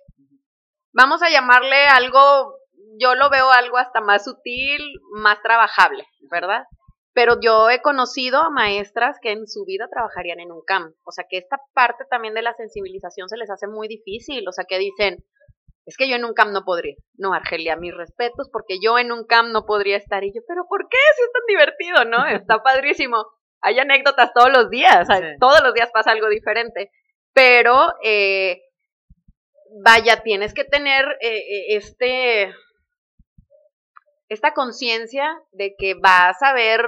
Vamos 0.93 1.21
a 1.21 1.29
llamarle 1.29 1.85
algo, 1.87 2.55
yo 2.99 3.15
lo 3.15 3.29
veo 3.29 3.51
algo 3.51 3.77
hasta 3.77 4.01
más 4.01 4.25
sutil, 4.25 4.81
más 5.13 5.41
trabajable, 5.41 6.05
¿verdad? 6.29 6.65
Pero 7.13 7.39
yo 7.41 7.69
he 7.69 7.81
conocido 7.81 8.39
a 8.39 8.49
maestras 8.49 9.17
que 9.21 9.31
en 9.31 9.47
su 9.47 9.65
vida 9.65 9.87
trabajarían 9.91 10.39
en 10.39 10.51
un 10.51 10.61
camp, 10.65 10.95
o 11.03 11.11
sea 11.11 11.25
que 11.29 11.37
esta 11.37 11.59
parte 11.73 12.05
también 12.09 12.33
de 12.33 12.41
la 12.41 12.53
sensibilización 12.53 13.27
se 13.27 13.37
les 13.37 13.49
hace 13.49 13.67
muy 13.67 13.87
difícil, 13.87 14.47
o 14.47 14.51
sea 14.51 14.65
que 14.65 14.79
dicen, 14.79 15.23
es 15.85 15.97
que 15.97 16.07
yo 16.07 16.15
en 16.15 16.25
un 16.25 16.33
camp 16.33 16.51
no 16.51 16.63
podría. 16.63 16.95
No, 17.17 17.33
Argelia, 17.33 17.75
mis 17.75 17.95
respetos, 17.95 18.49
porque 18.51 18.79
yo 18.81 18.99
en 18.99 19.11
un 19.11 19.25
camp 19.25 19.49
no 19.49 19.65
podría 19.65 19.97
estar. 19.97 20.23
Y 20.23 20.31
yo, 20.33 20.41
pero 20.47 20.65
¿por 20.69 20.87
qué? 20.87 20.97
Si 21.15 21.23
es 21.23 21.31
tan 21.31 21.45
divertido, 21.47 22.05
¿no? 22.05 22.25
Está 22.43 22.61
padrísimo. 22.63 23.25
Hay 23.61 23.79
anécdotas 23.79 24.31
todos 24.33 24.51
los 24.51 24.69
días, 24.69 25.07
todos 25.39 25.61
los 25.61 25.73
días 25.73 25.89
pasa 25.91 26.11
algo 26.11 26.29
diferente. 26.29 26.91
Pero, 27.33 27.93
eh, 28.03 28.61
vaya, 29.83 30.21
tienes 30.23 30.53
que 30.53 30.63
tener 30.63 31.05
eh, 31.21 31.37
eh, 31.37 31.75
este, 31.75 32.53
esta 34.31 34.53
conciencia 34.53 35.41
de 35.51 35.75
que 35.77 35.93
vas 35.93 36.41
a 36.41 36.53
ver 36.53 36.81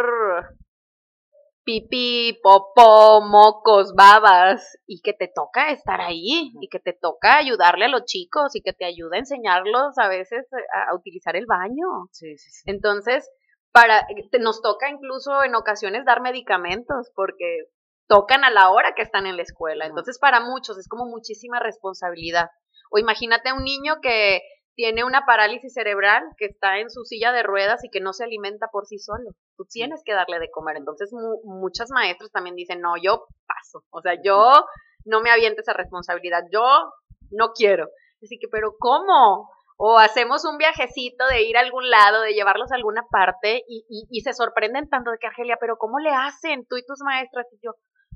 pipí, 1.65 2.39
popó, 2.41 3.21
mocos, 3.21 3.93
babas, 3.95 4.77
y 4.87 5.01
que 5.01 5.11
te 5.11 5.27
toca 5.27 5.71
estar 5.71 5.99
ahí, 5.99 6.53
y 6.61 6.69
que 6.69 6.79
te 6.79 6.93
toca 6.93 7.37
ayudarle 7.37 7.85
a 7.85 7.89
los 7.89 8.05
chicos, 8.05 8.55
y 8.55 8.61
que 8.61 8.71
te 8.71 8.85
ayuda 8.85 9.17
a 9.17 9.19
enseñarlos 9.19 9.97
a 9.97 10.07
veces 10.07 10.47
a, 10.73 10.95
utilizar 10.95 11.35
el 11.35 11.45
baño. 11.45 12.07
Sí, 12.11 12.37
sí, 12.37 12.49
sí. 12.49 12.63
Entonces, 12.65 13.29
para, 13.73 14.07
nos 14.39 14.61
toca 14.61 14.89
incluso 14.89 15.43
en 15.43 15.55
ocasiones 15.55 16.05
dar 16.05 16.21
medicamentos, 16.21 17.11
porque 17.13 17.65
tocan 18.07 18.45
a 18.45 18.51
la 18.51 18.69
hora 18.71 18.93
que 18.95 19.01
están 19.01 19.25
en 19.25 19.35
la 19.35 19.43
escuela. 19.43 19.85
Entonces, 19.85 20.17
para 20.17 20.39
muchos 20.39 20.77
es 20.77 20.87
como 20.87 21.05
muchísima 21.07 21.59
responsabilidad. 21.59 22.49
O 22.89 22.99
imagínate 22.99 23.51
un 23.51 23.65
niño 23.65 23.95
que 24.01 24.41
tiene 24.75 25.03
una 25.03 25.25
parálisis 25.25 25.73
cerebral, 25.73 26.23
que 26.37 26.45
está 26.45 26.79
en 26.79 26.89
su 26.89 27.03
silla 27.05 27.31
de 27.31 27.43
ruedas 27.43 27.83
y 27.83 27.89
que 27.89 28.01
no 28.01 28.13
se 28.13 28.23
alimenta 28.23 28.67
por 28.71 28.85
sí 28.85 28.97
solo. 28.97 29.31
Tú 29.55 29.65
tienes 29.65 30.01
que 30.03 30.13
darle 30.13 30.39
de 30.39 30.49
comer. 30.49 30.77
Entonces, 30.77 31.11
muchas 31.43 31.89
maestras 31.91 32.31
también 32.31 32.55
dicen, 32.55 32.81
no, 32.81 32.93
yo 33.01 33.27
paso. 33.45 33.83
O 33.91 34.01
sea, 34.01 34.13
yo 34.23 34.65
no 35.05 35.21
me 35.21 35.31
aviento 35.31 35.61
esa 35.61 35.73
responsabilidad. 35.73 36.43
Yo 36.51 36.91
no 37.31 37.51
quiero. 37.53 37.87
Así 38.21 38.39
que, 38.39 38.47
pero 38.47 38.75
¿cómo? 38.79 39.49
O 39.77 39.97
hacemos 39.97 40.45
un 40.45 40.57
viajecito 40.57 41.25
de 41.27 41.43
ir 41.43 41.57
a 41.57 41.61
algún 41.61 41.89
lado, 41.89 42.21
de 42.21 42.33
llevarlos 42.33 42.71
a 42.71 42.75
alguna 42.75 43.03
parte 43.09 43.63
y, 43.67 43.85
y, 43.89 44.05
y 44.09 44.21
se 44.21 44.33
sorprenden 44.33 44.89
tanto 44.89 45.11
de 45.11 45.17
que, 45.17 45.27
Argelia, 45.27 45.57
pero 45.59 45.77
¿cómo 45.77 45.99
le 45.99 46.11
hacen 46.11 46.65
tú 46.67 46.77
y 46.77 46.85
tus 46.85 46.99
maestras? 47.01 47.47
Y 47.51 47.57
yo, 47.61 47.73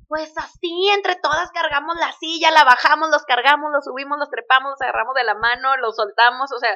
pues 0.08 0.32
así, 0.36 0.88
entre 0.94 1.16
todas 1.16 1.50
cargamos 1.52 1.96
la 1.96 2.12
silla, 2.12 2.50
la 2.50 2.64
bajamos, 2.64 3.10
los 3.10 3.24
cargamos, 3.24 3.70
los 3.70 3.84
subimos, 3.84 4.18
los 4.18 4.30
trepamos, 4.30 4.70
los 4.70 4.80
agarramos 4.80 5.14
de 5.14 5.24
la 5.24 5.34
mano, 5.34 5.76
los 5.76 5.96
soltamos, 5.96 6.50
o 6.50 6.58
sea, 6.58 6.74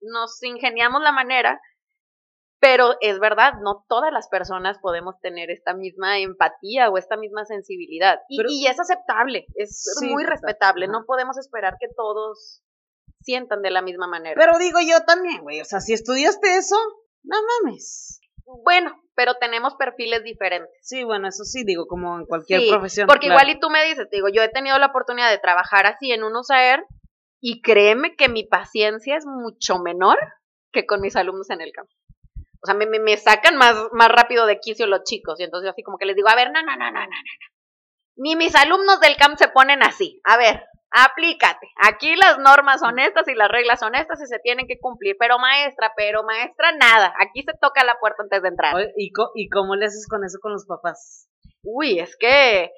nos 0.00 0.42
ingeniamos 0.42 1.00
la 1.00 1.12
manera, 1.12 1.60
pero 2.58 2.96
es 3.00 3.20
verdad, 3.20 3.54
no 3.62 3.84
todas 3.88 4.12
las 4.12 4.28
personas 4.28 4.78
podemos 4.78 5.20
tener 5.20 5.50
esta 5.50 5.74
misma 5.74 6.18
empatía 6.18 6.90
o 6.90 6.98
esta 6.98 7.16
misma 7.16 7.44
sensibilidad. 7.44 8.20
Y, 8.28 8.66
es 8.66 8.80
aceptable, 8.80 9.46
es 9.54 9.86
muy 10.02 10.24
respetable, 10.24 10.88
no 10.88 11.04
podemos 11.06 11.38
esperar 11.38 11.76
que 11.78 11.88
todos 11.94 12.62
sientan 13.20 13.62
de 13.62 13.70
la 13.70 13.82
misma 13.82 14.08
manera. 14.08 14.34
Pero 14.36 14.58
digo 14.58 14.80
yo 14.80 15.04
también, 15.04 15.42
güey, 15.42 15.60
o 15.60 15.64
sea, 15.64 15.80
si 15.80 15.92
estudiaste 15.92 16.56
eso, 16.56 16.76
no 17.22 17.36
mames. 17.62 18.20
Bueno, 18.46 19.00
pero 19.14 19.34
tenemos 19.34 19.74
perfiles 19.74 20.22
diferentes. 20.22 20.70
Sí, 20.82 21.04
bueno, 21.04 21.28
eso 21.28 21.44
sí, 21.44 21.64
digo, 21.64 21.86
como 21.86 22.18
en 22.18 22.26
cualquier 22.26 22.68
profesión. 22.68 23.06
Porque 23.06 23.26
igual 23.26 23.48
y 23.48 23.58
tú 23.58 23.70
me 23.70 23.84
dices, 23.84 24.08
digo, 24.10 24.28
yo 24.28 24.42
he 24.42 24.48
tenido 24.48 24.78
la 24.78 24.86
oportunidad 24.86 25.30
de 25.30 25.38
trabajar 25.38 25.86
así 25.86 26.12
en 26.12 26.24
un 26.24 26.36
USAER 26.36 26.84
y 27.40 27.62
créeme 27.62 28.16
que 28.16 28.28
mi 28.28 28.44
paciencia 28.44 29.16
es 29.16 29.26
mucho 29.26 29.78
menor 29.78 30.18
que 30.72 30.86
con 30.86 31.00
mis 31.00 31.16
alumnos 31.16 31.50
en 31.50 31.60
el 31.60 31.72
campo. 31.72 31.92
O 32.62 32.66
sea, 32.66 32.74
me, 32.74 32.86
me, 32.86 33.16
sacan 33.16 33.56
más, 33.56 33.76
más 33.92 34.08
rápido 34.08 34.46
de 34.46 34.58
quicio 34.58 34.86
los 34.86 35.04
chicos 35.04 35.38
y 35.38 35.44
entonces 35.44 35.66
yo 35.66 35.70
así 35.70 35.82
como 35.82 35.98
que 35.98 36.06
les 36.06 36.16
digo, 36.16 36.28
a 36.28 36.34
ver, 36.34 36.50
no, 36.50 36.62
no, 36.62 36.76
no, 36.76 36.90
no, 36.90 36.92
no, 36.92 37.06
no. 37.06 37.16
Ni 38.16 38.36
mis 38.36 38.54
alumnos 38.54 39.00
del 39.00 39.16
camp 39.16 39.36
se 39.36 39.48
ponen 39.48 39.82
así. 39.82 40.20
A 40.24 40.36
ver, 40.36 40.64
aplícate. 40.94 41.68
Aquí 41.76 42.14
las 42.16 42.38
normas 42.38 42.80
son 42.80 42.98
estas 42.98 43.26
y 43.28 43.34
las 43.34 43.50
reglas 43.50 43.80
son 43.80 43.94
estas 43.94 44.20
y 44.22 44.26
se 44.26 44.38
tienen 44.38 44.66
que 44.66 44.78
cumplir. 44.78 45.16
Pero 45.18 45.38
maestra, 45.38 45.92
pero 45.96 46.22
maestra, 46.22 46.72
nada. 46.72 47.12
Aquí 47.18 47.42
se 47.42 47.52
toca 47.60 47.84
la 47.84 47.98
puerta 47.98 48.22
antes 48.22 48.42
de 48.42 48.48
entrar. 48.48 48.74
¿Y, 48.96 49.12
¿Y 49.34 49.48
cómo 49.48 49.74
le 49.74 49.86
haces 49.86 50.06
con 50.08 50.24
eso 50.24 50.38
con 50.40 50.52
los 50.52 50.66
papás? 50.66 51.28
Uy, 51.62 51.98
es 51.98 52.16
que 52.16 52.70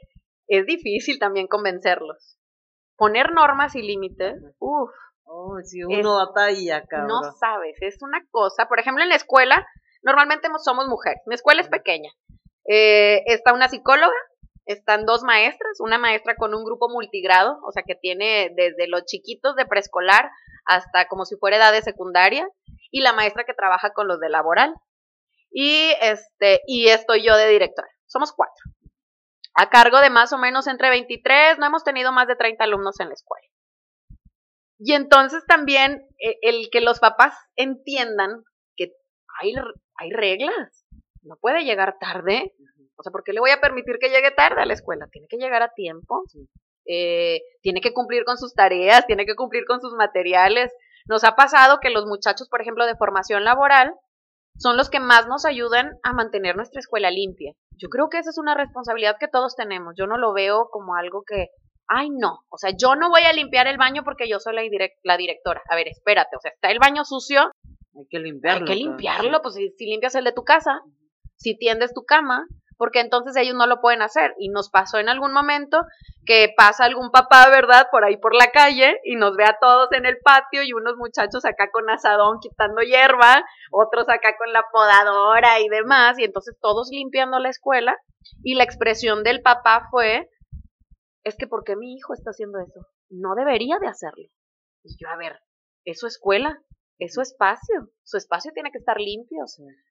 es 0.48 0.66
difícil 0.66 1.18
también 1.18 1.46
convencerlos. 1.46 2.38
Poner 2.96 3.32
normas 3.32 3.74
y 3.76 3.82
límites, 3.82 4.42
uff. 4.58 4.90
Oh, 5.28 5.58
si 5.64 5.82
uno 5.82 6.14
batalla, 6.14 6.86
cabrón. 6.86 7.08
No 7.08 7.32
sabes, 7.32 7.76
es 7.80 8.00
una 8.00 8.24
cosa. 8.30 8.68
Por 8.68 8.78
ejemplo, 8.78 9.02
en 9.02 9.08
la 9.08 9.16
escuela, 9.16 9.66
normalmente 10.02 10.48
somos 10.64 10.86
mujeres. 10.86 11.20
Mi 11.26 11.34
escuela 11.34 11.60
es 11.60 11.68
pequeña. 11.68 12.10
Eh, 12.68 13.22
está 13.26 13.52
una 13.52 13.68
psicóloga, 13.68 14.14
están 14.66 15.06
dos 15.06 15.22
maestras, 15.22 15.80
una 15.80 15.98
maestra 15.98 16.36
con 16.36 16.54
un 16.54 16.64
grupo 16.64 16.88
multigrado, 16.88 17.58
o 17.66 17.72
sea 17.72 17.84
que 17.86 17.94
tiene 17.94 18.50
desde 18.54 18.88
los 18.88 19.04
chiquitos 19.04 19.56
de 19.56 19.66
preescolar 19.66 20.30
hasta 20.66 21.06
como 21.08 21.24
si 21.24 21.36
fuera 21.36 21.56
edad 21.56 21.72
de 21.72 21.82
secundaria, 21.82 22.48
y 22.90 23.00
la 23.00 23.12
maestra 23.12 23.44
que 23.44 23.54
trabaja 23.54 23.92
con 23.92 24.08
los 24.08 24.20
de 24.20 24.28
laboral. 24.28 24.74
Y 25.50 25.92
este, 26.00 26.60
y 26.66 26.88
estoy 26.88 27.24
yo 27.24 27.36
de 27.36 27.48
directora. 27.48 27.88
Somos 28.06 28.32
cuatro. 28.32 28.62
A 29.54 29.70
cargo 29.70 30.00
de 30.00 30.10
más 30.10 30.32
o 30.32 30.38
menos 30.38 30.66
entre 30.66 30.90
23, 30.90 31.58
no 31.58 31.66
hemos 31.66 31.82
tenido 31.82 32.12
más 32.12 32.28
de 32.28 32.36
30 32.36 32.64
alumnos 32.64 33.00
en 33.00 33.08
la 33.08 33.14
escuela. 33.14 33.46
Y 34.78 34.92
entonces 34.92 35.44
también 35.46 36.06
eh, 36.18 36.36
el 36.42 36.68
que 36.70 36.80
los 36.80 37.00
papás 37.00 37.34
entiendan 37.56 38.44
que 38.76 38.92
hay, 39.40 39.54
hay 39.96 40.10
reglas. 40.10 40.84
No 41.22 41.36
puede 41.40 41.64
llegar 41.64 41.98
tarde. 41.98 42.54
O 42.97 43.03
sea, 43.03 43.12
¿por 43.12 43.24
qué 43.24 43.32
le 43.32 43.40
voy 43.40 43.51
a 43.51 43.61
permitir 43.61 43.97
que 44.01 44.09
llegue 44.09 44.30
tarde 44.30 44.62
a 44.62 44.66
la 44.66 44.72
escuela? 44.72 45.07
Tiene 45.11 45.28
que 45.28 45.36
llegar 45.36 45.62
a 45.62 45.72
tiempo. 45.74 46.24
Eh, 46.86 47.40
tiene 47.62 47.80
que 47.80 47.92
cumplir 47.92 48.24
con 48.24 48.38
sus 48.38 48.55
tareas, 48.55 49.07
tiene 49.07 49.26
que 49.26 49.34
cumplir 49.34 49.64
con 49.66 49.80
sus 49.80 49.94
materiales. 49.94 50.72
Nos 51.07 51.24
ha 51.24 51.36
pasado 51.36 51.78
que 51.80 51.90
los 51.90 52.07
muchachos, 52.07 52.49
por 52.49 52.62
ejemplo, 52.62 52.86
de 52.86 52.97
formación 52.97 53.44
laboral, 53.44 53.94
son 54.59 54.76
los 54.76 54.88
que 54.88 55.01
más 55.01 55.26
nos 55.26 55.44
ayudan 55.44 55.99
a 56.03 56.12
mantener 56.12 56.57
nuestra 56.57 56.80
escuela 56.80 57.11
limpia. 57.11 57.53
Yo 57.76 57.88
creo 57.88 58.09
que 58.09 58.18
esa 58.18 58.30
es 58.30 58.38
una 58.38 58.55
responsabilidad 58.55 59.16
que 59.20 59.28
todos 59.28 59.55
tenemos. 59.55 59.94
Yo 59.97 60.07
no 60.07 60.16
lo 60.16 60.32
veo 60.32 60.68
como 60.70 60.94
algo 60.94 61.22
que, 61.26 61.49
ay, 61.88 62.09
no, 62.11 62.40
o 62.49 62.57
sea, 62.57 62.70
yo 62.76 62.97
no 62.97 63.11
voy 63.11 63.22
a 63.22 63.32
limpiar 63.32 63.66
el 63.66 63.76
baño 63.76 64.03
porque 64.03 64.28
yo 64.28 64.40
soy 64.40 64.55
la, 64.55 64.62
la 65.03 65.16
directora. 65.16 65.61
A 65.68 65.76
ver, 65.76 65.88
espérate, 65.88 66.36
o 66.36 66.40
sea, 66.40 66.53
está 66.53 66.70
el 66.70 66.78
baño 66.78 67.05
sucio. 67.05 67.51
Hay 67.94 68.07
que 68.09 68.18
limpiarlo. 68.18 68.66
Hay 68.66 68.72
que 68.72 68.82
limpiarlo, 68.82 69.42
pues 69.42 69.55
si, 69.55 69.70
si 69.76 69.86
limpias 69.86 70.14
el 70.14 70.24
de 70.24 70.32
tu 70.32 70.42
casa, 70.42 70.80
si 71.36 71.57
tiendes 71.57 71.92
tu 71.92 72.05
cama, 72.05 72.47
porque 72.77 73.01
entonces 73.01 73.37
ellos 73.37 73.55
no 73.55 73.66
lo 73.66 73.81
pueden 73.81 74.03
hacer. 74.03 74.35
Y 74.39 74.49
nos 74.49 74.70
pasó 74.70 74.99
en 74.99 75.09
algún 75.09 75.33
momento 75.33 75.83
que 76.24 76.53
pasa 76.57 76.85
algún 76.85 77.11
papá, 77.11 77.49
¿verdad?, 77.49 77.89
por 77.91 78.05
ahí 78.05 78.16
por 78.16 78.35
la 78.35 78.51
calle 78.51 79.01
y 79.05 79.16
nos 79.16 79.37
ve 79.37 79.45
a 79.45 79.59
todos 79.61 79.89
en 79.93 80.07
el 80.07 80.18
patio 80.22 80.62
y 80.62 80.72
unos 80.72 80.97
muchachos 80.97 81.45
acá 81.45 81.70
con 81.70 81.89
asadón 81.89 82.39
quitando 82.41 82.83
hierba, 82.83 83.45
otros 83.70 84.09
acá 84.09 84.37
con 84.37 84.53
la 84.53 84.64
podadora 84.72 85.61
y 85.61 85.68
demás, 85.68 86.18
y 86.18 86.24
entonces 86.24 86.57
todos 86.61 86.89
limpiando 86.91 87.39
la 87.39 87.51
escuela. 87.51 87.97
Y 88.43 88.55
la 88.55 88.64
expresión 88.64 89.22
del 89.22 89.41
papá 89.41 89.87
fue, 89.91 90.29
es 91.24 91.37
que 91.37 91.47
¿por 91.47 91.64
qué 91.64 91.77
mi 91.77 91.95
hijo 91.95 92.12
está 92.12 92.31
haciendo 92.31 92.59
eso? 92.59 92.87
No 93.09 93.35
debería 93.35 93.79
de 93.79 93.89
hacerlo. 93.89 94.24
Y 94.83 94.97
yo, 94.99 95.09
a 95.09 95.16
ver, 95.16 95.39
¿eso 95.85 96.07
escuela? 96.07 96.61
¿Eso 96.99 97.20
espacio? 97.20 97.91
Su 98.05 98.16
espacio 98.16 98.53
tiene 98.53 98.70
que 98.70 98.79
estar 98.79 98.99
limpio. 98.99 99.45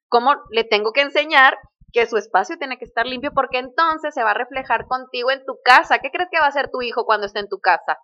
¿Cómo 0.08 0.34
le 0.50 0.64
tengo 0.64 0.92
que 0.92 1.02
enseñar 1.02 1.56
que 1.96 2.06
su 2.06 2.18
espacio 2.18 2.58
tiene 2.58 2.76
que 2.76 2.84
estar 2.84 3.06
limpio 3.06 3.32
porque 3.32 3.58
entonces 3.58 4.12
se 4.12 4.22
va 4.22 4.32
a 4.32 4.34
reflejar 4.34 4.86
contigo 4.86 5.30
en 5.30 5.42
tu 5.46 5.58
casa. 5.64 5.98
¿Qué 5.98 6.10
crees 6.10 6.28
que 6.30 6.38
va 6.38 6.44
a 6.44 6.50
hacer 6.50 6.70
tu 6.70 6.82
hijo 6.82 7.06
cuando 7.06 7.24
esté 7.24 7.38
en 7.38 7.48
tu 7.48 7.58
casa? 7.58 7.96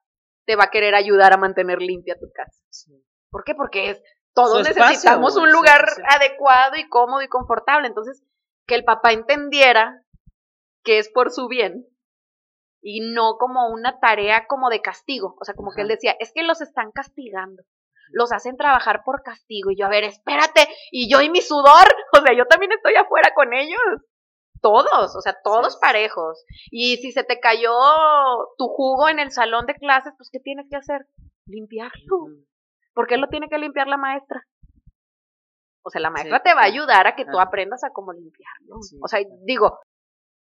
Te 0.46 0.56
va 0.56 0.64
a 0.64 0.70
querer 0.70 0.94
ayudar 0.94 1.34
a 1.34 1.36
mantener 1.36 1.82
limpia 1.82 2.18
tu 2.18 2.32
casa. 2.32 2.58
¿Por 3.30 3.44
qué? 3.44 3.54
Porque 3.54 3.90
es, 3.90 4.02
todos 4.34 4.66
necesitamos 4.66 5.36
un 5.36 5.52
lugar 5.52 5.84
adecuado 6.08 6.76
y 6.76 6.88
cómodo 6.88 7.20
y 7.20 7.28
confortable. 7.28 7.86
Entonces, 7.86 8.24
que 8.66 8.76
el 8.76 8.84
papá 8.84 9.12
entendiera 9.12 10.02
que 10.82 10.96
es 10.96 11.10
por 11.10 11.30
su 11.30 11.46
bien 11.48 11.86
y 12.80 13.12
no 13.12 13.36
como 13.36 13.68
una 13.68 14.00
tarea 14.00 14.46
como 14.46 14.70
de 14.70 14.80
castigo. 14.80 15.36
O 15.38 15.44
sea, 15.44 15.54
como 15.54 15.72
que 15.76 15.82
él 15.82 15.88
decía, 15.88 16.16
es 16.18 16.32
que 16.32 16.44
los 16.44 16.62
están 16.62 16.92
castigando 16.92 17.62
los 18.12 18.32
hacen 18.32 18.56
trabajar 18.56 19.02
por 19.04 19.22
castigo. 19.22 19.70
Y 19.70 19.76
yo, 19.76 19.86
a 19.86 19.90
ver, 19.90 20.04
espérate, 20.04 20.68
y 20.90 21.10
yo 21.10 21.20
y 21.20 21.30
mi 21.30 21.40
sudor, 21.40 21.86
o 22.12 22.20
sea, 22.20 22.36
yo 22.36 22.46
también 22.46 22.72
estoy 22.72 22.94
afuera 22.94 23.32
con 23.34 23.52
ellos. 23.52 23.80
Todos, 24.60 25.16
o 25.16 25.20
sea, 25.20 25.36
todos 25.42 25.76
parejos. 25.78 26.44
Y 26.70 26.98
si 26.98 27.10
se 27.10 27.24
te 27.24 27.40
cayó 27.40 27.72
tu 28.56 28.68
jugo 28.68 29.08
en 29.08 29.18
el 29.18 29.32
salón 29.32 29.66
de 29.66 29.74
clases, 29.74 30.12
pues, 30.16 30.30
¿qué 30.30 30.38
tienes 30.38 30.66
que 30.70 30.76
hacer? 30.76 31.06
Limpiarlo. 31.46 32.28
¿Por 32.94 33.08
qué 33.08 33.16
lo 33.16 33.26
tiene 33.28 33.48
que 33.48 33.58
limpiar 33.58 33.88
la 33.88 33.96
maestra? 33.96 34.46
O 35.84 35.90
sea, 35.90 36.00
la 36.00 36.10
maestra 36.10 36.40
te 36.42 36.54
va 36.54 36.60
a 36.60 36.66
ayudar 36.66 37.08
a 37.08 37.16
que 37.16 37.24
tú 37.24 37.40
aprendas 37.40 37.82
a 37.82 37.90
cómo 37.90 38.12
limpiarlo. 38.12 38.76
O 39.02 39.08
sea, 39.08 39.20
digo, 39.44 39.80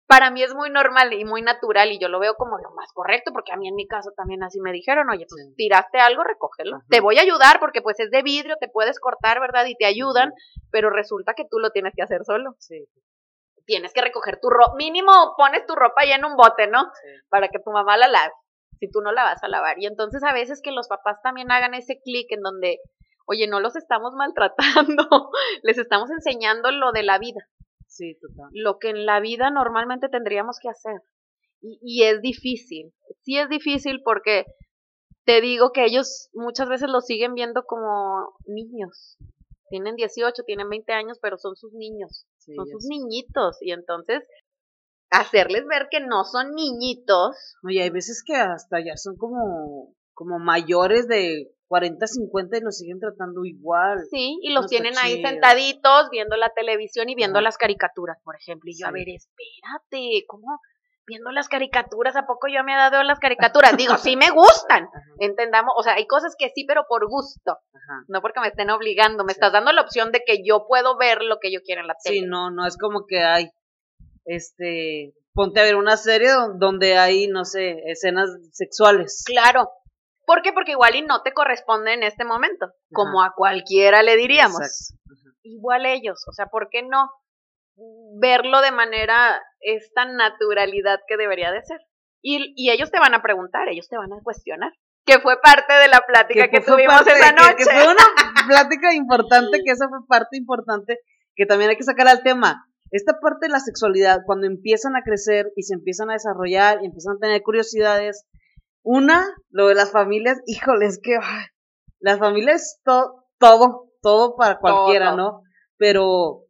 para 0.07 0.31
mí 0.31 0.43
es 0.43 0.55
muy 0.55 0.71
normal 0.71 1.13
y 1.13 1.25
muy 1.25 1.43
natural 1.43 1.91
y 1.91 1.99
yo 1.99 2.09
lo 2.09 2.21
veo 2.21 2.35
como 2.35 2.59
lo 2.59 2.71
más 2.71 2.93
correcto 2.93 3.33
porque 3.33 3.53
a 3.53 3.57
mí 3.57 3.69
en 3.69 3.75
mi 3.75 3.89
caso 3.89 4.13
también 4.17 4.43
así 4.43 4.61
me 4.61 4.73
dijeron, 4.73 5.11
oye, 5.11 5.27
pues 5.29 5.55
tiraste 5.57 5.99
algo, 5.99 6.23
recógelo. 6.23 6.79
Te 6.89 7.01
voy 7.01 7.19
a 7.19 7.23
ayudar 7.23 7.59
porque 7.59 7.83
pues 7.83 7.99
es 7.99 8.11
de 8.11 8.23
vidrio, 8.23 8.57
te 8.61 8.69
puedes 8.69 9.01
cortar, 9.01 9.41
¿verdad? 9.41 9.67
Y 9.67 9.75
te 9.75 9.85
ayudan, 9.85 10.33
pero 10.71 10.91
resulta 10.91 11.35
que 11.35 11.45
tú 11.51 11.59
lo 11.59 11.71
tienes 11.71 11.93
que 11.97 12.03
hacer 12.03 12.25
solo. 12.25 12.55
Sí. 12.59 12.87
Tienes 13.65 13.93
que 13.93 14.01
recoger 14.01 14.39
tu 14.41 14.49
ropa, 14.49 14.75
mínimo 14.77 15.35
pones 15.37 15.67
tu 15.67 15.75
ropa 15.75 16.03
ahí 16.03 16.13
en 16.13 16.25
un 16.25 16.37
bote, 16.37 16.69
¿no? 16.69 16.89
Para 17.29 17.49
que 17.49 17.59
tu 17.59 17.73
mamá 17.73 17.97
la 17.97 18.07
lave, 18.07 18.33
si 18.79 18.89
tú 18.89 19.01
no 19.01 19.11
la 19.11 19.25
vas 19.25 19.43
a 19.43 19.49
lavar. 19.49 19.77
Y 19.81 19.87
entonces 19.87 20.23
a 20.23 20.33
veces 20.33 20.61
que 20.63 20.71
los 20.71 20.87
papás 20.87 21.21
también 21.21 21.51
hagan 21.51 21.75
ese 21.75 22.01
clic 22.01 22.31
en 22.31 22.43
donde, 22.43 22.79
oye, 23.27 23.49
no 23.49 23.59
los 23.59 23.75
estamos 23.75 24.15
maltratando, 24.15 25.09
les 25.65 25.79
estamos 25.79 26.13
enseñando 26.13 26.71
lo 26.71 26.93
de 26.93 27.03
la 27.03 27.19
vida 27.19 27.49
Sí, 27.97 28.19
total. 28.21 28.51
Lo 28.53 28.79
que 28.79 28.91
en 28.91 29.07
la 29.07 29.21
vida 29.21 29.51
normalmente 29.51 30.09
tendríamos 30.09 30.59
que 30.61 30.69
hacer. 30.69 31.01
Y, 31.61 31.79
y 31.83 32.05
es 32.05 32.21
difícil. 32.21 32.93
Sí 33.23 33.39
es 33.39 33.49
difícil 33.49 34.03
porque 34.05 34.45
te 35.25 35.41
digo 35.41 35.73
que 35.73 35.85
ellos 35.85 36.31
muchas 36.35 36.69
veces 36.69 36.89
lo 36.89 37.01
siguen 37.01 37.35
viendo 37.35 37.65
como 37.65 38.35
niños. 38.47 39.17
Tienen 39.69 39.97
18, 39.97 40.45
tienen 40.45 40.69
20 40.69 40.93
años, 40.93 41.19
pero 41.21 41.37
son 41.37 41.57
sus 41.57 41.73
niños. 41.73 42.27
son 42.39 42.67
sus 42.69 42.87
niñitos. 42.89 43.57
Y 43.61 43.73
entonces, 43.73 44.23
hacerles 45.11 45.67
ver 45.67 45.89
que 45.91 46.01
no 46.01 46.25
son 46.25 46.55
niñitos. 46.55 47.57
Oye, 47.65 47.83
hay 47.83 47.91
veces 47.91 48.23
que 48.25 48.37
hasta 48.37 48.79
ya 48.85 48.97
son 48.97 49.17
como, 49.17 49.95
como 50.15 50.39
mayores 50.39 51.09
de 51.09 51.53
40, 51.69 52.07
50 52.07 52.59
y 52.59 52.61
los 52.61 52.79
siguen 52.79 53.01
tratando 53.01 53.45
igual. 53.45 53.99
Sí, 54.11 54.39
y 54.43 54.53
los 54.53 54.67
tienen 54.67 54.97
ahí 54.99 55.23
sentaditos 55.23 56.09
viendo 56.11 56.37
la 56.37 56.51
televisión 56.51 57.09
y 57.09 57.15
viendo 57.15 57.41
las 57.41 57.59
caricaturas, 57.59 58.19
por 58.23 58.37
ejemplo. 58.37 58.71
Y 58.71 58.79
yo, 58.79 58.87
a 58.87 58.93
ver, 58.93 59.09
espérate, 59.09 60.25
¿cómo? 60.27 60.61
Viendo 61.07 61.31
las 61.31 61.49
caricaturas, 61.49 62.17
¿a 62.17 62.27
poco 62.27 62.49
yo 62.49 62.65
me 62.65 62.73
he 62.73 62.77
dado 62.77 63.03
las 63.05 63.21
caricaturas? 63.21 63.77
Digo, 63.77 63.97
sí 63.97 64.17
me 64.17 64.31
gustan, 64.31 64.89
entendamos, 65.21 65.73
o 65.77 65.83
sea, 65.83 65.95
hay 65.95 66.07
cosas 66.07 66.35
que 66.37 66.51
sí, 66.55 66.65
pero 66.67 66.85
por 66.89 67.09
gusto, 67.09 67.59
no 68.09 68.21
porque 68.21 68.41
me 68.41 68.49
estén 68.49 68.71
obligando, 68.71 69.25
me 69.25 69.33
estás 69.33 69.53
dando 69.53 69.73
la 69.73 69.83
opción 69.83 70.11
de 70.11 70.23
que 70.27 70.43
yo 70.45 70.67
puedo 70.67 70.97
ver 70.97 71.23
lo 71.23 71.39
que 71.39 71.53
yo 71.53 71.61
quiero 71.63 71.83
en 71.83 71.87
la 71.87 71.97
tele. 72.03 72.17
Sí, 72.17 72.27
no, 72.27 72.51
no 72.51 72.67
es 72.67 72.77
como 72.77 73.07
que 73.07 73.23
hay, 73.23 73.51
este, 74.25 75.15
ponte 75.33 75.61
a 75.61 75.65
ver 75.65 75.77
una 75.77 75.97
serie 75.97 76.31
donde 76.59 76.99
hay, 76.99 77.29
no 77.29 77.45
sé, 77.45 77.83
escenas 77.87 78.29
sexuales. 78.51 79.23
Claro, 79.25 79.71
¿Por 80.27 80.43
qué? 80.43 80.53
Porque 80.53 80.73
igual 80.73 80.97
y 80.97 81.03
no 81.03 81.23
te 81.23 81.33
corresponde 81.33 81.95
en 81.95 82.03
este 82.03 82.25
momento, 82.25 82.73
como 82.93 83.23
a 83.23 83.33
cualquiera 83.35 84.03
le 84.03 84.17
diríamos. 84.17 84.95
Igual 85.43 85.87
ellos, 85.87 86.25
o 86.29 86.33
sea, 86.33 86.47
¿por 86.47 86.69
qué 86.69 86.83
no 86.83 87.09
verlo 88.19 88.61
de 88.61 88.73
manera, 88.73 89.41
esta 89.61 90.05
naturalidad 90.05 90.99
que 91.07 91.17
debería 91.17 91.53
de 91.53 91.63
ser? 91.63 91.79
Y, 92.23 92.53
y 92.57 92.73
ellos 92.73 92.91
te 92.91 92.99
van 92.99 93.15
a 93.15 93.23
preguntar, 93.23 93.69
ellos 93.69 93.89
te 93.89 93.97
van 93.97 94.13
a 94.13 94.21
cuestionar. 94.23 94.73
Que 95.05 95.21
fue 95.21 95.41
parte 95.41 95.73
de 95.73 95.87
la 95.87 96.01
plática 96.01 96.49
que, 96.49 96.61
tuvimos 96.61 97.07
esa 97.07 97.31
noche. 97.31 97.59
Que, 97.59 97.65
fue 97.65 97.85
una 97.85 98.05
plática 98.49 98.93
importante, 98.95 99.63
que 99.65 99.71
esa 99.73 99.89
fue 99.89 99.99
parte 100.09 100.37
importante, 100.37 100.99
que 101.37 101.47
también 101.47 101.71
hay 101.71 101.77
que 101.77 101.85
sacar 101.85 102.09
al 102.09 102.25
tema. 102.25 102.67
Esta 102.91 103.21
parte 103.21 103.47
de 103.47 103.53
la 103.53 103.61
sexualidad, 103.61 104.23
cuando 104.27 104.49
empiezan 104.49 104.97
a 104.97 105.03
crecer 105.05 105.53
y 105.55 105.63
se 105.63 105.75
empiezan 105.75 106.11
a 106.11 106.15
desarrollar 106.15 106.79
y 106.83 106.87
empiezan 106.87 107.17
a 107.17 107.21
tener 107.21 107.43
curiosidades, 107.43 108.27
una, 108.87 109.27
lo 109.51 109.67
de 109.67 109.75
las 109.75 109.91
familias, 109.91 110.41
híjole, 110.47 110.87
es 110.87 111.01
que 111.03 111.19
las 111.99 112.21
familias 112.21 112.81
todo, 112.85 113.25
todo, 113.39 113.89
todo 114.01 114.37
para 114.37 114.61
cualquiera, 114.61 115.17
¿no? 115.17 115.43
Pero 115.77 116.45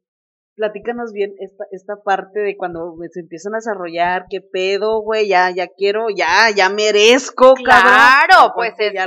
platícanos 0.55 1.12
bien 1.12 1.34
esta, 1.39 1.64
esta 1.70 2.03
parte 2.03 2.41
de 2.41 2.57
cuando 2.59 2.95
se 3.11 3.20
empiezan 3.20 3.55
a 3.55 3.59
desarrollar, 3.59 4.26
qué 4.28 4.43
pedo, 4.43 5.01
güey, 5.01 5.28
ya, 5.28 5.51
ya 5.51 5.68
quiero, 5.68 6.09
ya, 6.14 6.51
ya 6.55 6.68
merezco, 6.68 7.55
Claro, 7.55 8.53
pues 8.55 8.74
es 8.78 8.93
que 8.93 8.99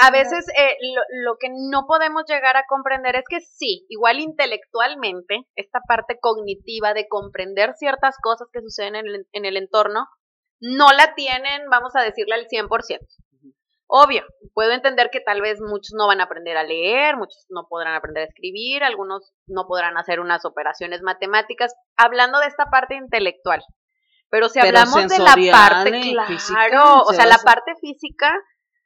a, 0.00 0.10
veces 0.12 0.46
eh, 0.56 0.76
lo, 0.94 1.02
lo, 1.24 1.38
que 1.38 1.48
no 1.48 1.86
podemos 1.88 2.22
llegar 2.28 2.56
a 2.56 2.66
comprender 2.68 3.16
es 3.16 3.24
que 3.28 3.40
sí, 3.40 3.84
igual 3.88 4.20
intelectualmente, 4.20 5.42
esta 5.56 5.80
parte 5.88 6.18
cognitiva 6.20 6.94
de 6.94 7.08
comprender 7.08 7.74
ciertas 7.74 8.16
cosas 8.22 8.46
que 8.52 8.60
suceden 8.60 8.94
en 8.94 9.06
el, 9.06 9.26
en 9.32 9.44
el 9.44 9.56
entorno, 9.56 10.06
no 10.60 10.88
la 10.92 11.14
tienen, 11.14 11.68
vamos 11.70 11.94
a 11.96 12.02
decirle 12.02 12.34
al 12.34 12.46
100%. 12.46 12.68
Obvio, 13.90 14.22
puedo 14.52 14.72
entender 14.72 15.08
que 15.10 15.20
tal 15.20 15.40
vez 15.40 15.60
muchos 15.60 15.94
no 15.96 16.06
van 16.06 16.20
a 16.20 16.24
aprender 16.24 16.58
a 16.58 16.62
leer, 16.62 17.16
muchos 17.16 17.46
no 17.48 17.66
podrán 17.68 17.94
aprender 17.94 18.24
a 18.24 18.26
escribir, 18.26 18.84
algunos 18.84 19.32
no 19.46 19.66
podrán 19.66 19.96
hacer 19.96 20.20
unas 20.20 20.44
operaciones 20.44 21.00
matemáticas, 21.00 21.74
hablando 21.96 22.38
de 22.38 22.48
esta 22.48 22.66
parte 22.66 22.96
intelectual. 22.96 23.64
Pero 24.28 24.50
si 24.50 24.60
hablamos 24.60 25.08
de 25.08 25.18
la 25.18 25.34
parte, 25.50 26.02
claro, 26.46 27.02
o 27.02 27.14
sea, 27.14 27.24
la 27.24 27.38
parte 27.38 27.72
física, 27.80 28.30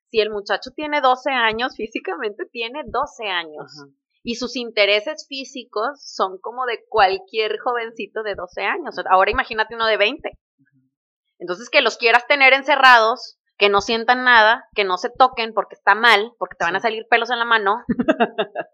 si 0.09 0.21
el 0.21 0.31
muchacho 0.31 0.71
tiene 0.71 1.01
12 1.01 1.31
años, 1.31 1.75
físicamente 1.77 2.45
tiene 2.53 2.83
12 2.87 3.27
años. 3.27 3.73
Y 4.23 4.37
sus 4.37 4.55
intereses 4.55 5.27
físicos 5.29 6.01
son 6.01 6.39
como 6.39 6.65
de 6.65 6.85
cualquier 6.89 7.59
jovencito 7.59 8.23
de 8.23 8.37
12 8.37 8.63
años. 8.63 8.95
Ahora 9.11 9.33
imagínate 9.33 9.75
uno 9.75 9.87
de 9.87 9.97
20. 9.97 10.39
Entonces, 11.43 11.71
que 11.71 11.83
los 11.83 11.97
quieras 11.97 12.25
tener 12.29 12.53
encerrados, 12.53 13.37
que 13.59 13.69
no 13.69 13.81
sientan 13.81 14.23
nada, 14.23 14.69
que 14.77 14.85
no 14.85 14.97
se 14.97 15.11
toquen 15.11 15.53
porque 15.55 15.75
está 15.75 15.97
mal, 15.97 16.33
porque 16.39 16.55
te 16.57 16.65
van 16.65 16.77
a 16.77 16.81
salir 16.81 17.05
pelos 17.11 17.31
en 17.31 17.41
la 17.41 17.45
mano. 17.45 17.83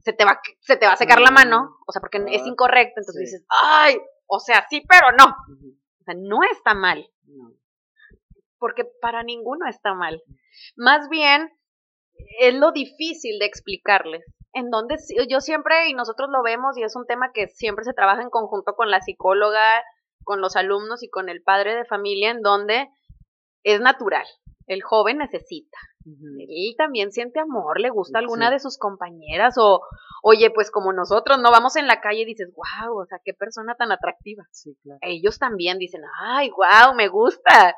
se 0.00 0.12
te 0.12 0.24
va, 0.24 0.40
se 0.58 0.76
te 0.76 0.86
va 0.86 0.94
a 0.94 0.96
secar 0.96 1.20
la 1.20 1.30
mano, 1.30 1.78
o 1.86 1.92
sea, 1.92 2.00
porque 2.00 2.20
es 2.26 2.44
incorrecto, 2.46 2.98
entonces 2.98 3.20
dices, 3.20 3.46
ay, 3.48 3.96
o 4.26 4.40
sea, 4.40 4.66
sí, 4.68 4.82
pero 4.88 5.12
no. 5.12 5.24
O 6.00 6.04
sea, 6.04 6.14
no 6.18 6.42
está 6.42 6.74
mal. 6.74 7.08
Porque 8.58 8.84
para 9.00 9.22
ninguno 9.22 9.68
está 9.68 9.94
mal. 9.94 10.20
Más 10.74 11.08
bien, 11.10 11.48
es 12.40 12.54
lo 12.54 12.72
difícil 12.72 13.38
de 13.38 13.46
explicarles. 13.46 14.24
En 14.52 14.70
donde 14.70 14.96
yo 15.28 15.40
siempre, 15.40 15.88
y 15.88 15.94
nosotros 15.94 16.28
lo 16.28 16.42
vemos, 16.42 16.76
y 16.76 16.82
es 16.82 16.96
un 16.96 17.06
tema 17.06 17.30
que 17.32 17.46
siempre 17.46 17.84
se 17.84 17.92
trabaja 17.92 18.22
en 18.22 18.30
conjunto 18.30 18.74
con 18.74 18.90
la 18.90 19.00
psicóloga, 19.00 19.84
con 20.24 20.40
los 20.40 20.56
alumnos 20.56 21.02
y 21.02 21.08
con 21.08 21.28
el 21.28 21.42
padre 21.42 21.74
de 21.74 21.84
familia, 21.84 22.30
en 22.30 22.42
donde 22.42 22.88
es 23.62 23.80
natural. 23.80 24.26
El 24.66 24.82
joven 24.82 25.18
necesita. 25.18 25.78
Él 26.04 26.74
también 26.78 27.12
siente 27.12 27.40
amor, 27.40 27.78
le 27.78 27.90
gusta 27.90 28.18
alguna 28.18 28.50
de 28.50 28.58
sus 28.58 28.78
compañeras 28.78 29.56
o, 29.58 29.82
oye, 30.22 30.50
pues 30.50 30.70
como 30.70 30.92
nosotros 30.92 31.38
no 31.38 31.50
vamos 31.50 31.76
en 31.76 31.86
la 31.86 32.00
calle 32.00 32.22
y 32.22 32.24
dices, 32.24 32.50
wow, 32.54 32.98
o 33.00 33.06
sea, 33.06 33.18
qué 33.22 33.34
persona 33.34 33.74
tan 33.74 33.92
atractiva. 33.92 34.44
Ellos 35.02 35.38
también 35.38 35.78
dicen, 35.78 36.00
ay, 36.22 36.50
wow, 36.50 36.94
me 36.94 37.08
gusta. 37.08 37.76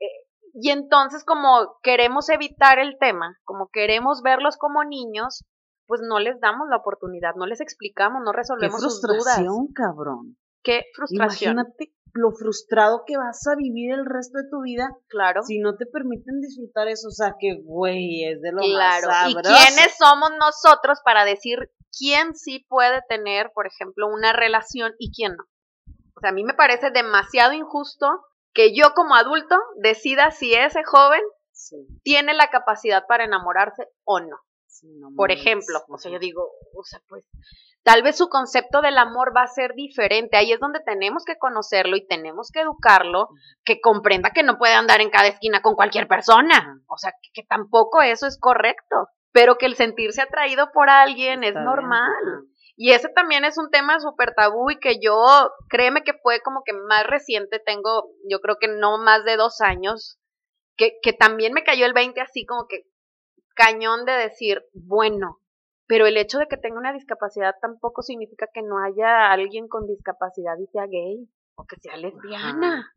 Eh, 0.00 0.26
y 0.54 0.70
entonces 0.70 1.24
como 1.24 1.78
queremos 1.82 2.28
evitar 2.28 2.80
el 2.80 2.98
tema, 2.98 3.38
como 3.44 3.68
queremos 3.68 4.22
verlos 4.22 4.56
como 4.56 4.82
niños, 4.82 5.44
pues 5.86 6.00
no 6.02 6.18
les 6.18 6.40
damos 6.40 6.68
la 6.68 6.78
oportunidad, 6.78 7.34
no 7.36 7.46
les 7.46 7.60
explicamos, 7.60 8.22
no 8.24 8.32
resolvemos 8.32 8.80
sus 8.80 9.00
dudas. 9.00 9.18
Qué 9.18 9.22
frustración, 9.22 9.68
cabrón. 9.74 10.36
Qué 10.62 10.84
frustración. 10.94 11.52
Imagínate 11.52 11.94
lo 12.12 12.32
frustrado 12.32 13.04
que 13.06 13.16
vas 13.16 13.46
a 13.46 13.54
vivir 13.56 13.92
el 13.92 14.04
resto 14.04 14.38
de 14.38 14.48
tu 14.50 14.62
vida. 14.62 14.90
Claro. 15.08 15.42
Si 15.42 15.58
no 15.58 15.76
te 15.76 15.86
permiten 15.86 16.40
disfrutar 16.40 16.88
eso, 16.88 17.08
o 17.08 17.12
sea, 17.12 17.36
que 17.38 17.60
güey, 17.62 18.24
es 18.24 18.40
de 18.40 18.52
lo 18.52 18.62
claro. 18.62 19.08
más 19.08 19.30
¿Y 19.30 19.34
quiénes 19.34 19.96
somos 19.98 20.30
nosotros 20.38 20.98
para 21.04 21.24
decir 21.24 21.70
quién 21.96 22.34
sí 22.34 22.66
puede 22.68 23.02
tener, 23.08 23.52
por 23.54 23.66
ejemplo, 23.66 24.08
una 24.08 24.32
relación 24.32 24.94
y 24.98 25.12
quién 25.12 25.36
no? 25.36 25.44
O 26.16 26.20
sea, 26.20 26.30
a 26.30 26.34
mí 26.34 26.44
me 26.44 26.54
parece 26.54 26.90
demasiado 26.90 27.52
injusto 27.52 28.06
que 28.52 28.74
yo 28.74 28.92
como 28.94 29.14
adulto 29.14 29.56
decida 29.76 30.30
si 30.32 30.54
ese 30.54 30.82
joven 30.84 31.22
tiene 32.02 32.34
la 32.34 32.48
capacidad 32.50 33.04
para 33.06 33.24
enamorarse 33.24 33.86
o 34.04 34.20
no. 34.20 34.36
Por 35.16 35.32
ejemplo, 35.32 35.80
o 35.88 35.98
sea, 35.98 36.12
yo 36.12 36.18
digo, 36.18 36.42
o 36.74 36.84
sea, 36.84 37.00
pues 37.08 37.24
tal 37.82 38.02
vez 38.02 38.16
su 38.16 38.28
concepto 38.28 38.80
del 38.82 38.98
amor 38.98 39.32
va 39.36 39.42
a 39.42 39.48
ser 39.48 39.74
diferente. 39.74 40.36
Ahí 40.36 40.52
es 40.52 40.60
donde 40.60 40.80
tenemos 40.80 41.24
que 41.24 41.38
conocerlo 41.38 41.96
y 41.96 42.06
tenemos 42.06 42.50
que 42.52 42.60
educarlo, 42.60 43.28
que 43.64 43.80
comprenda 43.80 44.30
que 44.30 44.42
no 44.42 44.58
puede 44.58 44.74
andar 44.74 45.00
en 45.00 45.10
cada 45.10 45.28
esquina 45.28 45.62
con 45.62 45.74
cualquier 45.74 46.06
persona. 46.08 46.80
O 46.88 46.96
sea, 46.98 47.12
que, 47.32 47.42
tampoco 47.44 48.02
eso 48.02 48.26
es 48.26 48.38
correcto, 48.38 49.08
pero 49.32 49.56
que 49.56 49.66
el 49.66 49.76
sentirse 49.76 50.22
atraído 50.22 50.70
por 50.72 50.90
alguien 50.90 51.44
es 51.44 51.54
normal. 51.54 52.12
Y 52.76 52.92
ese 52.92 53.08
también 53.08 53.44
es 53.44 53.58
un 53.58 53.70
tema 53.70 54.00
súper 54.00 54.34
tabú 54.34 54.70
y 54.70 54.78
que 54.78 55.00
yo, 55.02 55.50
créeme 55.68 56.02
que 56.02 56.14
fue 56.22 56.40
como 56.40 56.62
que 56.64 56.72
más 56.72 57.06
reciente, 57.06 57.58
tengo, 57.58 58.10
yo 58.26 58.40
creo 58.40 58.56
que 58.58 58.68
no 58.68 58.96
más 58.96 59.24
de 59.24 59.36
dos 59.36 59.60
años, 59.60 60.18
que, 60.76 60.92
que 61.02 61.12
también 61.12 61.52
me 61.52 61.62
cayó 61.62 61.84
el 61.84 61.92
20 61.92 62.18
así 62.22 62.46
como 62.46 62.66
que 62.66 62.84
cañón 63.60 64.06
de 64.06 64.12
decir, 64.12 64.62
bueno, 64.72 65.38
pero 65.86 66.06
el 66.06 66.16
hecho 66.16 66.38
de 66.38 66.46
que 66.46 66.56
tenga 66.56 66.78
una 66.78 66.92
discapacidad 66.92 67.54
tampoco 67.60 68.00
significa 68.02 68.46
que 68.52 68.62
no 68.62 68.82
haya 68.82 69.30
alguien 69.30 69.68
con 69.68 69.86
discapacidad 69.86 70.56
y 70.58 70.66
sea 70.68 70.86
gay 70.86 71.28
o 71.56 71.66
que 71.66 71.76
sea 71.76 71.96
lesbiana. 71.96 72.90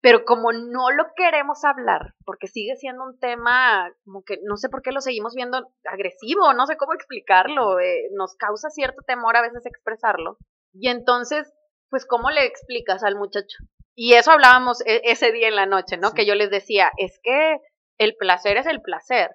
Pero 0.00 0.24
como 0.24 0.52
no 0.52 0.90
lo 0.90 1.04
queremos 1.16 1.64
hablar, 1.64 2.14
porque 2.26 2.46
sigue 2.46 2.76
siendo 2.76 3.04
un 3.04 3.18
tema 3.18 3.90
como 4.04 4.22
que 4.22 4.38
no 4.42 4.56
sé 4.56 4.68
por 4.68 4.82
qué 4.82 4.92
lo 4.92 5.00
seguimos 5.00 5.34
viendo 5.34 5.70
agresivo, 5.84 6.52
no 6.52 6.66
sé 6.66 6.76
cómo 6.76 6.92
explicarlo, 6.92 7.78
eh, 7.80 8.10
nos 8.12 8.34
causa 8.36 8.68
cierto 8.68 9.02
temor 9.06 9.36
a 9.36 9.42
veces 9.42 9.64
expresarlo. 9.64 10.36
Y 10.74 10.88
entonces, 10.88 11.52
pues, 11.88 12.04
¿cómo 12.04 12.30
le 12.30 12.44
explicas 12.44 13.02
al 13.04 13.16
muchacho? 13.16 13.58
Y 13.94 14.14
eso 14.14 14.32
hablábamos 14.32 14.84
e, 14.86 15.00
ese 15.04 15.32
día 15.32 15.48
en 15.48 15.56
la 15.56 15.66
noche, 15.66 15.96
¿no? 15.96 16.12
Que 16.12 16.26
yo 16.26 16.34
les 16.34 16.50
decía, 16.50 16.90
es 16.98 17.18
que 17.22 17.58
el 17.98 18.16
placer 18.16 18.56
es 18.56 18.66
el 18.66 18.82
placer. 18.82 19.30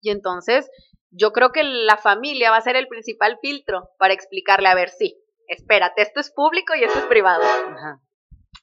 Y 0.00 0.10
entonces, 0.10 0.70
yo 1.10 1.32
creo 1.32 1.52
que 1.52 1.62
la 1.64 1.96
familia 1.96 2.50
va 2.50 2.56
a 2.56 2.62
ser 2.62 2.76
el 2.76 2.88
principal 2.88 3.38
filtro 3.40 3.90
para 3.98 4.14
explicarle, 4.14 4.68
a 4.68 4.74
ver, 4.74 4.90
sí, 4.90 5.16
espérate, 5.48 6.02
esto 6.02 6.20
es 6.20 6.30
público 6.30 6.74
y 6.74 6.84
esto 6.84 6.98
es 6.98 7.06
privado. 7.06 7.44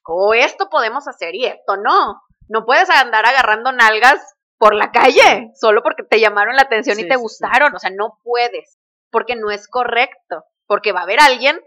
O 0.03 0.33
esto 0.33 0.69
podemos 0.69 1.07
hacer 1.07 1.35
y 1.35 1.45
esto 1.45 1.77
no. 1.77 2.21
No 2.47 2.65
puedes 2.65 2.89
andar 2.89 3.25
agarrando 3.25 3.71
nalgas 3.71 4.21
por 4.57 4.73
la 4.73 4.91
calle 4.91 5.51
solo 5.59 5.83
porque 5.83 6.03
te 6.03 6.19
llamaron 6.19 6.55
la 6.55 6.63
atención 6.63 6.99
y 6.99 7.07
te 7.07 7.17
gustaron. 7.17 7.75
O 7.75 7.79
sea, 7.79 7.91
no 7.91 8.19
puedes, 8.23 8.77
porque 9.11 9.35
no 9.35 9.51
es 9.51 9.67
correcto, 9.67 10.45
porque 10.65 10.93
va 10.93 11.01
a 11.01 11.03
haber 11.03 11.19
alguien 11.19 11.59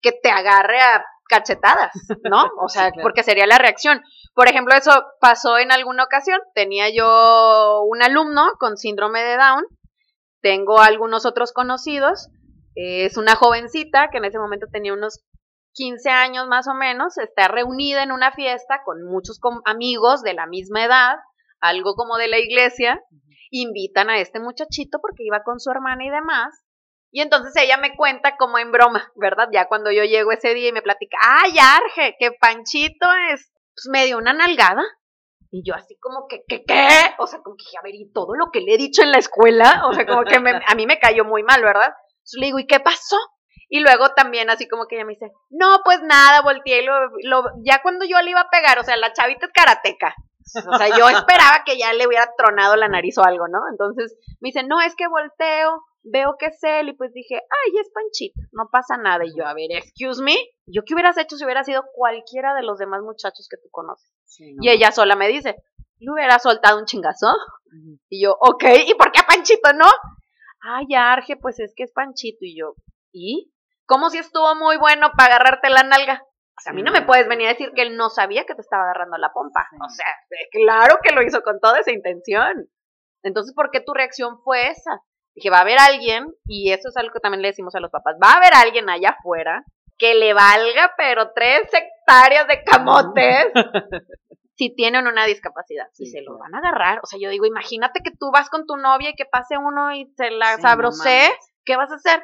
que 0.00 0.12
te 0.12 0.30
agarre 0.30 0.80
a 0.80 1.04
cachetadas, 1.28 1.92
¿no? 2.30 2.44
O 2.60 2.68
sea, 2.68 2.92
porque 3.02 3.22
sería 3.22 3.46
la 3.46 3.58
reacción. 3.58 4.02
Por 4.34 4.48
ejemplo, 4.48 4.74
eso 4.74 4.90
pasó 5.20 5.58
en 5.58 5.72
alguna 5.72 6.04
ocasión. 6.04 6.40
Tenía 6.54 6.90
yo 6.90 7.82
un 7.88 8.02
alumno 8.02 8.52
con 8.58 8.76
síndrome 8.76 9.22
de 9.22 9.36
Down 9.36 9.64
tengo 10.44 10.78
algunos 10.78 11.24
otros 11.24 11.54
conocidos. 11.54 12.28
es 12.74 13.16
una 13.16 13.34
jovencita 13.34 14.10
que 14.10 14.18
en 14.18 14.26
ese 14.26 14.38
momento 14.38 14.66
tenía 14.70 14.92
unos 14.92 15.24
15 15.72 16.10
años 16.10 16.46
más 16.48 16.68
o 16.68 16.74
menos. 16.74 17.16
Está 17.16 17.48
reunida 17.48 18.02
en 18.02 18.12
una 18.12 18.30
fiesta 18.30 18.82
con 18.84 19.02
muchos 19.04 19.40
amigos 19.64 20.22
de 20.22 20.34
la 20.34 20.46
misma 20.46 20.84
edad, 20.84 21.16
algo 21.60 21.94
como 21.94 22.18
de 22.18 22.28
la 22.28 22.38
iglesia. 22.38 23.02
Invitan 23.50 24.10
a 24.10 24.18
este 24.18 24.38
muchachito 24.38 24.98
porque 25.00 25.24
iba 25.24 25.42
con 25.42 25.60
su 25.60 25.70
hermana 25.70 26.04
y 26.04 26.10
demás. 26.10 26.62
Y 27.10 27.22
entonces 27.22 27.56
ella 27.56 27.78
me 27.78 27.96
cuenta 27.96 28.36
como 28.36 28.58
en 28.58 28.70
broma, 28.70 29.10
¿verdad? 29.16 29.48
Ya 29.50 29.66
cuando 29.66 29.92
yo 29.92 30.04
llego 30.04 30.30
ese 30.30 30.52
día 30.52 30.68
y 30.68 30.72
me 30.72 30.82
platica, 30.82 31.16
¡ay, 31.22 31.54
Arge! 31.58 32.16
Que 32.18 32.32
Panchito 32.32 33.06
es, 33.32 33.50
pues 33.74 33.88
me 33.90 34.06
dio 34.06 34.18
una 34.18 34.32
nalgada. 34.32 34.82
Y 35.50 35.62
yo 35.64 35.74
así 35.74 35.96
como 36.00 36.26
que, 36.28 36.42
¿qué, 36.48 36.64
qué? 36.64 36.88
O 37.18 37.26
sea, 37.26 37.40
como 37.40 37.56
que 37.56 37.64
dije, 37.64 37.76
a 37.78 37.82
ver, 37.82 37.94
y 37.94 38.10
todo 38.12 38.34
lo 38.34 38.50
que 38.52 38.60
le 38.60 38.74
he 38.74 38.78
dicho 38.78 39.02
en 39.02 39.12
la 39.12 39.18
escuela, 39.18 39.82
o 39.86 39.92
sea, 39.92 40.04
como 40.04 40.24
que 40.24 40.34
a 40.66 40.74
mí 40.74 40.86
me 40.86 40.98
cayó 40.98 41.24
muy 41.24 41.42
mal, 41.44 41.62
¿verdad? 41.62 41.92
Entonces 42.24 42.40
le 42.40 42.46
digo, 42.46 42.58
¿y 42.58 42.66
qué 42.66 42.80
pasó? 42.80 43.16
Y 43.68 43.80
luego 43.80 44.10
también 44.14 44.50
así 44.50 44.68
como 44.68 44.86
que 44.86 44.96
ella 44.96 45.04
me 45.04 45.14
dice, 45.14 45.32
no, 45.50 45.80
pues 45.84 46.00
nada, 46.02 46.42
volteé 46.42 46.82
y 46.82 46.86
lo, 46.86 46.94
lo, 47.22 47.44
ya 47.64 47.82
cuando 47.82 48.04
yo 48.04 48.20
le 48.20 48.30
iba 48.30 48.40
a 48.40 48.50
pegar, 48.50 48.78
o 48.78 48.84
sea, 48.84 48.96
la 48.96 49.12
chavita 49.12 49.46
es 49.46 49.52
karateca. 49.52 50.14
O 50.68 50.76
sea, 50.76 50.96
yo 50.96 51.08
esperaba 51.08 51.64
que 51.64 51.78
ya 51.78 51.92
le 51.92 52.06
hubiera 52.06 52.30
tronado 52.36 52.76
la 52.76 52.88
nariz 52.88 53.16
o 53.18 53.24
algo, 53.24 53.48
¿no? 53.48 53.60
Entonces 53.70 54.16
me 54.40 54.48
dice, 54.48 54.62
no, 54.62 54.80
es 54.80 54.94
que 54.94 55.08
volteo, 55.08 55.82
veo 56.04 56.36
que 56.38 56.46
es 56.46 56.62
él, 56.62 56.90
y 56.90 56.92
pues 56.92 57.12
dije, 57.12 57.34
ay, 57.34 57.78
es 57.80 57.90
Panchito, 57.92 58.40
no 58.52 58.68
pasa 58.70 58.96
nada. 58.96 59.24
Y 59.24 59.36
yo, 59.36 59.46
a 59.46 59.54
ver, 59.54 59.72
excuse 59.72 60.22
me, 60.22 60.36
¿yo 60.66 60.82
qué 60.86 60.94
hubieras 60.94 61.18
hecho 61.18 61.36
si 61.36 61.44
hubiera 61.44 61.64
sido 61.64 61.84
cualquiera 61.94 62.54
de 62.54 62.62
los 62.62 62.78
demás 62.78 63.02
muchachos 63.02 63.48
que 63.50 63.56
tú 63.56 63.68
conoces? 63.70 64.12
Y 64.38 64.68
ella 64.68 64.92
sola 64.92 65.16
me 65.16 65.28
dice, 65.28 65.56
¿le 65.98 66.12
hubiera 66.12 66.38
soltado 66.38 66.78
un 66.78 66.84
chingazo? 66.84 67.28
Y 68.08 68.22
yo, 68.22 68.36
ok, 68.38 68.64
¿y 68.86 68.94
por 68.94 69.10
qué 69.10 69.20
a 69.20 69.26
Panchito 69.26 69.72
no? 69.72 69.86
Ay, 70.60 70.86
Arge, 70.96 71.36
pues 71.36 71.58
es 71.60 71.72
que 71.74 71.84
es 71.84 71.92
Panchito. 71.92 72.44
Y 72.44 72.58
yo, 72.58 72.74
¿y? 73.12 73.52
¿Cómo 73.86 74.10
si 74.10 74.18
estuvo 74.18 74.54
muy 74.54 74.76
bueno 74.76 75.10
para 75.16 75.34
agarrarte 75.34 75.68
la 75.70 75.82
nalga? 75.82 76.22
O 76.56 76.60
sea, 76.60 76.72
a 76.72 76.74
mí 76.74 76.82
no 76.82 76.92
me 76.92 77.02
puedes 77.02 77.28
venir 77.28 77.48
a 77.48 77.50
decir 77.50 77.72
que 77.74 77.82
él 77.82 77.96
no 77.96 78.10
sabía 78.10 78.44
que 78.44 78.54
te 78.54 78.60
estaba 78.60 78.84
agarrando 78.84 79.18
la 79.18 79.32
pompa. 79.32 79.66
O 79.84 79.88
sea, 79.88 80.06
claro 80.52 80.98
que 81.02 81.12
lo 81.12 81.22
hizo 81.22 81.42
con 81.42 81.58
toda 81.60 81.80
esa 81.80 81.90
intención. 81.90 82.68
Entonces, 83.22 83.54
¿por 83.54 83.70
qué 83.70 83.80
tu 83.80 83.92
reacción 83.92 84.38
fue 84.42 84.68
esa? 84.68 85.02
Dije, 85.34 85.50
va 85.50 85.58
a 85.58 85.62
haber 85.62 85.78
alguien, 85.78 86.32
y 86.46 86.72
eso 86.72 86.88
es 86.88 86.96
algo 86.96 87.12
que 87.12 87.20
también 87.20 87.42
le 87.42 87.48
decimos 87.48 87.74
a 87.74 87.80
los 87.80 87.90
papás, 87.90 88.16
va 88.22 88.32
a 88.32 88.36
haber 88.36 88.54
alguien 88.54 88.88
allá 88.88 89.16
afuera 89.18 89.64
que 89.98 90.14
le 90.14 90.34
valga, 90.34 90.92
pero 90.96 91.32
tres 91.32 91.62
hectáreas 91.72 92.46
de 92.48 92.62
camotes 92.64 93.46
si 94.56 94.74
tienen 94.74 95.06
una 95.06 95.26
discapacidad. 95.26 95.86
y 95.98 96.06
se 96.06 96.22
lo 96.22 96.38
van 96.38 96.54
a 96.54 96.58
agarrar. 96.58 97.00
O 97.02 97.06
sea, 97.06 97.18
yo 97.20 97.30
digo, 97.30 97.46
imagínate 97.46 98.00
que 98.02 98.10
tú 98.10 98.30
vas 98.32 98.48
con 98.50 98.66
tu 98.66 98.76
novia 98.76 99.10
y 99.10 99.14
que 99.14 99.24
pase 99.24 99.56
uno 99.58 99.92
y 99.92 100.06
se 100.16 100.30
la 100.30 100.58
sabrosee, 100.58 101.32
¿qué 101.64 101.76
vas 101.76 101.90
a 101.90 101.96
hacer? 101.96 102.22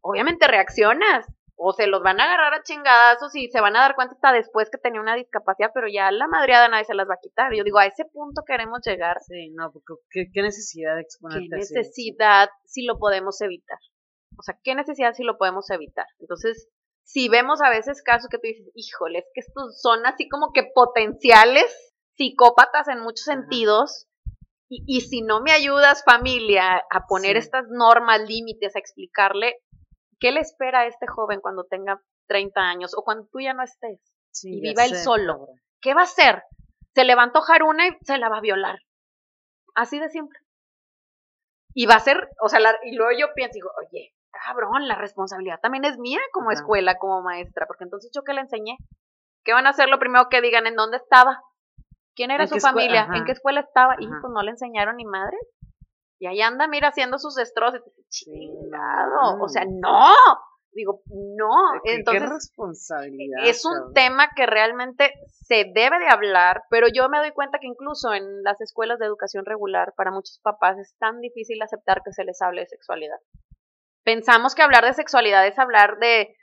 Obviamente 0.00 0.46
reaccionas. 0.46 1.26
O 1.60 1.72
se 1.72 1.88
los 1.88 2.02
van 2.02 2.20
a 2.20 2.24
agarrar 2.24 2.54
a 2.54 2.62
chingadazos 2.62 3.34
y 3.34 3.50
se 3.50 3.60
van 3.60 3.74
a 3.74 3.80
dar 3.80 3.96
cuenta 3.96 4.14
hasta 4.14 4.32
después 4.32 4.70
que 4.70 4.78
tenía 4.78 5.00
una 5.00 5.16
discapacidad, 5.16 5.72
pero 5.74 5.88
ya 5.88 6.12
la 6.12 6.28
madriada 6.28 6.68
nadie 6.68 6.84
se 6.84 6.94
las 6.94 7.08
va 7.08 7.14
a 7.14 7.20
quitar. 7.20 7.52
Yo 7.52 7.64
digo, 7.64 7.78
a 7.78 7.86
ese 7.86 8.04
punto 8.04 8.42
queremos 8.46 8.78
llegar. 8.86 9.16
Sí, 9.22 9.50
no, 9.50 9.72
porque 9.72 10.30
¿qué, 10.32 10.42
necesidad 10.42 10.94
de 10.94 11.02
exponerte 11.02 11.48
¿Qué 11.50 11.56
necesidad 11.56 12.48
si 12.64 12.84
lo 12.84 12.98
podemos 12.98 13.40
evitar? 13.40 13.78
O 14.38 14.42
sea, 14.42 14.56
¿qué 14.62 14.76
necesidad 14.76 15.14
si 15.14 15.24
lo 15.24 15.36
podemos 15.36 15.68
evitar? 15.70 16.06
Entonces, 16.20 16.68
si 17.02 17.28
vemos 17.28 17.60
a 17.60 17.70
veces 17.70 18.02
casos 18.02 18.28
que 18.30 18.38
tú 18.38 18.42
dices, 18.44 18.70
híjole, 18.76 19.18
es 19.18 19.26
que 19.34 19.40
estos 19.40 19.80
son 19.80 20.06
así 20.06 20.28
como 20.28 20.52
que 20.52 20.70
potenciales 20.72 21.92
psicópatas 22.16 22.86
en 22.86 23.00
muchos 23.00 23.24
sentidos, 23.24 24.06
y, 24.70 24.84
y, 24.86 25.00
si 25.00 25.22
no 25.22 25.40
me 25.40 25.50
ayudas 25.52 26.04
familia 26.04 26.82
a 26.90 27.06
poner 27.08 27.38
estas 27.38 27.64
normas, 27.70 28.20
límites, 28.28 28.76
a 28.76 28.78
explicarle 28.78 29.54
qué 30.18 30.32
le 30.32 30.40
espera 30.40 30.80
a 30.80 30.86
este 30.86 31.06
joven 31.06 31.40
cuando 31.40 31.64
tenga 31.64 32.00
30 32.28 32.60
años 32.60 32.94
o 32.96 33.02
cuando 33.02 33.26
tú 33.30 33.40
ya 33.40 33.54
no 33.54 33.62
estés 33.62 34.00
y 34.42 34.60
viva 34.60 34.84
él 34.84 34.96
solo, 34.96 35.48
¿qué 35.80 35.94
va 35.94 36.02
a 36.02 36.04
hacer? 36.04 36.42
Se 36.94 37.04
le 37.04 37.14
va 37.14 37.22
a 37.22 37.26
antojar 37.26 37.62
una 37.62 37.86
y 37.86 37.96
se 38.02 38.18
la 38.18 38.28
va 38.28 38.38
a 38.38 38.42
violar. 38.42 38.78
Así 39.74 39.98
de 39.98 40.08
simple. 40.08 40.38
Y 41.74 41.86
va 41.86 41.94
a 41.94 42.00
ser, 42.00 42.28
o 42.40 42.48
sea, 42.48 42.60
y 42.84 42.96
luego 42.96 43.12
yo 43.18 43.28
pienso, 43.34 43.54
digo, 43.54 43.70
oye, 43.78 44.12
cabrón, 44.32 44.88
la 44.88 44.96
responsabilidad 44.96 45.60
también 45.60 45.84
es 45.84 45.98
mía 45.98 46.20
como 46.32 46.50
escuela, 46.50 46.98
como 46.98 47.22
maestra, 47.22 47.66
porque 47.66 47.84
entonces 47.84 48.10
yo 48.14 48.22
que 48.22 48.32
le 48.32 48.40
enseñé. 48.40 48.76
¿Qué 49.44 49.52
van 49.52 49.66
a 49.66 49.70
hacer 49.70 49.88
lo 49.88 49.98
primero 49.98 50.28
que 50.28 50.40
digan? 50.40 50.66
¿En 50.66 50.76
dónde 50.76 50.96
estaba? 50.96 51.40
¿Quién 52.14 52.30
era 52.30 52.46
su 52.46 52.58
familia? 52.58 53.08
¿En 53.14 53.24
qué 53.24 53.32
escuela 53.32 53.60
estaba? 53.60 53.94
Y 53.98 54.08
pues 54.08 54.32
no 54.32 54.42
le 54.42 54.50
enseñaron 54.50 54.96
ni 54.96 55.04
madre. 55.04 55.36
Y 56.18 56.26
ahí 56.26 56.40
anda, 56.40 56.66
mira, 56.66 56.88
haciendo 56.88 57.18
sus 57.18 57.34
destrozos. 57.34 57.80
Chingado. 58.08 59.42
O 59.42 59.48
sea, 59.48 59.64
no. 59.64 60.14
Digo, 60.72 61.00
no. 61.06 61.50
Entonces, 61.84 62.22
qué 62.22 62.28
responsabilidad. 62.28 63.46
Es 63.46 63.64
un 63.64 63.92
tema 63.94 64.30
que 64.36 64.46
realmente 64.46 65.12
se 65.28 65.64
debe 65.74 65.98
de 65.98 66.08
hablar, 66.08 66.62
pero 66.70 66.88
yo 66.92 67.08
me 67.08 67.18
doy 67.18 67.32
cuenta 67.32 67.58
que 67.58 67.66
incluso 67.66 68.12
en 68.12 68.42
las 68.42 68.60
escuelas 68.60 68.98
de 68.98 69.06
educación 69.06 69.44
regular, 69.46 69.94
para 69.96 70.10
muchos 70.10 70.40
papás 70.42 70.78
es 70.78 70.94
tan 70.98 71.20
difícil 71.20 71.60
aceptar 71.62 72.02
que 72.04 72.12
se 72.12 72.24
les 72.24 72.40
hable 72.42 72.62
de 72.62 72.68
sexualidad. 72.68 73.18
Pensamos 74.04 74.54
que 74.54 74.62
hablar 74.62 74.84
de 74.84 74.92
sexualidad 74.92 75.46
es 75.46 75.58
hablar 75.58 75.98
de 75.98 76.36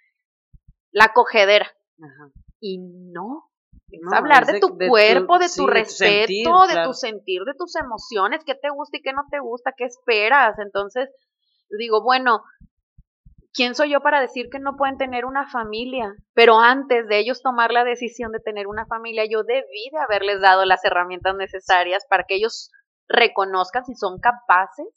la 0.91 1.13
cogedera. 1.13 1.67
Y 2.59 2.79
no, 2.79 3.49
es 3.91 4.13
hablar 4.13 4.45
de, 4.45 4.59
tu 4.59 4.77
cuerpo, 4.77 5.39
de 5.39 5.47
tu 5.55 5.67
respeto, 5.67 6.67
de 6.67 6.83
tu 6.83 6.93
sentir, 6.93 7.43
de 7.43 7.53
tus 7.53 7.75
emociones, 7.75 8.43
qué 8.45 8.55
te 8.55 8.69
gusta 8.69 8.97
y 8.97 9.01
qué 9.01 9.13
no 9.13 9.25
te 9.29 9.39
gusta, 9.39 9.73
qué 9.77 9.85
esperas. 9.85 10.57
Entonces, 10.59 11.09
digo, 11.69 12.03
bueno, 12.03 12.43
¿quién 13.53 13.75
soy 13.75 13.91
yo 13.91 14.01
para 14.01 14.21
decir 14.21 14.49
que 14.49 14.59
no 14.59 14.75
pueden 14.75 14.97
tener 14.97 15.25
una 15.25 15.47
familia? 15.49 16.15
Pero 16.33 16.59
antes 16.59 17.07
de 17.07 17.19
ellos 17.19 17.41
tomar 17.41 17.71
la 17.71 17.83
decisión 17.83 18.31
de 18.31 18.39
tener 18.39 18.67
una 18.67 18.85
familia, 18.85 19.25
yo 19.29 19.43
debí 19.43 19.89
de 19.91 19.99
haberles 19.99 20.41
dado 20.41 20.65
las 20.65 20.83
herramientas 20.83 21.35
necesarias 21.35 22.05
para 22.09 22.23
que 22.23 22.35
ellos 22.35 22.71
reconozcan 23.07 23.85
si 23.85 23.95
son 23.95 24.19
capaces 24.19 24.87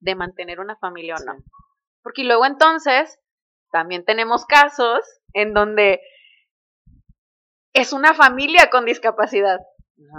de 0.00 0.14
mantener 0.14 0.60
una 0.60 0.76
familia 0.76 1.16
o 1.18 1.24
no. 1.24 1.38
Porque 2.02 2.22
luego 2.22 2.44
entonces, 2.44 3.18
también 3.72 4.04
tenemos 4.04 4.44
casos 4.44 5.00
en 5.32 5.54
donde 5.54 6.00
es 7.76 7.92
una 7.92 8.14
familia 8.14 8.70
con 8.70 8.86
discapacidad. 8.86 9.60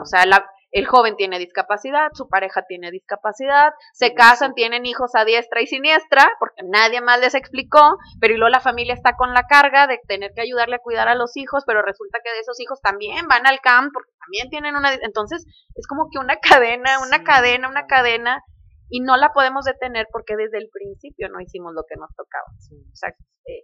O 0.02 0.06
sea, 0.06 0.24
el 0.72 0.86
joven 0.86 1.16
tiene 1.16 1.40
discapacidad, 1.40 2.10
su 2.14 2.30
pareja 2.30 2.64
tiene 2.68 2.92
discapacidad, 2.92 3.74
se 3.94 4.14
casan, 4.14 4.54
tienen 4.54 4.86
hijos 4.86 5.12
a 5.16 5.26
diestra 5.26 5.62
y 5.62 5.68
siniestra, 5.68 6.30
porque 6.40 6.62
nadie 6.66 7.02
más 7.02 7.20
les 7.20 7.34
explicó, 7.34 7.98
pero 8.20 8.34
y 8.34 8.38
luego 8.38 8.50
la 8.50 8.60
familia 8.60 8.94
está 8.94 9.16
con 9.16 9.34
la 9.34 9.44
carga 9.48 9.88
de 9.88 10.00
tener 10.08 10.34
que 10.36 10.42
ayudarle 10.42 10.76
a 10.76 10.80
cuidar 10.80 11.08
a 11.08 11.16
los 11.16 11.36
hijos, 11.36 11.64
pero 11.66 11.82
resulta 11.82 12.20
que 12.24 12.32
de 12.32 12.40
esos 12.40 12.60
hijos 12.60 12.80
también 12.82 13.28
van 13.28 13.48
al 13.48 13.60
camp, 13.60 13.92
porque 13.92 14.12
también 14.20 14.50
tienen 14.50 14.76
una... 14.76 14.94
Entonces, 14.94 15.46
es 15.74 15.88
como 15.88 16.10
que 16.12 16.20
una 16.20 16.36
cadena, 16.42 17.00
una 17.00 17.24
cadena, 17.24 17.70
una 17.70 17.88
cadena, 17.88 18.44
y 18.90 19.02
no 19.02 19.18
la 19.18 19.34
podemos 19.34 19.66
detener 19.66 20.08
porque 20.12 20.36
desde 20.36 20.60
el 20.60 20.70
principio 20.72 21.28
no 21.30 21.42
hicimos 21.42 21.74
lo 21.74 21.84
que 21.90 21.96
nos 21.96 22.14
tocaba. 22.16 22.46
O 22.48 22.96
sea, 22.96 23.10
eh, 23.46 23.64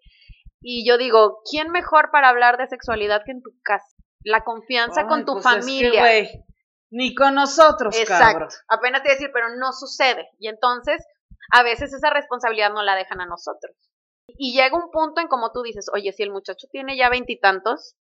y 0.64 0.88
yo 0.88 0.98
digo, 0.98 1.42
¿quién 1.50 1.70
mejor 1.72 2.10
para 2.12 2.30
hablar 2.30 2.58
de 2.58 2.68
sexualidad 2.68 3.22
que 3.26 3.32
en 3.32 3.42
tu 3.42 3.52
casa? 3.64 3.86
La 4.24 4.44
confianza 4.44 5.08
con 5.08 5.26
tu 5.26 5.34
pues 5.34 5.44
familia. 5.44 6.30
ni 6.90 7.14
con 7.14 7.36
nosotros, 7.36 7.98
Exacto. 7.98 8.56
Apenas 8.70 9.04
te 9.04 9.10
decir, 9.10 9.30
pero 9.34 9.50
no 9.58 9.74
sucede. 9.74 10.30
Y 10.40 10.48
entonces, 10.48 11.06
a 11.52 11.64
veces 11.64 11.94
esa 11.94 12.10
responsabilidad 12.10 12.72
no 12.72 12.82
la 12.82 12.96
dejan 12.96 13.20
a 13.20 13.26
nosotros. 13.26 13.76
Y 14.28 14.54
llega 14.54 14.78
un 14.78 14.90
punto 14.90 15.20
en 15.20 15.28
como 15.28 15.52
tú 15.52 15.62
dices, 15.64 15.88
oye, 15.94 16.14
si 16.14 16.24
el 16.24 16.32
muchacho 16.32 16.68
tiene 16.72 16.96
ya 16.96 17.10
veintitantos, 17.10 17.96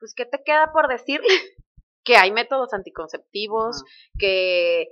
pues 0.00 0.12
¿qué 0.14 0.26
te 0.26 0.42
queda 0.42 0.72
por 0.72 0.88
decirle? 0.88 1.28
que 2.04 2.16
hay 2.16 2.32
métodos 2.32 2.72
anticonceptivos, 2.72 3.84
que 4.18 4.88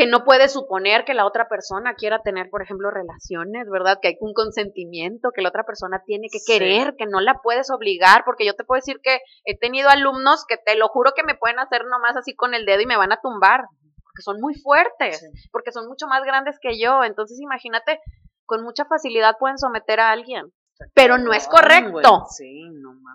que 0.00 0.06
no 0.06 0.24
puede 0.24 0.48
suponer 0.48 1.04
que 1.04 1.12
la 1.12 1.26
otra 1.26 1.46
persona 1.46 1.92
quiera 1.92 2.22
tener, 2.22 2.48
por 2.48 2.62
ejemplo, 2.62 2.90
relaciones, 2.90 3.68
¿verdad? 3.70 3.98
Que 4.00 4.08
hay 4.08 4.16
un 4.20 4.32
consentimiento, 4.32 5.28
que 5.30 5.42
la 5.42 5.50
otra 5.50 5.64
persona 5.64 6.02
tiene 6.06 6.28
que 6.32 6.38
querer, 6.46 6.94
que 6.96 7.04
no 7.04 7.20
la 7.20 7.34
puedes 7.42 7.70
obligar, 7.70 8.22
porque 8.24 8.46
yo 8.46 8.54
te 8.54 8.64
puedo 8.64 8.78
decir 8.78 9.00
que 9.02 9.18
he 9.44 9.58
tenido 9.58 9.90
alumnos 9.90 10.46
que 10.48 10.56
te 10.56 10.74
lo 10.74 10.88
juro 10.88 11.12
que 11.14 11.22
me 11.22 11.34
pueden 11.34 11.58
hacer 11.58 11.84
nomás 11.84 12.16
así 12.16 12.34
con 12.34 12.54
el 12.54 12.64
dedo 12.64 12.80
y 12.80 12.86
me 12.86 12.96
van 12.96 13.12
a 13.12 13.20
tumbar, 13.20 13.64
porque 14.02 14.22
son 14.22 14.40
muy 14.40 14.54
fuertes, 14.54 15.28
porque 15.52 15.70
son 15.70 15.86
mucho 15.86 16.06
más 16.06 16.24
grandes 16.24 16.58
que 16.62 16.80
yo, 16.80 17.04
entonces 17.04 17.38
imagínate, 17.38 18.00
con 18.46 18.62
mucha 18.62 18.86
facilidad 18.86 19.36
pueden 19.38 19.58
someter 19.58 20.00
a 20.00 20.12
alguien 20.12 20.50
pero 20.94 21.18
no 21.18 21.32
es 21.32 21.46
correcto. 21.46 22.26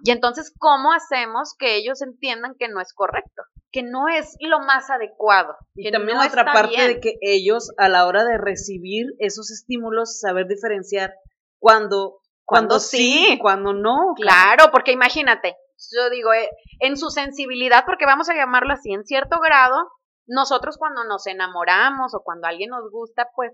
y 0.03 0.11
entonces, 0.11 0.53
¿cómo 0.57 0.93
hacemos 0.93 1.55
que 1.57 1.75
ellos 1.75 2.01
entiendan 2.01 2.55
que 2.57 2.67
no 2.67 2.79
es 2.79 2.93
correcto? 2.93 3.43
Que 3.71 3.83
no 3.83 4.07
es 4.07 4.35
lo 4.39 4.59
más 4.59 4.89
adecuado. 4.89 5.55
Y 5.75 5.91
también 5.91 6.17
otra 6.17 6.45
parte 6.45 6.87
de 6.87 6.99
que 6.99 7.17
ellos, 7.21 7.71
a 7.77 7.89
la 7.89 8.05
hora 8.05 8.23
de 8.23 8.37
recibir 8.37 9.07
esos 9.19 9.51
estímulos, 9.51 10.19
saber 10.19 10.47
diferenciar 10.47 11.13
cuando, 11.59 12.19
cuando, 12.43 12.79
sí, 12.79 13.37
cuando 13.41 13.73
no. 13.73 14.13
Claro, 14.15 14.65
porque 14.71 14.91
imagínate, 14.91 15.55
yo 15.93 16.09
digo, 16.09 16.33
eh, 16.33 16.49
en 16.79 16.97
su 16.97 17.09
sensibilidad, 17.09 17.83
porque 17.85 18.05
vamos 18.05 18.29
a 18.29 18.35
llamarlo 18.35 18.73
así, 18.73 18.93
en 18.93 19.05
cierto 19.05 19.39
grado, 19.39 19.89
nosotros 20.27 20.77
cuando 20.77 21.03
nos 21.03 21.27
enamoramos 21.27 22.13
o 22.13 22.21
cuando 22.23 22.47
alguien 22.47 22.69
nos 22.69 22.89
gusta, 22.91 23.29
pues 23.35 23.51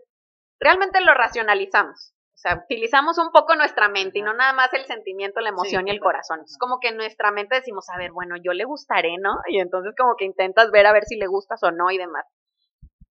realmente 0.59 1.01
lo 1.01 1.13
racionalizamos. 1.13 2.13
O 2.41 2.47
sea, 2.49 2.55
utilizamos 2.55 3.19
un 3.19 3.29
poco 3.29 3.55
nuestra 3.55 3.87
mente 3.87 4.17
y 4.17 4.23
no 4.23 4.33
nada 4.33 4.51
más 4.51 4.73
el 4.73 4.83
sentimiento, 4.85 5.41
la 5.41 5.49
emoción 5.49 5.87
y 5.87 5.91
el 5.91 5.99
corazón. 5.99 6.39
Es 6.43 6.57
como 6.57 6.79
que 6.79 6.87
en 6.87 6.97
nuestra 6.97 7.29
mente 7.29 7.53
decimos, 7.53 7.87
a 7.89 7.99
ver, 7.99 8.11
bueno, 8.13 8.35
yo 8.43 8.53
le 8.53 8.65
gustaré, 8.65 9.19
¿no? 9.19 9.35
Y 9.47 9.59
entonces 9.59 9.93
como 9.95 10.15
que 10.15 10.25
intentas 10.25 10.71
ver 10.71 10.87
a 10.87 10.91
ver 10.91 11.05
si 11.05 11.17
le 11.17 11.27
gustas 11.27 11.61
o 11.61 11.69
no 11.69 11.91
y 11.91 11.99
demás. 11.99 12.25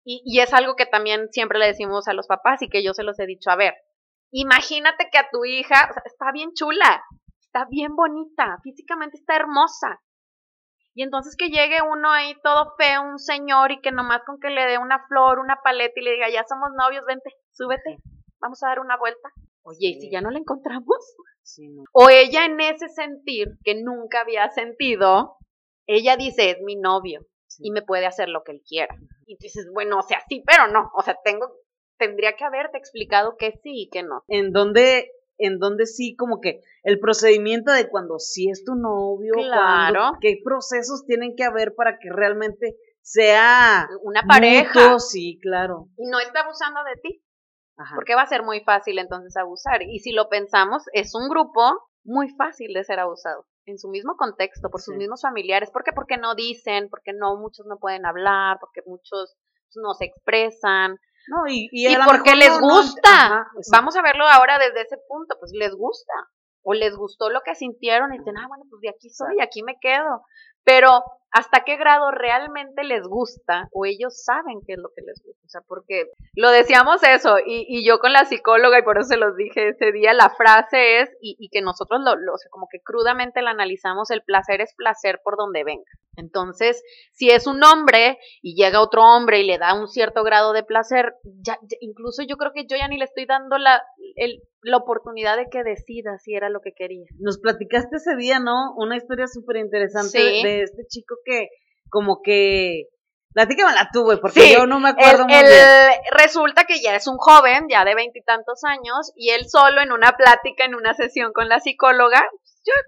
Y, 0.03 0.23
y 0.25 0.41
es 0.41 0.55
algo 0.55 0.77
que 0.77 0.87
también 0.87 1.29
siempre 1.31 1.59
le 1.59 1.67
decimos 1.67 2.09
a 2.09 2.15
los 2.15 2.27
papás 2.27 2.63
y 2.63 2.71
que 2.71 2.83
yo 2.83 2.95
se 2.95 3.03
los 3.03 3.19
he 3.21 3.27
dicho, 3.27 3.51
a 3.51 3.57
ver, 3.57 3.75
imagínate 4.31 5.11
que 5.13 5.19
a 5.19 5.29
tu 5.31 5.45
hija, 5.45 5.89
o 5.91 5.93
sea, 5.93 6.03
está 6.07 6.33
bien 6.33 6.55
chula, 6.55 7.05
está 7.39 7.67
bien 7.69 7.95
bonita, 7.97 8.57
físicamente 8.63 9.19
está 9.19 9.37
hermosa. 9.37 10.01
Y 10.95 11.03
entonces 11.03 11.37
que 11.37 11.51
llegue 11.51 11.83
uno 11.83 12.11
ahí 12.11 12.35
todo 12.43 12.73
feo, 12.79 13.03
un 13.03 13.19
señor, 13.19 13.73
y 13.73 13.83
que 13.83 13.93
nomás 13.93 14.23
con 14.25 14.41
que 14.41 14.49
le 14.49 14.65
dé 14.65 14.79
una 14.79 15.05
flor, 15.07 15.39
una 15.39 15.61
paleta 15.63 16.01
y 16.01 16.03
le 16.03 16.13
diga, 16.13 16.31
ya 16.31 16.45
somos 16.49 16.71
novios, 16.75 17.05
vente, 17.05 17.31
súbete 17.53 17.99
vamos 18.41 18.63
a 18.63 18.69
dar 18.69 18.81
una 18.81 18.97
vuelta. 18.97 19.31
Oye, 19.63 19.89
¿y 19.89 20.01
si 20.01 20.11
ya 20.11 20.21
no 20.21 20.31
la 20.31 20.39
encontramos? 20.39 21.17
O 21.93 22.09
ella 22.11 22.45
en 22.45 22.61
ese 22.61 22.89
sentir 22.89 23.59
que 23.65 23.75
nunca 23.75 24.21
había 24.21 24.49
sentido, 24.51 25.37
ella 25.87 26.17
dice, 26.17 26.51
es 26.51 26.61
mi 26.63 26.77
novio 26.77 27.27
y 27.59 27.71
me 27.71 27.83
puede 27.83 28.07
hacer 28.07 28.29
lo 28.29 28.43
que 28.45 28.53
él 28.53 28.63
quiera. 28.67 28.95
Y 29.27 29.37
dices, 29.39 29.69
bueno, 29.73 29.99
o 29.99 30.03
sea, 30.03 30.21
sí, 30.29 30.43
pero 30.47 30.69
no. 30.69 30.91
O 30.95 31.03
sea, 31.03 31.17
tengo, 31.25 31.51
tendría 31.99 32.35
que 32.37 32.45
haberte 32.45 32.79
explicado 32.79 33.37
que 33.37 33.53
sí 33.63 33.83
y 33.83 33.89
que 33.91 34.03
no. 34.03 34.25
En 34.29 34.53
donde, 34.53 35.11
en 35.39 35.59
donde 35.59 35.87
sí, 35.87 36.15
como 36.17 36.41
que 36.41 36.61
el 36.83 37.01
procedimiento 37.01 37.73
de 37.73 37.89
cuando 37.89 38.19
sí 38.19 38.49
es 38.51 38.65
tu 38.65 38.75
novio, 38.75 39.33
claro. 39.35 40.13
qué 40.21 40.39
procesos 40.45 41.05
tienen 41.07 41.35
que 41.37 41.45
haber 41.45 41.75
para 41.75 41.99
que 41.99 42.11
realmente 42.11 42.77
sea 43.01 43.89
una 44.03 44.23
pareja. 44.23 44.99
sí, 44.99 45.39
claro. 45.43 45.89
Y 45.97 46.09
no 46.11 46.21
está 46.21 46.41
abusando 46.41 46.81
de 46.85 47.01
ti 47.01 47.23
porque 47.95 48.15
va 48.15 48.23
a 48.23 48.27
ser 48.27 48.43
muy 48.43 48.61
fácil 48.61 48.99
entonces 48.99 49.37
abusar. 49.37 49.83
Y 49.83 50.01
si 50.01 50.13
lo 50.13 50.29
pensamos, 50.29 50.85
es 50.93 51.15
un 51.15 51.29
grupo 51.29 51.89
muy 52.05 52.31
fácil 52.31 52.73
de 52.75 52.85
ser 52.85 52.99
abusado 52.99 53.47
en 53.67 53.79
su 53.79 53.89
mismo 53.89 54.17
contexto, 54.17 54.71
por 54.71 54.81
sus 54.81 54.97
mismos 54.97 55.23
familiares. 55.23 55.71
¿Por 55.71 55.85
qué? 55.85 55.93
Porque 55.93 56.17
no 56.17 56.35
dicen, 56.35 56.89
porque 56.89 57.13
no, 57.13 57.37
muchos 57.37 57.67
no 57.67 57.79
pueden 57.79 58.07
hablar, 58.07 58.59
porque 58.61 58.81
muchos 58.87 59.37
no 59.75 59.95
se 59.95 60.07
expresan. 60.07 60.99
No, 61.29 61.47
y, 61.47 61.69
y, 61.71 61.95
porque 62.07 62.35
les 62.35 62.59
gusta. 62.59 63.47
Vamos 63.71 63.95
a 63.97 64.03
verlo 64.03 64.27
ahora 64.27 64.59
desde 64.59 64.83
ese 64.83 64.97
punto, 65.07 65.37
pues 65.39 65.53
les 65.53 65.75
gusta. 65.75 66.13
O 66.63 66.75
les 66.75 66.97
gustó 66.97 67.31
lo 67.31 67.43
que 67.43 67.55
sintieron 67.55 68.13
y 68.13 68.19
dicen, 68.19 68.37
ah, 68.39 68.47
bueno, 68.49 68.65
pues 68.69 68.81
de 68.81 68.89
aquí 68.89 69.11
soy, 69.11 69.41
aquí 69.41 69.63
me 69.63 69.79
quedo. 69.81 70.23
Pero 70.65 71.03
hasta 71.31 71.65
qué 71.65 71.77
grado 71.77 72.11
realmente 72.11 72.85
les 72.85 73.03
gusta 73.03 73.69
o 73.73 73.85
ellos 73.85 74.23
saben 74.25 74.61
qué 74.67 74.75
es 74.75 74.79
lo 74.79 74.91
que 74.95 75.03
les 75.03 75.23
gusta. 75.23 75.43
O 75.45 75.49
sea, 75.49 75.61
porque 75.67 76.11
lo 76.35 76.51
decíamos 76.51 77.03
eso 77.03 77.39
y, 77.39 77.67
y 77.69 77.87
yo 77.87 77.99
con 77.99 78.13
la 78.13 78.25
psicóloga 78.25 78.79
y 78.79 78.83
por 78.83 78.99
eso 78.99 79.09
se 79.09 79.17
los 79.17 79.37
dije 79.37 79.69
ese 79.69 79.93
día, 79.93 80.13
la 80.13 80.31
frase 80.31 81.01
es, 81.01 81.11
y, 81.21 81.37
y 81.39 81.49
que 81.51 81.63
nosotros 81.63 82.01
lo, 82.03 82.17
lo, 82.17 82.35
o 82.35 82.39
sea, 82.39 82.51
como 82.51 82.69
que 82.71 82.81
crudamente 82.81 83.43
la 83.43 83.51
analizamos, 83.51 84.11
el 84.11 84.23
placer 84.23 84.61
es 84.61 84.75
placer 84.75 85.21
por 85.23 85.37
donde 85.37 85.65
venga. 85.65 85.91
Entonces, 86.19 86.83
si 87.13 87.31
es 87.31 87.47
un 87.47 87.63
hombre 87.63 88.19
y 88.43 88.57
llega 88.57 88.83
otro 88.83 89.03
hombre 89.03 89.41
y 89.41 89.47
le 89.47 89.57
da 89.57 89.75
un 89.75 89.87
cierto 89.87 90.25
grado 90.25 90.53
de 90.53 90.65
placer, 90.65 91.15
ya, 91.23 91.59
incluso 91.81 92.23
yo 92.29 92.37
creo 92.37 92.53
que 92.53 92.67
yo 92.67 92.77
ya 92.77 92.89
ni 92.89 92.99
le 92.99 93.05
estoy 93.05 93.25
dando 93.25 93.57
la, 93.57 93.81
el, 94.17 94.43
la 94.63 94.79
oportunidad 94.79 95.37
de 95.37 95.49
que 95.49 95.63
decida 95.63 96.19
si 96.19 96.35
era 96.35 96.51
lo 96.51 96.61
que 96.61 96.73
quería. 96.73 97.07
Nos 97.21 97.39
platicaste 97.39 97.97
ese 97.97 98.17
día, 98.17 98.41
¿no? 98.41 98.75
Una 98.77 98.97
historia 98.97 99.29
súper 99.29 99.57
interesante 99.57 100.19
de, 100.19 100.63
este 100.63 100.87
chico 100.89 101.17
que 101.25 101.49
como 101.91 102.21
que... 102.23 102.85
Platícamela 103.35 103.91
tú, 103.93 104.05
güey, 104.05 104.19
porque 104.19 104.53
yo 104.53 104.67
no 104.67 104.81
me 104.81 104.89
acuerdo 104.89 105.25
muy 105.25 105.35
bien. 105.35 105.55
Resulta 106.11 106.65
que 106.65 106.81
ya 106.81 106.97
es 106.97 107.07
un 107.07 107.19
joven, 107.19 107.67
ya 107.69 107.85
de 107.85 107.95
veintitantos 107.95 108.65
años, 108.65 109.13
y 109.15 109.31
él 109.31 109.49
solo 109.49 109.81
en 109.81 109.93
una 109.93 110.13
plática, 110.13 110.65
en 110.65 110.75
una 110.75 110.95
sesión 110.95 111.33
con 111.33 111.49
la 111.49 111.61
psicóloga, 111.61 112.27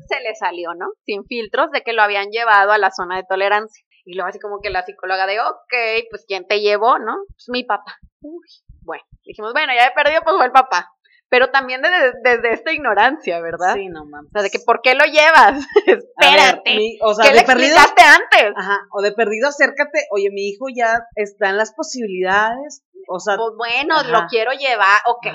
se 0.08 0.20
le 0.20 0.34
salió, 0.34 0.74
¿no? 0.74 0.88
Sin 1.04 1.24
filtros 1.26 1.70
de 1.70 1.82
que 1.82 1.92
lo 1.92 2.02
habían 2.02 2.30
llevado 2.30 2.72
a 2.72 2.78
la 2.78 2.90
zona 2.90 3.16
de 3.16 3.24
tolerancia. 3.28 3.84
Y 4.04 4.14
luego 4.14 4.28
así 4.28 4.40
como 4.40 4.60
que 4.60 4.70
la 4.70 4.82
psicóloga 4.82 5.26
de, 5.26 5.40
ok, 5.40 6.08
pues 6.10 6.24
¿quién 6.26 6.46
te 6.46 6.60
llevó, 6.60 6.98
no? 6.98 7.18
Pues 7.28 7.48
mi 7.48 7.64
papá. 7.64 7.98
Uy, 8.20 8.46
bueno, 8.82 9.04
dijimos, 9.24 9.52
bueno, 9.52 9.72
ya 9.74 9.86
he 9.86 9.92
perdido, 9.92 10.22
pues 10.22 10.36
fue 10.36 10.46
el 10.46 10.52
papá. 10.52 10.88
Pero 11.30 11.50
también 11.50 11.80
desde, 11.80 12.52
esta 12.52 12.72
ignorancia, 12.72 13.40
¿verdad? 13.40 13.74
Sí, 13.74 13.88
no 13.88 14.04
mames. 14.04 14.28
O 14.30 14.32
sea, 14.32 14.42
de 14.42 14.50
que 14.50 14.58
¿por 14.58 14.82
qué 14.82 14.94
lo 14.94 15.04
llevas? 15.04 15.64
Espérate. 15.86 16.98
o 17.00 17.14
sea, 17.14 17.30
¿Qué 17.30 17.34
le 17.34 17.44
perdido, 17.44 17.76
antes? 17.78 18.52
Ajá, 18.56 18.80
o 18.90 19.00
de 19.00 19.12
perdido 19.12 19.48
acércate, 19.48 20.06
oye, 20.10 20.28
mi 20.30 20.48
hijo 20.48 20.66
ya 20.74 21.06
está 21.14 21.48
en 21.48 21.56
las 21.56 21.72
posibilidades, 21.72 22.82
o 23.08 23.20
sea. 23.20 23.36
Pues 23.36 23.52
bueno, 23.56 24.02
lo 24.10 24.26
quiero 24.28 24.50
llevar, 24.52 25.00
ok. 25.06 25.26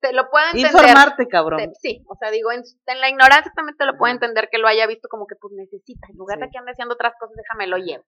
Te, 0.00 0.12
lo 0.12 0.30
puedo 0.30 0.46
entender. 0.46 0.70
Informarte, 0.70 1.26
cabrón. 1.26 1.72
sí, 1.80 2.04
o 2.08 2.14
sea, 2.14 2.30
digo, 2.30 2.52
en, 2.52 2.62
la 3.00 3.08
ignorancia 3.08 3.52
también 3.54 3.76
te 3.76 3.84
lo 3.84 3.98
puedo 3.98 4.12
entender 4.12 4.48
que 4.48 4.58
lo 4.58 4.68
haya 4.68 4.86
visto 4.86 5.08
como 5.08 5.26
que 5.26 5.34
pues 5.34 5.52
necesita, 5.54 6.06
en 6.08 6.16
lugar 6.16 6.38
de 6.38 6.50
que 6.50 6.58
ande 6.58 6.70
haciendo 6.70 6.94
otras 6.94 7.14
cosas, 7.18 7.36
déjame 7.36 7.66
lo 7.66 7.78
llevo 7.78 8.04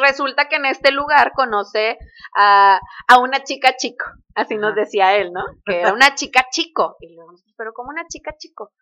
resulta 0.00 0.48
que 0.48 0.56
en 0.56 0.66
este 0.66 0.92
lugar 0.92 1.32
conoce 1.34 1.98
a, 2.36 2.80
una 3.20 3.42
chica 3.42 3.76
chico, 3.76 4.04
así 4.34 4.56
nos 4.56 4.74
decía 4.74 5.16
él, 5.16 5.32
¿no? 5.32 5.44
Que 5.64 5.80
era 5.80 5.92
una 5.92 6.14
chica 6.14 6.46
chico. 6.50 6.96
Y 7.00 7.14
luego, 7.14 7.32
pero 7.56 7.72
como 7.72 7.90
una 7.90 8.06
chica 8.06 8.34
chico? 8.36 8.72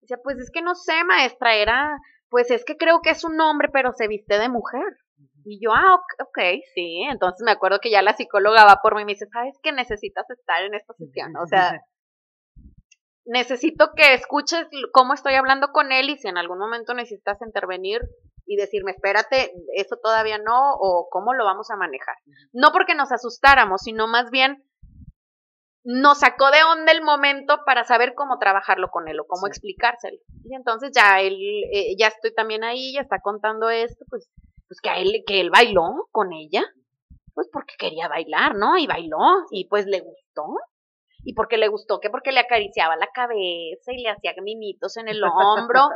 Decía, 0.00 0.18
pues 0.22 0.38
es 0.38 0.50
que 0.50 0.62
no 0.62 0.74
sé, 0.74 1.04
maestra, 1.04 1.54
era, 1.54 1.98
pues 2.28 2.50
es 2.50 2.64
que 2.64 2.76
creo 2.76 3.00
que 3.02 3.10
es 3.10 3.24
un 3.24 3.40
hombre, 3.40 3.68
pero 3.72 3.92
se 3.92 4.08
viste 4.08 4.38
de 4.38 4.48
mujer. 4.48 4.96
Y 5.44 5.60
yo, 5.64 5.72
ah, 5.72 5.94
ok, 5.94 6.38
sí. 6.74 7.02
Entonces 7.08 7.44
me 7.44 7.52
acuerdo 7.52 7.78
que 7.80 7.90
ya 7.90 8.02
la 8.02 8.16
psicóloga 8.16 8.64
va 8.64 8.80
por 8.82 8.96
mí 8.96 9.02
y 9.02 9.04
me 9.04 9.12
dice, 9.12 9.26
¿sabes 9.32 9.56
que 9.62 9.70
necesitas 9.70 10.28
estar 10.30 10.62
en 10.64 10.74
esta 10.74 10.92
sesión? 10.94 11.36
O 11.36 11.46
sea, 11.46 11.80
necesito 13.24 13.92
que 13.94 14.14
escuches 14.14 14.66
cómo 14.92 15.14
estoy 15.14 15.34
hablando 15.34 15.68
con 15.68 15.92
él 15.92 16.10
y 16.10 16.16
si 16.16 16.26
en 16.28 16.36
algún 16.38 16.58
momento 16.58 16.94
necesitas 16.94 17.40
intervenir, 17.42 18.00
y 18.46 18.56
decirme, 18.56 18.92
espérate, 18.92 19.52
eso 19.74 19.96
todavía 20.02 20.38
no, 20.38 20.74
o 20.74 21.08
cómo 21.10 21.34
lo 21.34 21.44
vamos 21.44 21.70
a 21.70 21.76
manejar. 21.76 22.16
No 22.52 22.72
porque 22.72 22.94
nos 22.94 23.12
asustáramos, 23.12 23.82
sino 23.82 24.06
más 24.06 24.30
bien 24.30 24.64
nos 25.84 26.18
sacó 26.18 26.50
de 26.50 26.64
onda 26.64 26.90
el 26.90 27.02
momento 27.02 27.60
para 27.64 27.84
saber 27.84 28.14
cómo 28.14 28.38
trabajarlo 28.38 28.88
con 28.90 29.06
él 29.08 29.20
o 29.20 29.26
cómo 29.26 29.46
explicárselo. 29.46 30.18
Y 30.44 30.54
entonces 30.54 30.90
ya 30.92 31.20
él, 31.20 31.36
eh, 31.72 31.96
ya 31.96 32.08
estoy 32.08 32.34
también 32.34 32.64
ahí, 32.64 32.94
ya 32.94 33.02
está 33.02 33.20
contando 33.20 33.70
esto, 33.70 34.04
pues, 34.08 34.28
pues 34.66 34.80
que 34.80 34.90
a 34.90 34.98
él, 34.98 35.22
que 35.26 35.40
él 35.40 35.50
bailó 35.50 36.08
con 36.10 36.32
ella, 36.32 36.64
pues 37.34 37.48
porque 37.52 37.74
quería 37.78 38.08
bailar, 38.08 38.56
¿no? 38.56 38.76
Y 38.78 38.86
bailó, 38.86 39.18
y 39.50 39.68
pues 39.68 39.86
le 39.86 40.00
gustó 40.00 40.56
y 41.26 41.34
porque 41.34 41.58
le 41.58 41.66
gustó, 41.66 41.98
que 41.98 42.08
porque 42.08 42.30
le 42.30 42.38
acariciaba 42.38 42.94
la 42.96 43.08
cabeza 43.12 43.92
y 43.92 44.00
le 44.00 44.10
hacía 44.10 44.32
mimitos 44.40 44.96
en 44.96 45.08
el 45.08 45.20
hombro, 45.24 45.88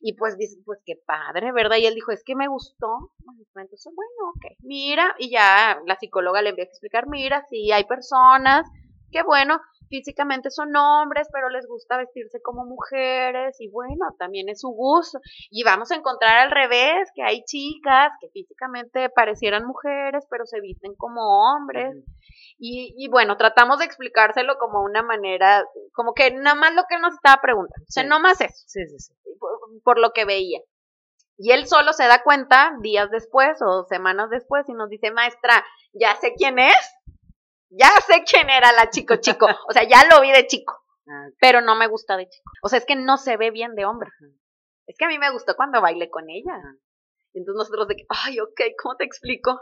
y 0.00 0.14
pues 0.14 0.38
dice, 0.38 0.56
pues 0.64 0.80
qué 0.84 0.94
padre, 0.96 1.52
¿verdad? 1.52 1.76
Y 1.76 1.86
él 1.86 1.94
dijo, 1.94 2.10
es 2.10 2.24
que 2.24 2.34
me 2.34 2.48
gustó, 2.48 3.12
bueno, 3.24 3.38
entonces, 3.54 3.92
bueno, 3.94 4.32
ok, 4.34 4.56
mira, 4.60 5.14
y 5.18 5.30
ya 5.30 5.78
la 5.86 5.96
psicóloga 5.96 6.40
le 6.40 6.50
empieza 6.50 6.70
a 6.70 6.72
explicar, 6.72 7.06
mira, 7.06 7.44
sí, 7.50 7.70
hay 7.70 7.84
personas 7.84 8.66
que 9.10 9.22
bueno, 9.22 9.60
físicamente 9.88 10.50
son 10.50 10.74
hombres, 10.76 11.28
pero 11.32 11.48
les 11.48 11.66
gusta 11.66 11.96
vestirse 11.96 12.40
como 12.42 12.64
mujeres 12.64 13.56
y 13.60 13.68
bueno, 13.68 14.14
también 14.18 14.48
es 14.48 14.60
su 14.60 14.68
gusto. 14.68 15.18
Y 15.50 15.64
vamos 15.64 15.90
a 15.90 15.96
encontrar 15.96 16.38
al 16.38 16.50
revés, 16.50 17.10
que 17.14 17.22
hay 17.22 17.42
chicas 17.44 18.12
que 18.20 18.28
físicamente 18.28 19.08
parecieran 19.10 19.66
mujeres, 19.66 20.26
pero 20.30 20.46
se 20.46 20.60
visten 20.60 20.94
como 20.96 21.20
hombres. 21.20 21.96
Y, 22.60 23.08
bueno, 23.08 23.36
tratamos 23.36 23.78
de 23.78 23.84
explicárselo 23.84 24.58
como 24.58 24.82
una 24.82 25.02
manera, 25.02 25.64
como 25.92 26.12
que 26.12 26.32
nada 26.32 26.56
más 26.56 26.74
lo 26.74 26.82
que 26.88 26.98
nos 26.98 27.14
estaba 27.14 27.40
preguntando, 27.40 27.84
o 27.88 27.92
sea, 27.92 28.02
no 28.02 28.18
más 28.18 28.40
eso, 28.40 28.64
sí, 28.66 28.80
sí, 28.88 28.98
sí. 28.98 29.14
Por, 29.84 30.00
lo 30.00 30.10
que 30.10 30.24
veía. 30.24 30.58
Y 31.36 31.52
él 31.52 31.68
solo 31.68 31.92
se 31.92 32.08
da 32.08 32.24
cuenta 32.24 32.72
días 32.82 33.10
después 33.12 33.62
o 33.62 33.84
semanas 33.84 34.28
después 34.30 34.68
y 34.68 34.72
nos 34.72 34.88
dice, 34.88 35.12
maestra, 35.12 35.64
ya 35.92 36.16
sé 36.16 36.34
quién 36.36 36.58
es, 36.58 36.98
ya 37.70 37.90
sé 38.06 38.24
quién 38.24 38.50
era 38.50 38.72
la 38.72 38.90
chico 38.90 39.16
chico, 39.16 39.46
o 39.68 39.72
sea, 39.72 39.84
ya 39.84 40.04
lo 40.08 40.20
vi 40.20 40.32
de 40.32 40.46
chico, 40.46 40.84
ah, 41.08 41.28
pero 41.40 41.60
no 41.60 41.76
me 41.76 41.86
gusta 41.86 42.16
de 42.16 42.28
chico. 42.28 42.50
O 42.62 42.68
sea, 42.68 42.78
es 42.78 42.86
que 42.86 42.96
no 42.96 43.16
se 43.16 43.36
ve 43.36 43.50
bien 43.50 43.74
de 43.74 43.84
hombre. 43.84 44.10
Es 44.86 44.96
que 44.96 45.04
a 45.04 45.08
mí 45.08 45.18
me 45.18 45.30
gustó 45.30 45.54
cuando 45.54 45.82
bailé 45.82 46.08
con 46.08 46.30
ella. 46.30 46.54
Entonces 47.34 47.58
nosotros 47.58 47.88
de 47.88 47.96
que, 47.96 48.06
ay, 48.08 48.40
ok, 48.40 48.60
¿cómo 48.82 48.96
te 48.96 49.04
explico? 49.04 49.60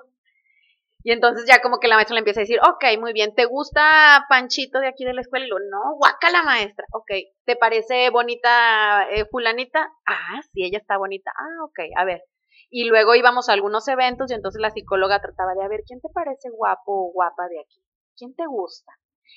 Y 1.02 1.12
entonces 1.12 1.44
ya 1.46 1.62
como 1.62 1.78
que 1.78 1.86
la 1.86 1.94
maestra 1.94 2.14
le 2.14 2.18
empieza 2.18 2.40
a 2.40 2.42
decir, 2.42 2.58
ok, 2.60 2.98
muy 2.98 3.12
bien, 3.12 3.32
¿te 3.34 3.44
gusta 3.44 4.26
Panchito 4.28 4.80
de 4.80 4.88
aquí 4.88 5.04
de 5.04 5.14
la 5.14 5.20
escuela? 5.20 5.46
Y 5.46 5.48
lo, 5.48 5.58
no, 5.58 5.94
guaca 5.96 6.30
la 6.30 6.42
maestra. 6.42 6.84
Ok, 6.92 7.10
¿te 7.44 7.54
parece 7.54 8.10
bonita 8.10 9.08
eh, 9.10 9.24
fulanita? 9.30 9.92
Ah, 10.04 10.40
sí, 10.52 10.64
ella 10.64 10.78
está 10.78 10.96
bonita. 10.96 11.30
Ah, 11.36 11.64
ok, 11.64 11.78
a 11.96 12.04
ver. 12.04 12.22
Y 12.70 12.88
luego 12.88 13.14
íbamos 13.14 13.48
a 13.48 13.52
algunos 13.52 13.86
eventos 13.86 14.32
y 14.32 14.34
entonces 14.34 14.60
la 14.60 14.70
psicóloga 14.70 15.20
trataba 15.20 15.54
de, 15.54 15.62
a 15.62 15.68
ver, 15.68 15.82
¿quién 15.86 16.00
te 16.00 16.08
parece 16.12 16.50
guapo 16.50 17.06
o 17.06 17.12
guapa 17.12 17.46
de 17.48 17.60
aquí? 17.60 17.85
¿Quién 18.16 18.34
te 18.34 18.46
gusta? 18.46 18.92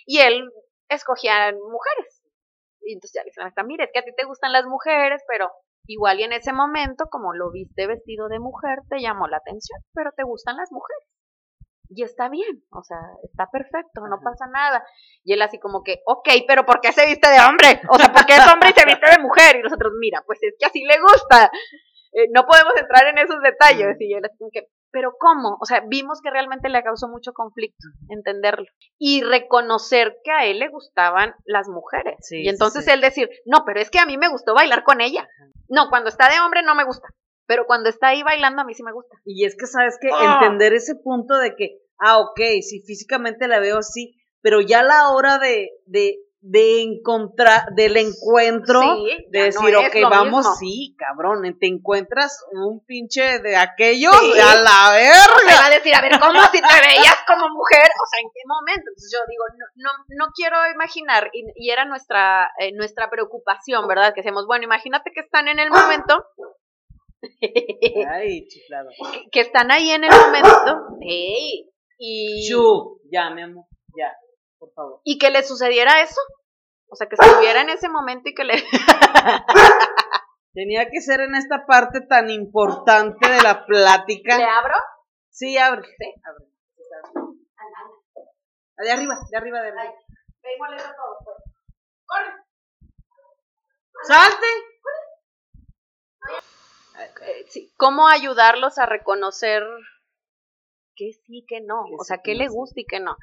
Y 0.05 0.19
él 0.19 0.49
escogía 0.89 1.51
mujeres. 1.51 2.23
Y 2.81 2.93
entonces 2.93 3.13
ya 3.13 3.23
le 3.23 3.31
la 3.35 3.43
maestra, 3.43 3.63
mire, 3.63 3.83
es 3.85 3.91
que 3.93 3.99
a 3.99 4.03
ti 4.03 4.11
te 4.15 4.25
gustan 4.25 4.53
las 4.53 4.65
mujeres, 4.65 5.21
pero 5.27 5.51
igual 5.85 6.19
y 6.19 6.23
en 6.23 6.33
ese 6.33 6.53
momento, 6.53 7.05
como 7.11 7.33
lo 7.33 7.51
viste 7.51 7.87
vestido 7.87 8.29
de 8.29 8.39
mujer, 8.39 8.79
te 8.89 8.99
llamó 9.01 9.27
la 9.27 9.37
atención, 9.37 9.81
pero 9.93 10.11
te 10.15 10.23
gustan 10.23 10.55
las 10.57 10.71
mujeres 10.71 11.07
y 11.89 12.03
está 12.03 12.29
bien, 12.29 12.63
o 12.69 12.83
sea, 12.83 12.99
está 13.23 13.49
perfecto, 13.51 14.05
no 14.07 14.19
pasa 14.23 14.45
nada. 14.47 14.85
Y 15.23 15.33
él 15.33 15.41
así 15.41 15.59
como 15.59 15.83
que, 15.83 16.01
ok, 16.05 16.29
pero 16.47 16.65
¿por 16.65 16.81
qué 16.81 16.93
se 16.93 17.05
viste 17.05 17.27
de 17.29 17.39
hombre? 17.41 17.81
O 17.89 17.97
sea, 17.97 18.13
¿por 18.13 18.25
qué 18.25 18.33
es 18.35 18.47
hombre 18.47 18.69
y 18.69 18.79
se 18.79 18.85
viste 18.85 19.09
de 19.09 19.23
mujer? 19.23 19.55
Y 19.57 19.63
nosotros, 19.63 19.93
mira, 19.99 20.21
pues 20.25 20.37
es 20.43 20.53
que 20.59 20.67
así 20.67 20.83
le 20.83 20.99
gusta. 21.01 21.49
Eh, 22.11 22.27
no 22.31 22.45
podemos 22.45 22.73
entrar 22.77 23.07
en 23.07 23.17
esos 23.17 23.41
detalles. 23.41 23.97
Y 23.99 24.13
él 24.13 24.23
así 24.23 24.37
como 24.37 24.51
que, 24.51 24.67
pero 24.91 25.13
¿cómo? 25.19 25.57
O 25.59 25.65
sea, 25.65 25.83
vimos 25.87 26.21
que 26.21 26.31
realmente 26.31 26.69
le 26.69 26.83
causó 26.83 27.07
mucho 27.07 27.33
conflicto 27.33 27.87
entenderlo 28.09 28.65
y 28.97 29.21
reconocer 29.21 30.17
que 30.23 30.31
a 30.31 30.45
él 30.45 30.59
le 30.59 30.69
gustaban 30.69 31.35
las 31.45 31.67
mujeres. 31.67 32.17
y 32.31 32.49
entonces 32.49 32.87
él 32.87 33.01
decir, 33.01 33.29
no, 33.45 33.63
pero 33.65 33.79
es 33.79 33.89
que 33.89 33.99
a 33.99 34.05
mí 34.05 34.17
me 34.17 34.29
gustó 34.29 34.53
bailar 34.53 34.83
con 34.83 35.01
ella. 35.01 35.27
No, 35.67 35.89
cuando 35.89 36.09
está 36.09 36.29
de 36.29 36.39
hombre 36.39 36.63
no 36.63 36.75
me 36.75 36.83
gusta 36.83 37.07
pero 37.49 37.65
cuando 37.65 37.89
está 37.89 38.09
ahí 38.09 38.21
bailando 38.21 38.61
a 38.61 38.63
mí 38.63 38.75
sí 38.75 38.83
me 38.83 38.93
gusta. 38.93 39.17
Y 39.25 39.43
es 39.43 39.57
que 39.57 39.65
sabes 39.65 39.97
que 39.99 40.09
ah. 40.13 40.37
entender 40.39 40.71
ese 40.71 40.93
punto 40.93 41.35
de 41.35 41.55
que, 41.55 41.79
ah, 41.97 42.19
ok, 42.19 42.39
si 42.61 42.83
físicamente 42.83 43.47
la 43.47 43.59
veo 43.59 43.79
así, 43.79 44.15
pero 44.39 44.61
ya 44.61 44.83
la 44.83 45.09
hora 45.09 45.39
de, 45.39 45.71
de, 45.87 46.19
de 46.41 46.81
encontrar, 46.81 47.73
del 47.75 47.97
encuentro, 47.97 48.81
de 49.29 49.43
decir, 49.43 49.75
ok, 49.75 50.09
vamos, 50.09 50.57
sí, 50.57 50.95
cabrón, 50.97 51.41
te 51.59 51.67
encuentras 51.67 52.45
un 52.51 52.83
pinche 52.85 53.39
de 53.39 53.57
aquellos 53.57 54.15
a 54.15 54.55
la 54.55 54.91
verga. 54.93 55.33
O 55.43 55.61
va 55.61 55.67
a 55.67 55.69
decir, 55.69 55.93
a 55.93 56.01
ver, 56.01 56.19
¿cómo 56.19 56.41
si 56.45 56.61
te 56.61 56.87
veías 56.87 57.17
como 57.27 57.49
mujer? 57.49 57.89
O 58.01 58.05
sea, 58.09 58.21
¿en 58.21 58.29
qué 58.33 58.41
momento? 58.47 58.89
Entonces 58.89 59.11
yo 59.11 59.19
digo, 59.27 59.43
no, 59.57 59.65
no, 59.75 60.05
no 60.17 60.31
quiero 60.33 60.57
imaginar, 60.73 61.29
y, 61.33 61.69
era 61.69 61.85
nuestra, 61.85 62.51
eh, 62.59 62.71
nuestra 62.73 63.09
preocupación, 63.09 63.87
¿verdad? 63.87 64.13
Que 64.13 64.21
decimos, 64.21 64.45
bueno, 64.47 64.63
imagínate 64.63 65.11
que 65.13 65.21
están 65.21 65.47
en 65.47 65.59
el 65.59 65.69
momento 65.69 66.25
Ay, 68.09 68.47
Que, 69.31 69.41
están 69.41 69.71
ahí 69.71 69.89
en 69.91 70.03
el 70.03 70.09
momento. 70.09 70.87
y. 71.01 72.47
ya, 73.11 73.29
mi 73.31 73.41
amor, 73.41 73.65
ya, 73.95 74.13
por 74.59 74.71
favor. 74.73 75.01
Y 75.03 75.17
que 75.17 75.31
le 75.31 75.43
sucediera 75.43 76.01
eso. 76.01 76.21
O 76.87 76.95
sea, 76.95 77.07
que 77.07 77.15
estuviera 77.19 77.61
en 77.61 77.69
ese 77.69 77.89
momento 77.89 78.29
y 78.29 78.33
que 78.33 78.43
le. 78.43 78.53
Tenía 80.53 80.89
que 80.89 81.01
ser 81.01 81.21
en 81.21 81.35
esta 81.35 81.65
parte 81.65 82.01
tan 82.01 82.29
importante 82.29 83.29
de 83.29 83.41
la 83.41 83.65
plática. 83.65 84.37
¿Le 84.37 84.43
abro? 84.43 84.75
Sí, 85.29 85.57
abre. 85.57 85.87
Sí, 85.87 86.13
abre. 86.25 86.45
De 88.77 88.91
arriba, 88.91 89.17
de 89.29 89.37
arriba, 89.37 89.61
de 89.61 89.69
arriba. 89.69 89.93
Todo, 90.77 91.17
pues. 91.23 91.37
¡Corre! 92.05 92.33
¡Salte! 94.03 94.47
Eh, 97.21 97.45
cómo 97.77 98.07
ayudarlos 98.07 98.77
a 98.77 98.85
reconocer 98.85 99.63
que 100.99 101.13
sí, 101.25 101.45
que 101.47 101.61
no, 101.61 101.81
o 101.97 102.03
sea, 102.03 102.17
que 102.21 102.35
le 102.35 102.49
gusta 102.49 102.81
y 102.81 102.85
que 102.85 102.99
no. 102.99 103.15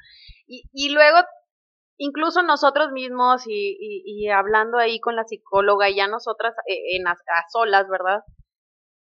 Y, 0.47 0.63
y 0.73 0.89
luego, 0.89 1.19
incluso 1.97 2.41
nosotros 2.41 2.91
mismos 2.91 3.43
y, 3.45 3.77
y, 3.79 4.29
hablando 4.29 4.79
ahí 4.79 4.99
con 4.99 5.15
la 5.15 5.25
psicóloga 5.25 5.89
y 5.89 5.97
ya 5.97 6.07
nosotras 6.07 6.55
eh, 6.65 6.95
en 6.97 7.07
a, 7.07 7.15
solas, 7.51 7.87
¿verdad? 7.87 8.23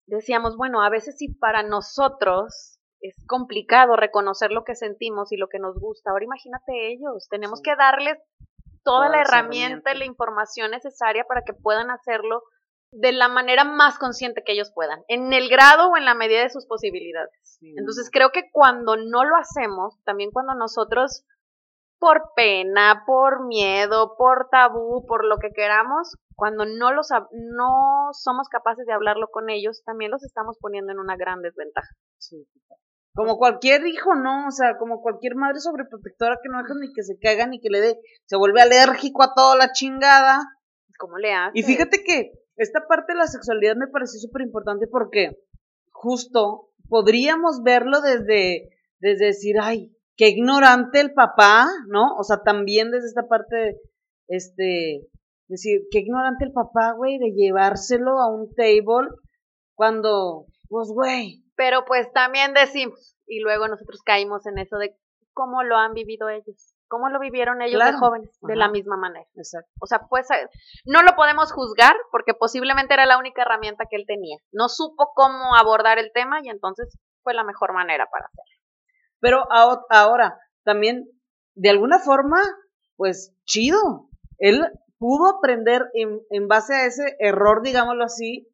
Decíamos, 0.08 0.58
bueno, 0.58 0.82
a 0.82 0.90
veces 0.90 1.18
sí 1.18 1.34
para 1.36 1.62
nosotros 1.62 2.80
es 3.00 3.16
complicado 3.28 3.96
reconocer 3.96 4.52
lo 4.52 4.64
que 4.64 4.74
sentimos 4.74 5.32
y 5.32 5.38
lo 5.38 5.50
que 5.50 5.60
nos 5.60 5.78
gusta. 5.80 6.10
Ahora 6.10 6.26
imagínate 6.26 6.92
ellos, 6.92 7.28
tenemos 7.30 7.62
que 7.62 7.76
darles 7.76 8.18
toda 8.84 9.10
la 9.10 9.22
herramienta 9.22 9.94
y 9.94 10.00
la 10.00 10.06
información 10.06 10.72
necesaria 10.72 11.26
para 11.26 11.44
que 11.44 11.54
puedan 11.54 11.92
hacerlo 11.92 12.42
de 12.92 13.12
la 13.12 13.28
manera 13.28 13.64
más 13.64 13.98
consciente 13.98 14.44
que 14.46 14.54
ellos 14.54 14.72
puedan, 14.74 15.04
en 15.08 15.34
el 15.34 15.50
grado 15.50 15.90
o 15.90 15.98
en 15.98 16.06
la 16.06 16.16
medida 16.16 16.42
de 16.42 16.50
sus 16.50 16.66
posibilidades. 16.66 17.32
Entonces 17.62 18.10
creo 18.12 18.32
que 18.32 18.50
cuando 18.52 18.96
no 18.98 19.24
lo 19.24 19.36
hacemos, 19.36 19.98
también 20.04 20.32
cuando 20.32 20.54
nosotros, 20.54 21.26
por 22.00 22.32
pena, 22.36 23.04
por 23.06 23.46
miedo, 23.46 24.16
por 24.18 24.50
tabú, 24.50 25.06
por 25.06 25.26
lo 25.26 25.38
que 25.38 25.52
queramos, 25.52 26.16
cuando 26.36 26.66
no, 26.66 26.92
los, 26.94 27.10
no 27.32 28.10
somos 28.14 28.48
capaces 28.48 28.86
de 28.86 28.94
hablarlo 28.94 29.30
con 29.32 29.50
ellos, 29.50 29.84
también 29.84 30.12
los 30.12 30.24
estamos 30.24 30.58
poniendo 30.60 30.92
en 30.92 31.00
una 31.00 31.18
gran 31.18 31.42
desventaja. 31.42 31.90
Como 33.16 33.38
cualquier 33.38 33.88
hijo, 33.88 34.14
¿no? 34.14 34.48
O 34.48 34.52
sea, 34.52 34.78
como 34.78 35.02
cualquier 35.02 35.34
madre 35.36 35.60
sobreprotectora 35.60 36.38
que 36.42 36.50
no 36.50 36.62
deja 36.62 36.76
ni 36.80 36.94
que 36.94 37.02
se 37.02 37.18
caiga 37.18 37.48
ni 37.48 37.60
que 37.60 37.70
le 37.70 37.82
dé, 37.82 38.00
se 38.26 38.38
vuelve 38.38 38.62
alérgico 38.62 39.24
a 39.24 39.34
toda 39.34 39.56
la 39.56 39.72
chingada. 39.72 40.44
¿Cómo 41.00 41.18
le 41.18 41.34
hace? 41.34 41.58
Y 41.58 41.64
fíjate 41.64 42.04
que 42.04 42.34
esta 42.58 42.88
parte 42.88 43.14
de 43.14 43.20
la 43.20 43.28
sexualidad 43.28 43.76
me 43.76 43.88
pareció 43.88 44.20
súper 44.20 44.42
importante 44.42 44.88
porque 44.88 45.38
justo 45.92 46.70
podríamos 46.90 47.62
verlo 47.64 48.02
desde, 48.02 48.70
desde 49.00 49.26
decir, 49.28 49.56
ay, 49.62 49.96
qué 50.16 50.30
ignorante 50.30 51.00
el 51.00 51.14
papá, 51.14 51.68
¿no? 51.88 52.16
O 52.18 52.24
sea, 52.24 52.42
también 52.44 52.92
desde 52.92 53.08
esta 53.08 53.28
parte, 53.28 53.80
este, 54.28 55.08
decir, 55.48 55.82
qué 55.92 56.00
ignorante 56.00 56.46
el 56.46 56.52
papá, 56.52 56.94
güey, 56.94 57.20
de 57.20 57.32
llevárselo 57.32 58.20
a 58.20 58.34
un 58.34 58.54
table 58.56 59.10
cuando, 59.76 60.48
pues, 60.68 60.90
güey. 60.90 61.44
Pero 61.56 61.86
pues 61.86 62.12
también 62.12 62.54
decimos, 62.54 63.16
y 63.26 63.40
luego 63.40 63.68
nosotros 63.68 64.02
caímos 64.04 64.46
en 64.46 64.58
eso 64.58 64.78
de 64.78 64.96
cómo 65.34 65.64
lo 65.64 65.78
han 65.78 65.94
vivido 65.94 66.30
ellos. 66.30 66.74
¿Cómo 66.88 67.10
lo 67.10 67.20
vivieron 67.20 67.62
ellos 67.62 67.84
de 67.84 67.94
jóvenes? 67.94 68.30
De 68.42 68.56
la 68.56 68.70
misma 68.70 68.98
manera. 68.98 69.28
Exacto. 69.36 69.70
O 69.82 69.86
sea, 69.86 70.08
pues 70.10 70.28
no 70.86 71.02
lo 71.02 71.16
podemos 71.16 71.52
juzgar 71.52 71.96
porque 72.12 72.34
posiblemente 72.34 72.94
era 72.94 73.06
la 73.06 73.18
única 73.18 73.42
herramienta 73.42 73.86
que 73.90 73.98
él 73.98 74.06
tenía. 74.08 74.38
No 74.52 74.70
supo 74.70 75.12
cómo 75.14 75.56
abordar 75.56 76.00
el 76.00 76.12
tema 76.14 76.40
y 76.44 76.50
entonces 76.50 76.98
fue 77.24 77.34
la 77.34 77.44
mejor 77.44 77.74
manera 77.74 78.08
para 78.12 78.26
hacerlo. 78.26 78.58
Pero 79.20 79.44
ahora, 79.90 80.40
también, 80.64 81.10
de 81.56 81.70
alguna 81.70 82.00
forma, 82.00 82.38
pues 82.96 83.36
chido. 83.46 84.10
Él 84.38 84.66
pudo 84.98 85.38
aprender 85.38 85.86
en, 85.94 86.22
en 86.30 86.48
base 86.48 86.74
a 86.74 86.86
ese 86.86 87.16
error, 87.20 87.62
digámoslo 87.64 88.04
así, 88.04 88.48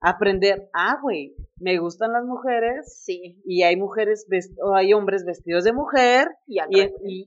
aprender, 0.00 0.68
ah, 0.72 0.98
güey, 1.00 1.34
me 1.60 1.78
gustan 1.78 2.12
las 2.12 2.24
mujeres. 2.24 3.02
Sí. 3.04 3.40
Y 3.44 3.62
hay 3.62 3.76
mujeres, 3.76 4.26
o 4.62 4.74
hay 4.74 4.92
hombres 4.92 5.24
vestidos 5.24 5.64
de 5.64 5.72
mujer. 5.72 6.28
Y, 6.46 6.58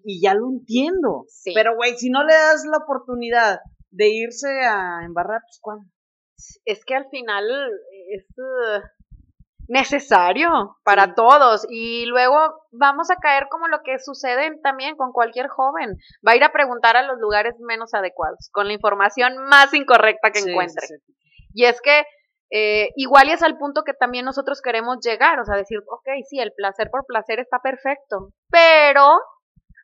y, 0.03 0.21
ya 0.21 0.33
lo 0.33 0.49
entiendo. 0.49 1.25
Sí. 1.29 1.53
Pero, 1.55 1.75
güey, 1.75 1.95
si 1.97 2.09
no 2.09 2.23
le 2.23 2.33
das 2.33 2.65
la 2.65 2.77
oportunidad 2.77 3.59
de 3.91 4.09
irse 4.09 4.49
a 4.65 5.05
embarrar, 5.05 5.41
pues, 5.41 5.59
¿cuándo? 5.61 5.85
Es 6.65 6.83
que 6.83 6.95
al 6.95 7.07
final 7.09 7.45
es 8.11 8.25
uh, 8.37 8.81
necesario 9.67 10.77
para 10.83 11.13
todos. 11.13 11.65
Y 11.69 12.05
luego 12.07 12.37
vamos 12.71 13.11
a 13.11 13.17
caer 13.17 13.47
como 13.49 13.67
lo 13.67 13.81
que 13.83 13.99
sucede 13.99 14.59
también 14.63 14.95
con 14.95 15.11
cualquier 15.11 15.47
joven. 15.47 15.97
Va 16.27 16.31
a 16.31 16.35
ir 16.35 16.43
a 16.43 16.51
preguntar 16.51 16.97
a 16.97 17.03
los 17.03 17.19
lugares 17.19 17.53
menos 17.59 17.93
adecuados, 17.93 18.49
con 18.51 18.67
la 18.67 18.73
información 18.73 19.37
más 19.47 19.73
incorrecta 19.75 20.31
que 20.31 20.39
encuentre. 20.39 20.87
Y 21.53 21.65
es 21.65 21.79
que 21.81 22.03
eh, 22.51 22.89
igual 22.95 23.29
y 23.29 23.31
es 23.31 23.43
al 23.43 23.57
punto 23.57 23.83
que 23.83 23.93
también 23.93 24.25
nosotros 24.25 24.61
queremos 24.61 24.97
llegar, 25.01 25.39
o 25.39 25.45
sea, 25.45 25.55
decir, 25.55 25.79
ok, 25.87 26.07
sí, 26.29 26.39
el 26.39 26.53
placer 26.53 26.89
por 26.91 27.05
placer 27.05 27.39
está 27.39 27.59
perfecto, 27.59 28.29
pero 28.49 29.19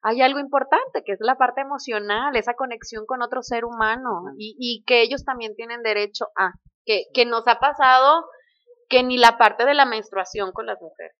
hay 0.01 0.21
algo 0.21 0.39
importante, 0.39 1.03
que 1.03 1.13
es 1.13 1.19
la 1.21 1.35
parte 1.35 1.61
emocional, 1.61 2.35
esa 2.35 2.53
conexión 2.53 3.05
con 3.05 3.21
otro 3.21 3.41
ser 3.41 3.65
humano, 3.65 4.23
y, 4.37 4.55
y 4.59 4.83
que 4.85 5.01
ellos 5.01 5.25
también 5.25 5.55
tienen 5.55 5.83
derecho 5.83 6.27
a, 6.37 6.51
que, 6.85 7.05
que 7.13 7.25
nos 7.25 7.47
ha 7.47 7.59
pasado 7.59 8.25
que 8.89 9.03
ni 9.03 9.17
la 9.17 9.37
parte 9.37 9.65
de 9.65 9.73
la 9.73 9.85
menstruación 9.85 10.51
con 10.51 10.65
las 10.65 10.81
mujeres. 10.81 11.15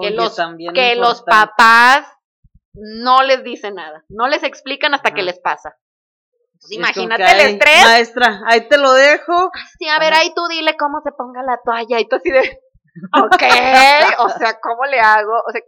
que 0.00 0.10
los, 0.10 0.36
que 0.74 0.96
los 0.96 1.22
papás 1.22 2.06
no 2.72 3.22
les 3.22 3.44
dicen 3.44 3.74
nada, 3.74 4.04
no 4.08 4.28
les 4.28 4.42
explican 4.42 4.94
hasta 4.94 5.12
que 5.12 5.22
les 5.22 5.38
pasa. 5.40 5.76
Pues 6.60 6.72
imagínate 6.72 7.24
el 7.24 7.54
estrés. 7.54 7.84
Maestra, 7.84 8.40
ahí 8.46 8.68
te 8.68 8.76
lo 8.76 8.92
dejo. 8.92 9.50
Sí, 9.78 9.88
a 9.88 9.98
ver, 9.98 10.12
ahí 10.12 10.32
tú 10.34 10.46
dile 10.48 10.76
cómo 10.76 11.00
se 11.02 11.12
ponga 11.12 11.42
la 11.42 11.58
toalla 11.64 11.98
y 11.98 12.06
tú 12.06 12.16
así 12.16 12.30
de, 12.30 12.40
ok, 13.16 13.42
o 14.18 14.28
sea, 14.28 14.60
¿cómo 14.60 14.84
le 14.84 15.00
hago? 15.00 15.32
O 15.46 15.52
sea, 15.52 15.62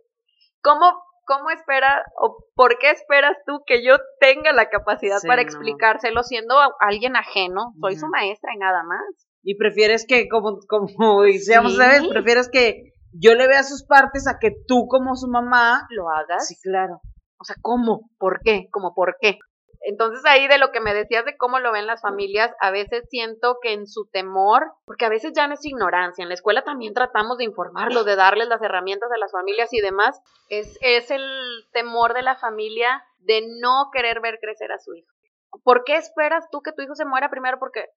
¿cómo, 0.62 0.92
cómo 1.24 1.50
espera 1.50 2.04
o 2.20 2.36
por 2.54 2.78
qué 2.78 2.90
esperas 2.90 3.36
tú 3.46 3.62
que 3.66 3.82
yo 3.82 3.96
tenga 4.20 4.52
la 4.52 4.68
capacidad 4.68 5.18
para 5.26 5.40
explicárselo 5.40 6.22
siendo 6.22 6.56
alguien 6.80 7.16
ajeno? 7.16 7.72
Soy 7.80 7.96
su 7.96 8.08
maestra 8.08 8.52
y 8.54 8.58
nada 8.58 8.82
más. 8.82 9.02
Y 9.42 9.56
prefieres 9.56 10.06
que, 10.06 10.28
como, 10.28 10.58
como 10.68 10.86
decíamos, 11.22 11.76
¿sabes? 11.76 12.06
Prefieres 12.06 12.50
que 12.50 12.92
yo 13.12 13.34
le 13.34 13.48
vea 13.48 13.62
sus 13.62 13.84
partes 13.86 14.26
a 14.26 14.38
que 14.38 14.52
tú 14.66 14.86
como 14.88 15.16
su 15.16 15.28
mamá 15.28 15.86
lo 15.90 16.10
hagas. 16.10 16.46
Sí, 16.46 16.56
claro. 16.62 17.00
O 17.38 17.44
sea, 17.44 17.56
¿cómo? 17.60 18.10
¿Por 18.18 18.40
qué? 18.44 18.68
¿Cómo 18.70 18.94
por 18.94 19.16
qué? 19.20 19.38
Entonces 19.84 20.24
ahí 20.24 20.46
de 20.46 20.58
lo 20.58 20.70
que 20.70 20.80
me 20.80 20.94
decías 20.94 21.24
de 21.24 21.36
cómo 21.36 21.58
lo 21.58 21.72
ven 21.72 21.86
las 21.86 22.00
familias, 22.00 22.54
a 22.60 22.70
veces 22.70 23.04
siento 23.10 23.58
que 23.60 23.72
en 23.72 23.86
su 23.86 24.06
temor, 24.06 24.72
porque 24.84 25.04
a 25.04 25.08
veces 25.08 25.32
ya 25.34 25.48
no 25.48 25.54
es 25.54 25.64
ignorancia, 25.64 26.22
en 26.22 26.28
la 26.28 26.34
escuela 26.34 26.62
también 26.62 26.94
tratamos 26.94 27.38
de 27.38 27.44
informarlos, 27.44 28.04
de 28.04 28.16
darles 28.16 28.48
las 28.48 28.62
herramientas 28.62 29.10
a 29.10 29.18
las 29.18 29.32
familias 29.32 29.72
y 29.72 29.80
demás, 29.80 30.20
es, 30.48 30.78
es 30.82 31.10
el 31.10 31.22
temor 31.72 32.14
de 32.14 32.22
la 32.22 32.36
familia 32.36 33.02
de 33.18 33.42
no 33.60 33.90
querer 33.92 34.20
ver 34.20 34.38
crecer 34.40 34.70
a 34.70 34.78
su 34.78 34.94
hijo. 34.94 35.08
¿Por 35.64 35.84
qué 35.84 35.96
esperas 35.96 36.48
tú 36.50 36.62
que 36.62 36.72
tu 36.72 36.82
hijo 36.82 36.94
se 36.94 37.04
muera 37.04 37.28
primero? 37.28 37.58
Porque 37.58 37.88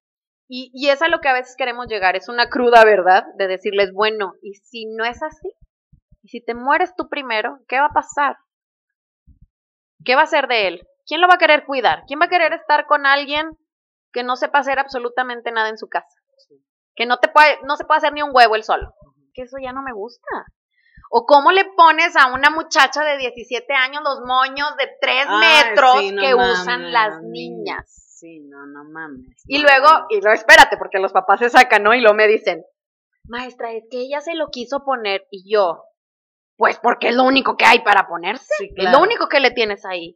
y, 0.47 0.71
y 0.73 0.89
es 0.89 1.01
a 1.01 1.07
lo 1.07 1.21
que 1.21 1.29
a 1.29 1.33
veces 1.33 1.55
queremos 1.55 1.87
llegar, 1.87 2.15
es 2.15 2.29
una 2.29 2.49
cruda 2.49 2.83
verdad 2.83 3.25
de 3.37 3.47
decirles, 3.47 3.91
bueno, 3.93 4.33
y 4.41 4.53
si 4.53 4.85
no 4.85 5.03
es 5.03 5.21
así, 5.23 5.53
y 6.21 6.29
si 6.29 6.41
te 6.41 6.53
mueres 6.53 6.95
tú 6.95 7.09
primero, 7.09 7.59
¿qué 7.67 7.79
va 7.79 7.87
a 7.87 7.93
pasar? 7.93 8.37
¿Qué 10.03 10.15
va 10.15 10.23
a 10.23 10.27
ser 10.27 10.47
de 10.47 10.67
él? 10.67 10.87
¿Quién 11.05 11.21
lo 11.21 11.27
va 11.27 11.35
a 11.35 11.39
querer 11.39 11.65
cuidar? 11.65 12.03
¿Quién 12.07 12.19
va 12.19 12.25
a 12.25 12.29
querer 12.29 12.53
estar 12.53 12.85
con 12.85 13.05
alguien 13.05 13.57
que 14.11 14.23
no 14.23 14.35
sepa 14.35 14.59
hacer 14.59 14.79
absolutamente 14.79 15.51
nada 15.51 15.69
en 15.69 15.77
su 15.77 15.87
casa? 15.87 16.07
Que 16.95 17.05
no, 17.05 17.17
te 17.17 17.27
puede, 17.27 17.59
no 17.63 17.75
se 17.75 17.85
puede 17.85 17.97
hacer 17.97 18.13
ni 18.13 18.21
un 18.21 18.31
huevo 18.33 18.55
él 18.55 18.63
solo. 18.63 18.93
Que 19.33 19.43
eso 19.43 19.57
ya 19.61 19.73
no 19.73 19.81
me 19.81 19.91
gusta. 19.91 20.45
O 21.11 21.25
cómo 21.25 21.51
le 21.51 21.65
pones 21.75 22.15
a 22.15 22.33
una 22.33 22.49
muchacha 22.49 23.03
de 23.03 23.17
17 23.17 23.73
años 23.73 24.01
los 24.03 24.21
moños 24.21 24.75
de 24.77 24.89
3 24.99 25.27
metros 25.39 25.95
que 26.19 26.33
usan 26.33 26.91
las 26.91 27.21
niñas. 27.21 28.05
Sí, 28.15 28.39
no, 28.39 28.65
no 28.65 28.85
mames. 28.85 29.43
Y 29.45 29.59
luego, 29.59 29.87
y 30.09 30.21
luego 30.21 30.33
espérate, 30.33 30.77
porque 30.77 30.99
los 30.99 31.11
papás 31.11 31.39
se 31.39 31.49
sacan, 31.49 31.83
¿no? 31.83 31.93
Y 31.93 32.01
lo 32.01 32.13
me 32.13 32.27
dicen, 32.27 32.63
maestra, 33.27 33.73
es 33.73 33.83
que 33.91 33.99
ella 33.99 34.21
se 34.21 34.35
lo 34.35 34.47
quiso 34.47 34.83
poner 34.85 35.27
y 35.29 35.51
yo, 35.51 35.83
pues 36.57 36.79
porque 36.79 37.09
es 37.09 37.15
lo 37.15 37.23
único 37.23 37.57
que 37.57 37.65
hay 37.65 37.79
para 37.79 38.07
ponerse. 38.07 38.53
Es 38.75 38.91
lo 38.91 39.01
único 39.01 39.27
que 39.27 39.41
le 39.41 39.51
tienes 39.51 39.85
ahí. 39.85 40.15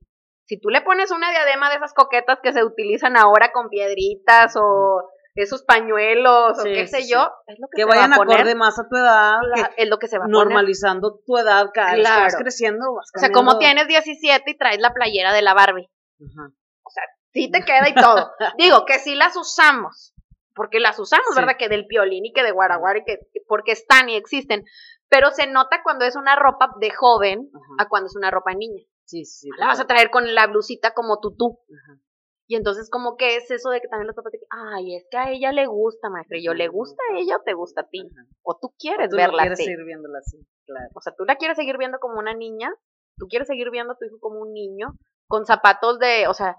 Si 0.50 0.60
tú 0.60 0.70
le 0.70 0.82
pones 0.82 1.12
una 1.12 1.30
diadema 1.30 1.70
de 1.70 1.76
esas 1.76 1.94
coquetas 1.94 2.40
que 2.42 2.52
se 2.54 2.64
utilizan 2.64 3.16
ahora 3.16 3.52
con 3.52 3.70
piedritas 3.70 4.56
o 4.60 5.08
esos 5.36 5.62
pañuelos 5.62 6.58
o 6.58 6.64
qué 6.64 6.88
sé 6.88 7.08
yo, 7.08 7.32
es 7.46 7.60
lo 7.60 7.68
que, 7.68 7.78
que 7.78 7.86
vayan 7.86 8.14
a 8.14 8.16
acorde 8.16 8.56
más 8.56 8.80
a 8.80 8.90
tu 8.90 8.96
edad, 8.96 9.38
es 9.78 9.88
lo 9.88 10.00
que 10.00 10.08
se 10.08 10.18
va 10.18 10.26
normalizando 10.28 11.20
tu 11.24 11.38
edad 11.38 11.70
cada 11.72 11.94
vez 11.94 12.04
que 12.04 12.20
vas 12.20 12.36
creciendo. 12.36 12.94
o 12.94 13.20
sea, 13.20 13.32
como 13.32 13.60
tienes 13.60 13.88
17 13.88 14.50
y 14.50 14.58
traes 14.58 14.80
la 14.80 14.92
playera 14.92 15.34
de 15.34 15.44
la 15.44 15.54
Barbie. 15.54 15.88
O 16.20 16.90
sea, 16.90 17.04
sí 17.32 17.52
te 17.52 17.64
queda 17.64 17.88
y 17.88 17.94
todo. 17.94 18.32
Digo 18.58 18.86
que 18.86 18.98
sí 18.98 19.14
las 19.14 19.38
usamos, 19.38 20.16
porque 20.56 20.80
las 20.80 20.98
usamos, 20.98 21.36
¿verdad? 21.36 21.58
Que 21.60 21.70
del 21.70 21.86
piolín 21.86 22.26
y 22.26 22.34
que 22.34 22.42
de 22.42 22.52
guaraguara 22.52 22.98
y 22.98 23.04
que 23.04 23.20
porque 23.48 23.74
están 23.74 24.10
y 24.10 24.16
existen, 24.16 24.66
pero 25.10 25.30
se 25.30 25.46
nota 25.46 25.84
cuando 25.84 26.06
es 26.06 26.16
una 26.16 26.36
ropa 26.36 26.72
de 26.80 26.90
joven 26.90 27.52
a 27.78 27.88
cuando 27.88 28.08
es 28.08 28.16
una 28.16 28.32
ropa 28.32 28.50
de 28.50 28.58
niña. 28.58 28.84
Sí, 29.10 29.26
sí. 29.26 29.50
La 29.58 29.66
vas 29.66 29.80
a 29.80 29.88
traer 29.88 30.12
con 30.12 30.36
la 30.36 30.46
blusita 30.46 30.94
como 30.94 31.20
tutú. 31.20 31.60
Ajá. 31.68 32.00
Y 32.46 32.56
entonces, 32.56 32.90
como 32.90 33.16
que 33.16 33.38
es 33.38 33.50
eso 33.52 33.70
de 33.70 33.80
que 33.80 33.88
también 33.88 34.08
los 34.08 34.16
papás 34.16 34.32
dicen, 34.32 34.48
ay, 34.50 34.96
es 34.96 35.08
que 35.10 35.18
a 35.18 35.30
ella 35.32 35.52
le 35.52 35.68
gusta, 35.68 36.10
maestra. 36.10 36.38
Y 36.38 36.44
yo, 36.44 36.54
¿le 36.54 36.68
gusta 36.68 37.02
a 37.10 37.18
ella 37.18 37.38
o 37.38 37.44
te 37.44 37.54
gusta 37.54 37.82
a 37.82 37.88
ti? 37.88 38.08
O 38.42 38.58
tú 38.60 38.74
quieres 38.80 39.12
verla 39.12 39.44
quieres 39.44 39.60
seguir 39.60 39.84
viéndola 39.86 40.18
así, 40.18 40.40
claro. 40.66 40.90
O 40.96 41.02
sea, 41.02 41.14
tú 41.16 41.26
la 41.26 41.36
quieres 41.36 41.58
seguir 41.58 41.78
viendo 41.78 42.00
como 42.00 42.18
una 42.18 42.34
niña, 42.34 42.74
tú 43.18 43.28
quieres 43.28 43.48
seguir 43.48 43.70
viendo 43.70 43.94
a 43.94 43.98
tu 43.98 44.06
hijo 44.06 44.20
como 44.20 44.42
un 44.42 44.52
niño, 44.52 44.96
con 45.28 45.46
zapatos 45.46 46.00
de, 46.00 46.28
o 46.28 46.34
sea, 46.34 46.56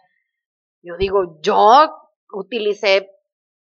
yo 0.80 0.96
digo, 0.96 1.40
yo 1.40 1.92
utilicé, 2.32 3.10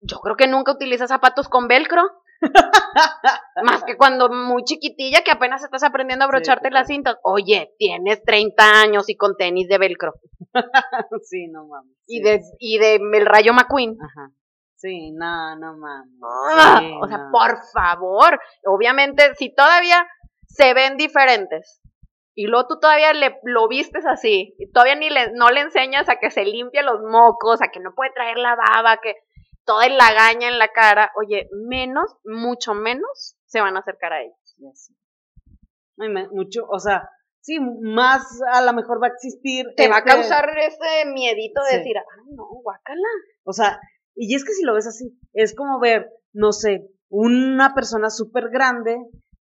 yo 0.01 0.19
creo 0.19 0.35
que 0.35 0.47
nunca 0.47 0.73
utilicé 0.73 1.07
zapatos 1.07 1.49
con 1.49 1.67
velcro. 1.67 2.03
Más 3.63 3.83
que 3.83 3.97
cuando 3.97 4.29
muy 4.29 4.63
chiquitilla 4.63 5.23
que 5.23 5.31
apenas 5.31 5.63
estás 5.63 5.83
aprendiendo 5.83 6.23
a 6.23 6.27
abrocharte 6.27 6.71
las 6.71 6.87
cintas. 6.87 7.17
Oye, 7.23 7.73
tienes 7.77 8.23
30 8.23 8.81
años 8.81 9.09
y 9.09 9.15
con 9.15 9.35
tenis 9.37 9.67
de 9.67 9.77
velcro. 9.77 10.13
sí, 11.23 11.47
no 11.47 11.67
mames. 11.67 11.95
y 12.07 12.21
de, 12.21 12.41
y 12.59 12.77
de 12.79 12.95
el 12.95 13.25
rayo 13.25 13.53
McQueen. 13.53 13.97
Ajá. 14.01 14.31
Sí, 14.75 15.11
no, 15.11 15.55
no 15.57 15.77
mames. 15.77 16.19
Ah, 16.23 16.81
o 17.01 17.07
sea, 17.07 17.29
por 17.31 17.57
favor. 17.71 18.39
Obviamente, 18.65 19.35
si 19.35 19.53
todavía 19.53 20.07
se 20.47 20.73
ven 20.73 20.97
diferentes 20.97 21.81
y 22.33 22.47
luego 22.47 22.67
tú 22.67 22.79
todavía 22.79 23.13
le, 23.13 23.39
lo 23.43 23.67
vistes 23.67 24.05
así, 24.05 24.55
y 24.57 24.71
todavía 24.71 24.95
ni 24.95 25.09
le, 25.09 25.31
no 25.33 25.49
le 25.49 25.61
enseñas 25.61 26.07
a 26.09 26.15
que 26.15 26.31
se 26.31 26.45
limpie 26.45 26.81
los 26.81 27.01
mocos, 27.01 27.61
a 27.61 27.67
que 27.67 27.79
no 27.79 27.93
puede 27.93 28.11
traer 28.13 28.37
la 28.37 28.55
baba, 28.55 28.97
que 28.97 29.15
toda 29.71 29.87
la 29.87 29.95
lagaña 29.95 30.49
en 30.49 30.59
la 30.59 30.67
cara, 30.69 31.11
oye, 31.15 31.47
menos, 31.51 32.17
mucho 32.25 32.73
menos 32.73 33.37
se 33.45 33.61
van 33.61 33.77
a 33.77 33.79
acercar 33.79 34.13
a 34.13 34.21
ellos. 34.21 34.91
Mucho, 36.31 36.65
o 36.69 36.79
sea, 36.79 37.09
sí, 37.39 37.59
más 37.59 38.25
a 38.51 38.61
lo 38.61 38.73
mejor 38.73 39.01
va 39.01 39.07
a 39.07 39.11
existir. 39.11 39.65
Te 39.77 39.87
va 39.87 39.97
a 39.97 39.99
este 39.99 40.11
causar 40.11 40.49
ese 40.57 41.05
miedito 41.13 41.61
de 41.69 41.77
decir, 41.77 41.95
ay, 41.97 42.35
no, 42.35 42.45
guácala. 42.63 43.07
O 43.43 43.53
sea, 43.53 43.79
y 44.15 44.35
es 44.35 44.43
que 44.43 44.53
si 44.53 44.63
lo 44.63 44.73
ves 44.73 44.87
así, 44.87 45.17
es 45.33 45.55
como 45.55 45.79
ver, 45.79 46.09
no 46.33 46.51
sé, 46.51 46.89
una 47.09 47.73
persona 47.73 48.09
súper 48.09 48.49
grande 48.49 48.97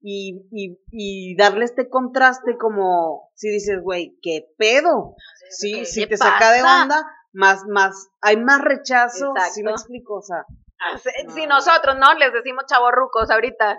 y, 0.01 0.47
y, 0.51 0.79
y 0.93 1.37
darle 1.37 1.65
este 1.65 1.89
contraste 1.89 2.57
como 2.59 3.31
si 3.35 3.51
dices, 3.51 3.81
güey, 3.83 4.17
¿qué 4.23 4.47
pedo? 4.57 5.15
Sí, 5.51 5.85
si 5.85 6.07
te 6.07 6.17
saca 6.17 6.53
de 6.53 6.63
onda, 6.63 7.05
más, 7.33 7.65
más, 7.67 8.09
hay 8.21 8.37
más 8.37 8.61
rechazo, 8.61 9.35
si 9.53 9.63
me 9.63 9.71
explico, 9.71 10.17
o 10.17 10.23
sea. 10.23 10.45
Ah, 10.79 10.99
si, 10.99 11.47
nosotros, 11.47 11.97
¿no? 11.97 12.15
Les 12.15 12.33
decimos 12.33 12.65
chavorrucos 12.67 13.31
ahorita, 13.31 13.79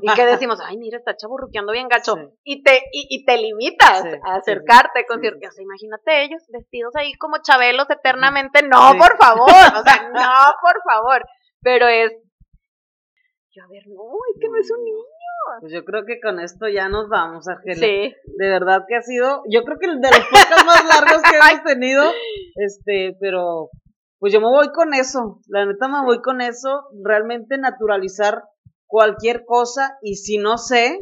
y 0.00 0.14
que 0.14 0.24
decimos, 0.24 0.58
ay, 0.64 0.78
mira, 0.78 0.98
está 0.98 1.14
chaburruqueando 1.16 1.72
bien 1.72 1.88
gacho, 1.88 2.14
y 2.42 2.62
te 2.62 2.82
y, 2.92 3.24
te 3.24 3.36
limitas 3.36 4.04
a 4.24 4.36
acercarte 4.36 5.04
con 5.06 5.20
ciertos, 5.20 5.50
o 5.50 5.52
sea, 5.52 5.62
imagínate 5.62 6.24
ellos 6.24 6.42
vestidos 6.48 6.96
ahí 6.96 7.12
como 7.14 7.42
chabelos 7.42 7.90
eternamente, 7.90 8.62
no, 8.62 8.92
por 8.98 9.18
favor, 9.18 9.50
o 9.50 9.82
sea, 9.82 10.08
no, 10.14 10.54
por 10.62 10.82
favor, 10.84 11.22
pero 11.60 11.86
es, 11.88 12.12
yo 13.50 13.64
a 13.64 13.68
ver, 13.68 13.82
no, 13.88 14.02
es 14.32 14.40
que 14.40 14.48
no 14.48 14.56
es 14.56 14.70
un 14.70 14.84
niño. 14.84 15.21
Pues 15.60 15.72
yo 15.72 15.84
creo 15.84 16.04
que 16.04 16.20
con 16.20 16.40
esto 16.40 16.68
ya 16.68 16.88
nos 16.88 17.08
vamos, 17.08 17.46
Argelia. 17.48 17.86
Sí. 17.86 18.14
De 18.36 18.48
verdad 18.48 18.84
que 18.88 18.96
ha 18.96 19.02
sido, 19.02 19.42
yo 19.50 19.62
creo 19.62 19.78
que 19.78 19.86
el 19.86 20.00
de 20.00 20.08
los 20.08 20.26
podcasts 20.26 20.64
más 20.66 20.84
largos 20.84 21.22
que 21.22 21.36
hemos 21.36 21.64
tenido, 21.64 22.04
este, 22.56 23.16
pero 23.20 23.70
pues 24.18 24.32
yo 24.32 24.40
me 24.40 24.46
voy 24.46 24.70
con 24.72 24.94
eso, 24.94 25.40
la 25.48 25.66
neta 25.66 25.88
me 25.88 26.04
voy 26.04 26.20
con 26.20 26.40
eso, 26.40 26.84
realmente 27.02 27.58
naturalizar 27.58 28.44
cualquier 28.86 29.44
cosa 29.44 29.98
y 30.00 30.14
si 30.16 30.38
no 30.38 30.58
sé, 30.58 30.98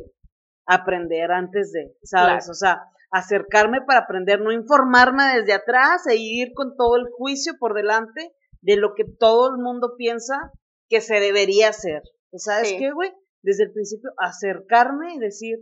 aprender 0.67 1.31
antes 1.31 1.73
de, 1.73 1.93
¿sabes? 2.03 2.49
O 2.49 2.55
sea, 2.55 2.85
acercarme 3.11 3.83
para 3.83 4.01
aprender, 4.01 4.41
no 4.41 4.53
informarme 4.53 5.25
desde 5.37 5.53
atrás 5.53 6.07
e 6.07 6.17
ir 6.17 6.53
con 6.55 6.77
todo 6.77 6.97
el 6.97 7.07
juicio 7.17 7.55
por 7.59 7.75
delante 7.75 8.33
de 8.63 8.77
lo 8.77 8.95
que 8.95 9.05
todo 9.05 9.51
el 9.51 9.61
mundo 9.61 9.95
piensa 9.97 10.53
que 10.89 11.01
se 11.01 11.21
debería 11.21 11.69
hacer. 11.69 12.03
¿Sabes 12.33 12.75
qué, 12.79 12.93
güey? 12.93 13.13
Desde 13.43 13.65
el 13.65 13.73
principio, 13.73 14.11
acercarme 14.19 15.15
y 15.15 15.19
decir, 15.19 15.59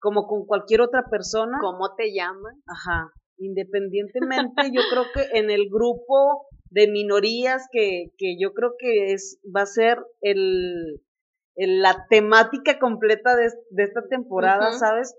como 0.00 0.26
con 0.26 0.44
cualquier 0.46 0.80
otra 0.80 1.04
persona. 1.08 1.58
¿Cómo 1.60 1.94
te 1.94 2.12
llaman? 2.12 2.60
Ajá. 2.66 3.12
Independientemente, 3.38 4.70
yo 4.72 4.82
creo 4.90 5.04
que 5.14 5.38
en 5.38 5.50
el 5.50 5.68
grupo 5.70 6.46
de 6.70 6.88
minorías 6.88 7.66
que, 7.70 8.12
que 8.18 8.36
yo 8.40 8.52
creo 8.52 8.74
que 8.78 9.12
es, 9.12 9.40
va 9.54 9.62
a 9.62 9.66
ser 9.66 9.98
el, 10.20 11.02
la 11.54 12.06
temática 12.08 12.78
completa 12.78 13.36
de, 13.36 13.46
esta 13.46 14.08
temporada, 14.08 14.72
¿sabes? 14.72 15.14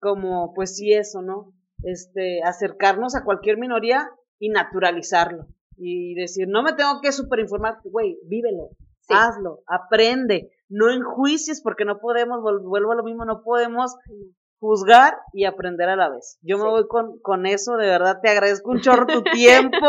Como, 0.00 0.52
pues 0.54 0.76
sí, 0.76 0.92
eso, 0.92 1.22
¿no? 1.22 1.52
Este, 1.82 2.42
acercarnos 2.42 3.14
a 3.14 3.24
cualquier 3.24 3.58
minoría 3.58 4.10
y 4.38 4.50
naturalizarlo. 4.50 5.46
Y 5.76 6.14
decir, 6.14 6.46
no 6.48 6.62
me 6.62 6.74
tengo 6.74 7.00
que 7.00 7.12
superinformar, 7.12 7.78
güey, 7.84 8.18
vívelo, 8.24 8.70
hazlo, 9.08 9.60
aprende, 9.66 10.50
no 10.68 10.90
enjuicies 10.90 11.62
porque 11.62 11.84
no 11.84 11.98
podemos, 11.98 12.40
vuelvo 12.42 12.92
a 12.92 12.96
lo 12.96 13.02
mismo, 13.02 13.24
no 13.24 13.42
podemos 13.42 13.96
juzgar 14.60 15.16
y 15.32 15.44
aprender 15.44 15.88
a 15.88 15.96
la 15.96 16.10
vez. 16.10 16.38
Yo 16.42 16.58
me 16.58 16.64
voy 16.64 16.86
con, 16.88 17.18
con 17.20 17.46
eso, 17.46 17.76
de 17.76 17.86
verdad 17.86 18.18
te 18.20 18.28
agradezco 18.28 18.70
un 18.70 18.80
chorro 18.80 19.06
tu 19.06 19.22
tiempo, 19.32 19.86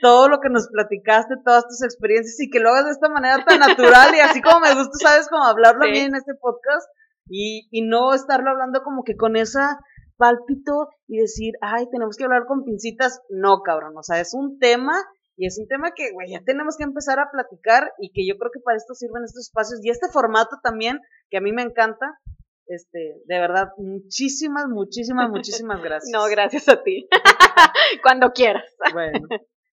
todo 0.00 0.28
lo 0.28 0.40
que 0.40 0.48
nos 0.48 0.68
platicaste, 0.68 1.34
todas 1.44 1.66
tus 1.68 1.82
experiencias 1.82 2.40
y 2.40 2.50
que 2.50 2.60
lo 2.60 2.70
hagas 2.70 2.86
de 2.86 2.92
esta 2.92 3.08
manera 3.08 3.44
tan 3.44 3.60
natural 3.60 4.14
y 4.14 4.20
así 4.20 4.40
como 4.40 4.60
me 4.60 4.74
gusta, 4.74 4.98
sabes, 4.98 5.28
como 5.28 5.44
hablarlo 5.44 5.84
a 5.84 5.88
mí 5.88 5.98
en 5.98 6.14
este 6.14 6.34
podcast 6.34 6.88
y, 7.28 7.68
y 7.70 7.82
no 7.82 8.14
estarlo 8.14 8.50
hablando 8.50 8.82
como 8.82 9.04
que 9.04 9.16
con 9.16 9.36
esa 9.36 9.78
pálpito 10.16 10.88
y 11.06 11.18
decir, 11.18 11.54
ay, 11.60 11.88
tenemos 11.90 12.16
que 12.16 12.24
hablar 12.24 12.46
con 12.46 12.64
pincitas. 12.64 13.20
No, 13.28 13.60
cabrón, 13.62 13.96
o 13.96 14.02
sea, 14.02 14.20
es 14.20 14.34
un 14.34 14.58
tema 14.58 14.94
y 15.36 15.46
es 15.46 15.58
un 15.58 15.68
tema 15.68 15.92
que, 15.94 16.12
güey, 16.12 16.30
ya 16.30 16.40
tenemos 16.44 16.76
que 16.76 16.84
empezar 16.84 17.18
a 17.18 17.30
platicar 17.30 17.92
y 17.98 18.10
que 18.12 18.26
yo 18.26 18.38
creo 18.38 18.50
que 18.52 18.60
para 18.60 18.76
esto 18.76 18.94
sirven 18.94 19.24
estos 19.24 19.48
espacios 19.48 19.80
y 19.82 19.90
este 19.90 20.08
formato 20.08 20.56
también, 20.62 21.00
que 21.30 21.36
a 21.36 21.40
mí 21.40 21.52
me 21.52 21.62
encanta, 21.62 22.18
este, 22.66 23.20
de 23.26 23.38
verdad, 23.38 23.68
muchísimas, 23.76 24.66
muchísimas, 24.68 25.30
muchísimas 25.30 25.82
gracias. 25.82 26.10
No, 26.12 26.24
gracias 26.26 26.68
a 26.68 26.82
ti. 26.82 27.08
Cuando 28.02 28.32
quieras. 28.32 28.64
Bueno. 28.92 29.20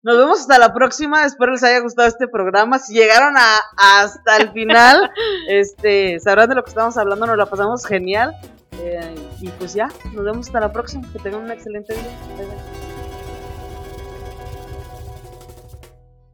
Nos 0.02 0.18
vemos 0.18 0.40
hasta 0.40 0.58
la 0.58 0.74
próxima. 0.74 1.24
Espero 1.24 1.52
les 1.52 1.62
haya 1.62 1.78
gustado 1.78 2.08
este 2.08 2.26
programa. 2.26 2.80
Si 2.80 2.92
llegaron 2.92 3.36
a, 3.36 3.60
hasta 3.76 4.36
el 4.38 4.50
final, 4.50 5.10
este, 5.48 6.18
sabrán 6.18 6.48
de 6.48 6.56
lo 6.56 6.64
que 6.64 6.70
estamos 6.70 6.96
hablando. 6.96 7.26
Nos 7.26 7.38
la 7.38 7.46
pasamos 7.46 7.86
genial. 7.86 8.34
Eh, 8.82 9.14
y 9.40 9.48
pues 9.50 9.74
ya, 9.74 9.88
nos 10.12 10.24
vemos 10.24 10.48
hasta 10.48 10.58
la 10.58 10.72
próxima. 10.72 11.08
Que 11.12 11.20
tengan 11.20 11.42
un 11.42 11.52
excelente 11.52 11.94
día. 11.94 12.81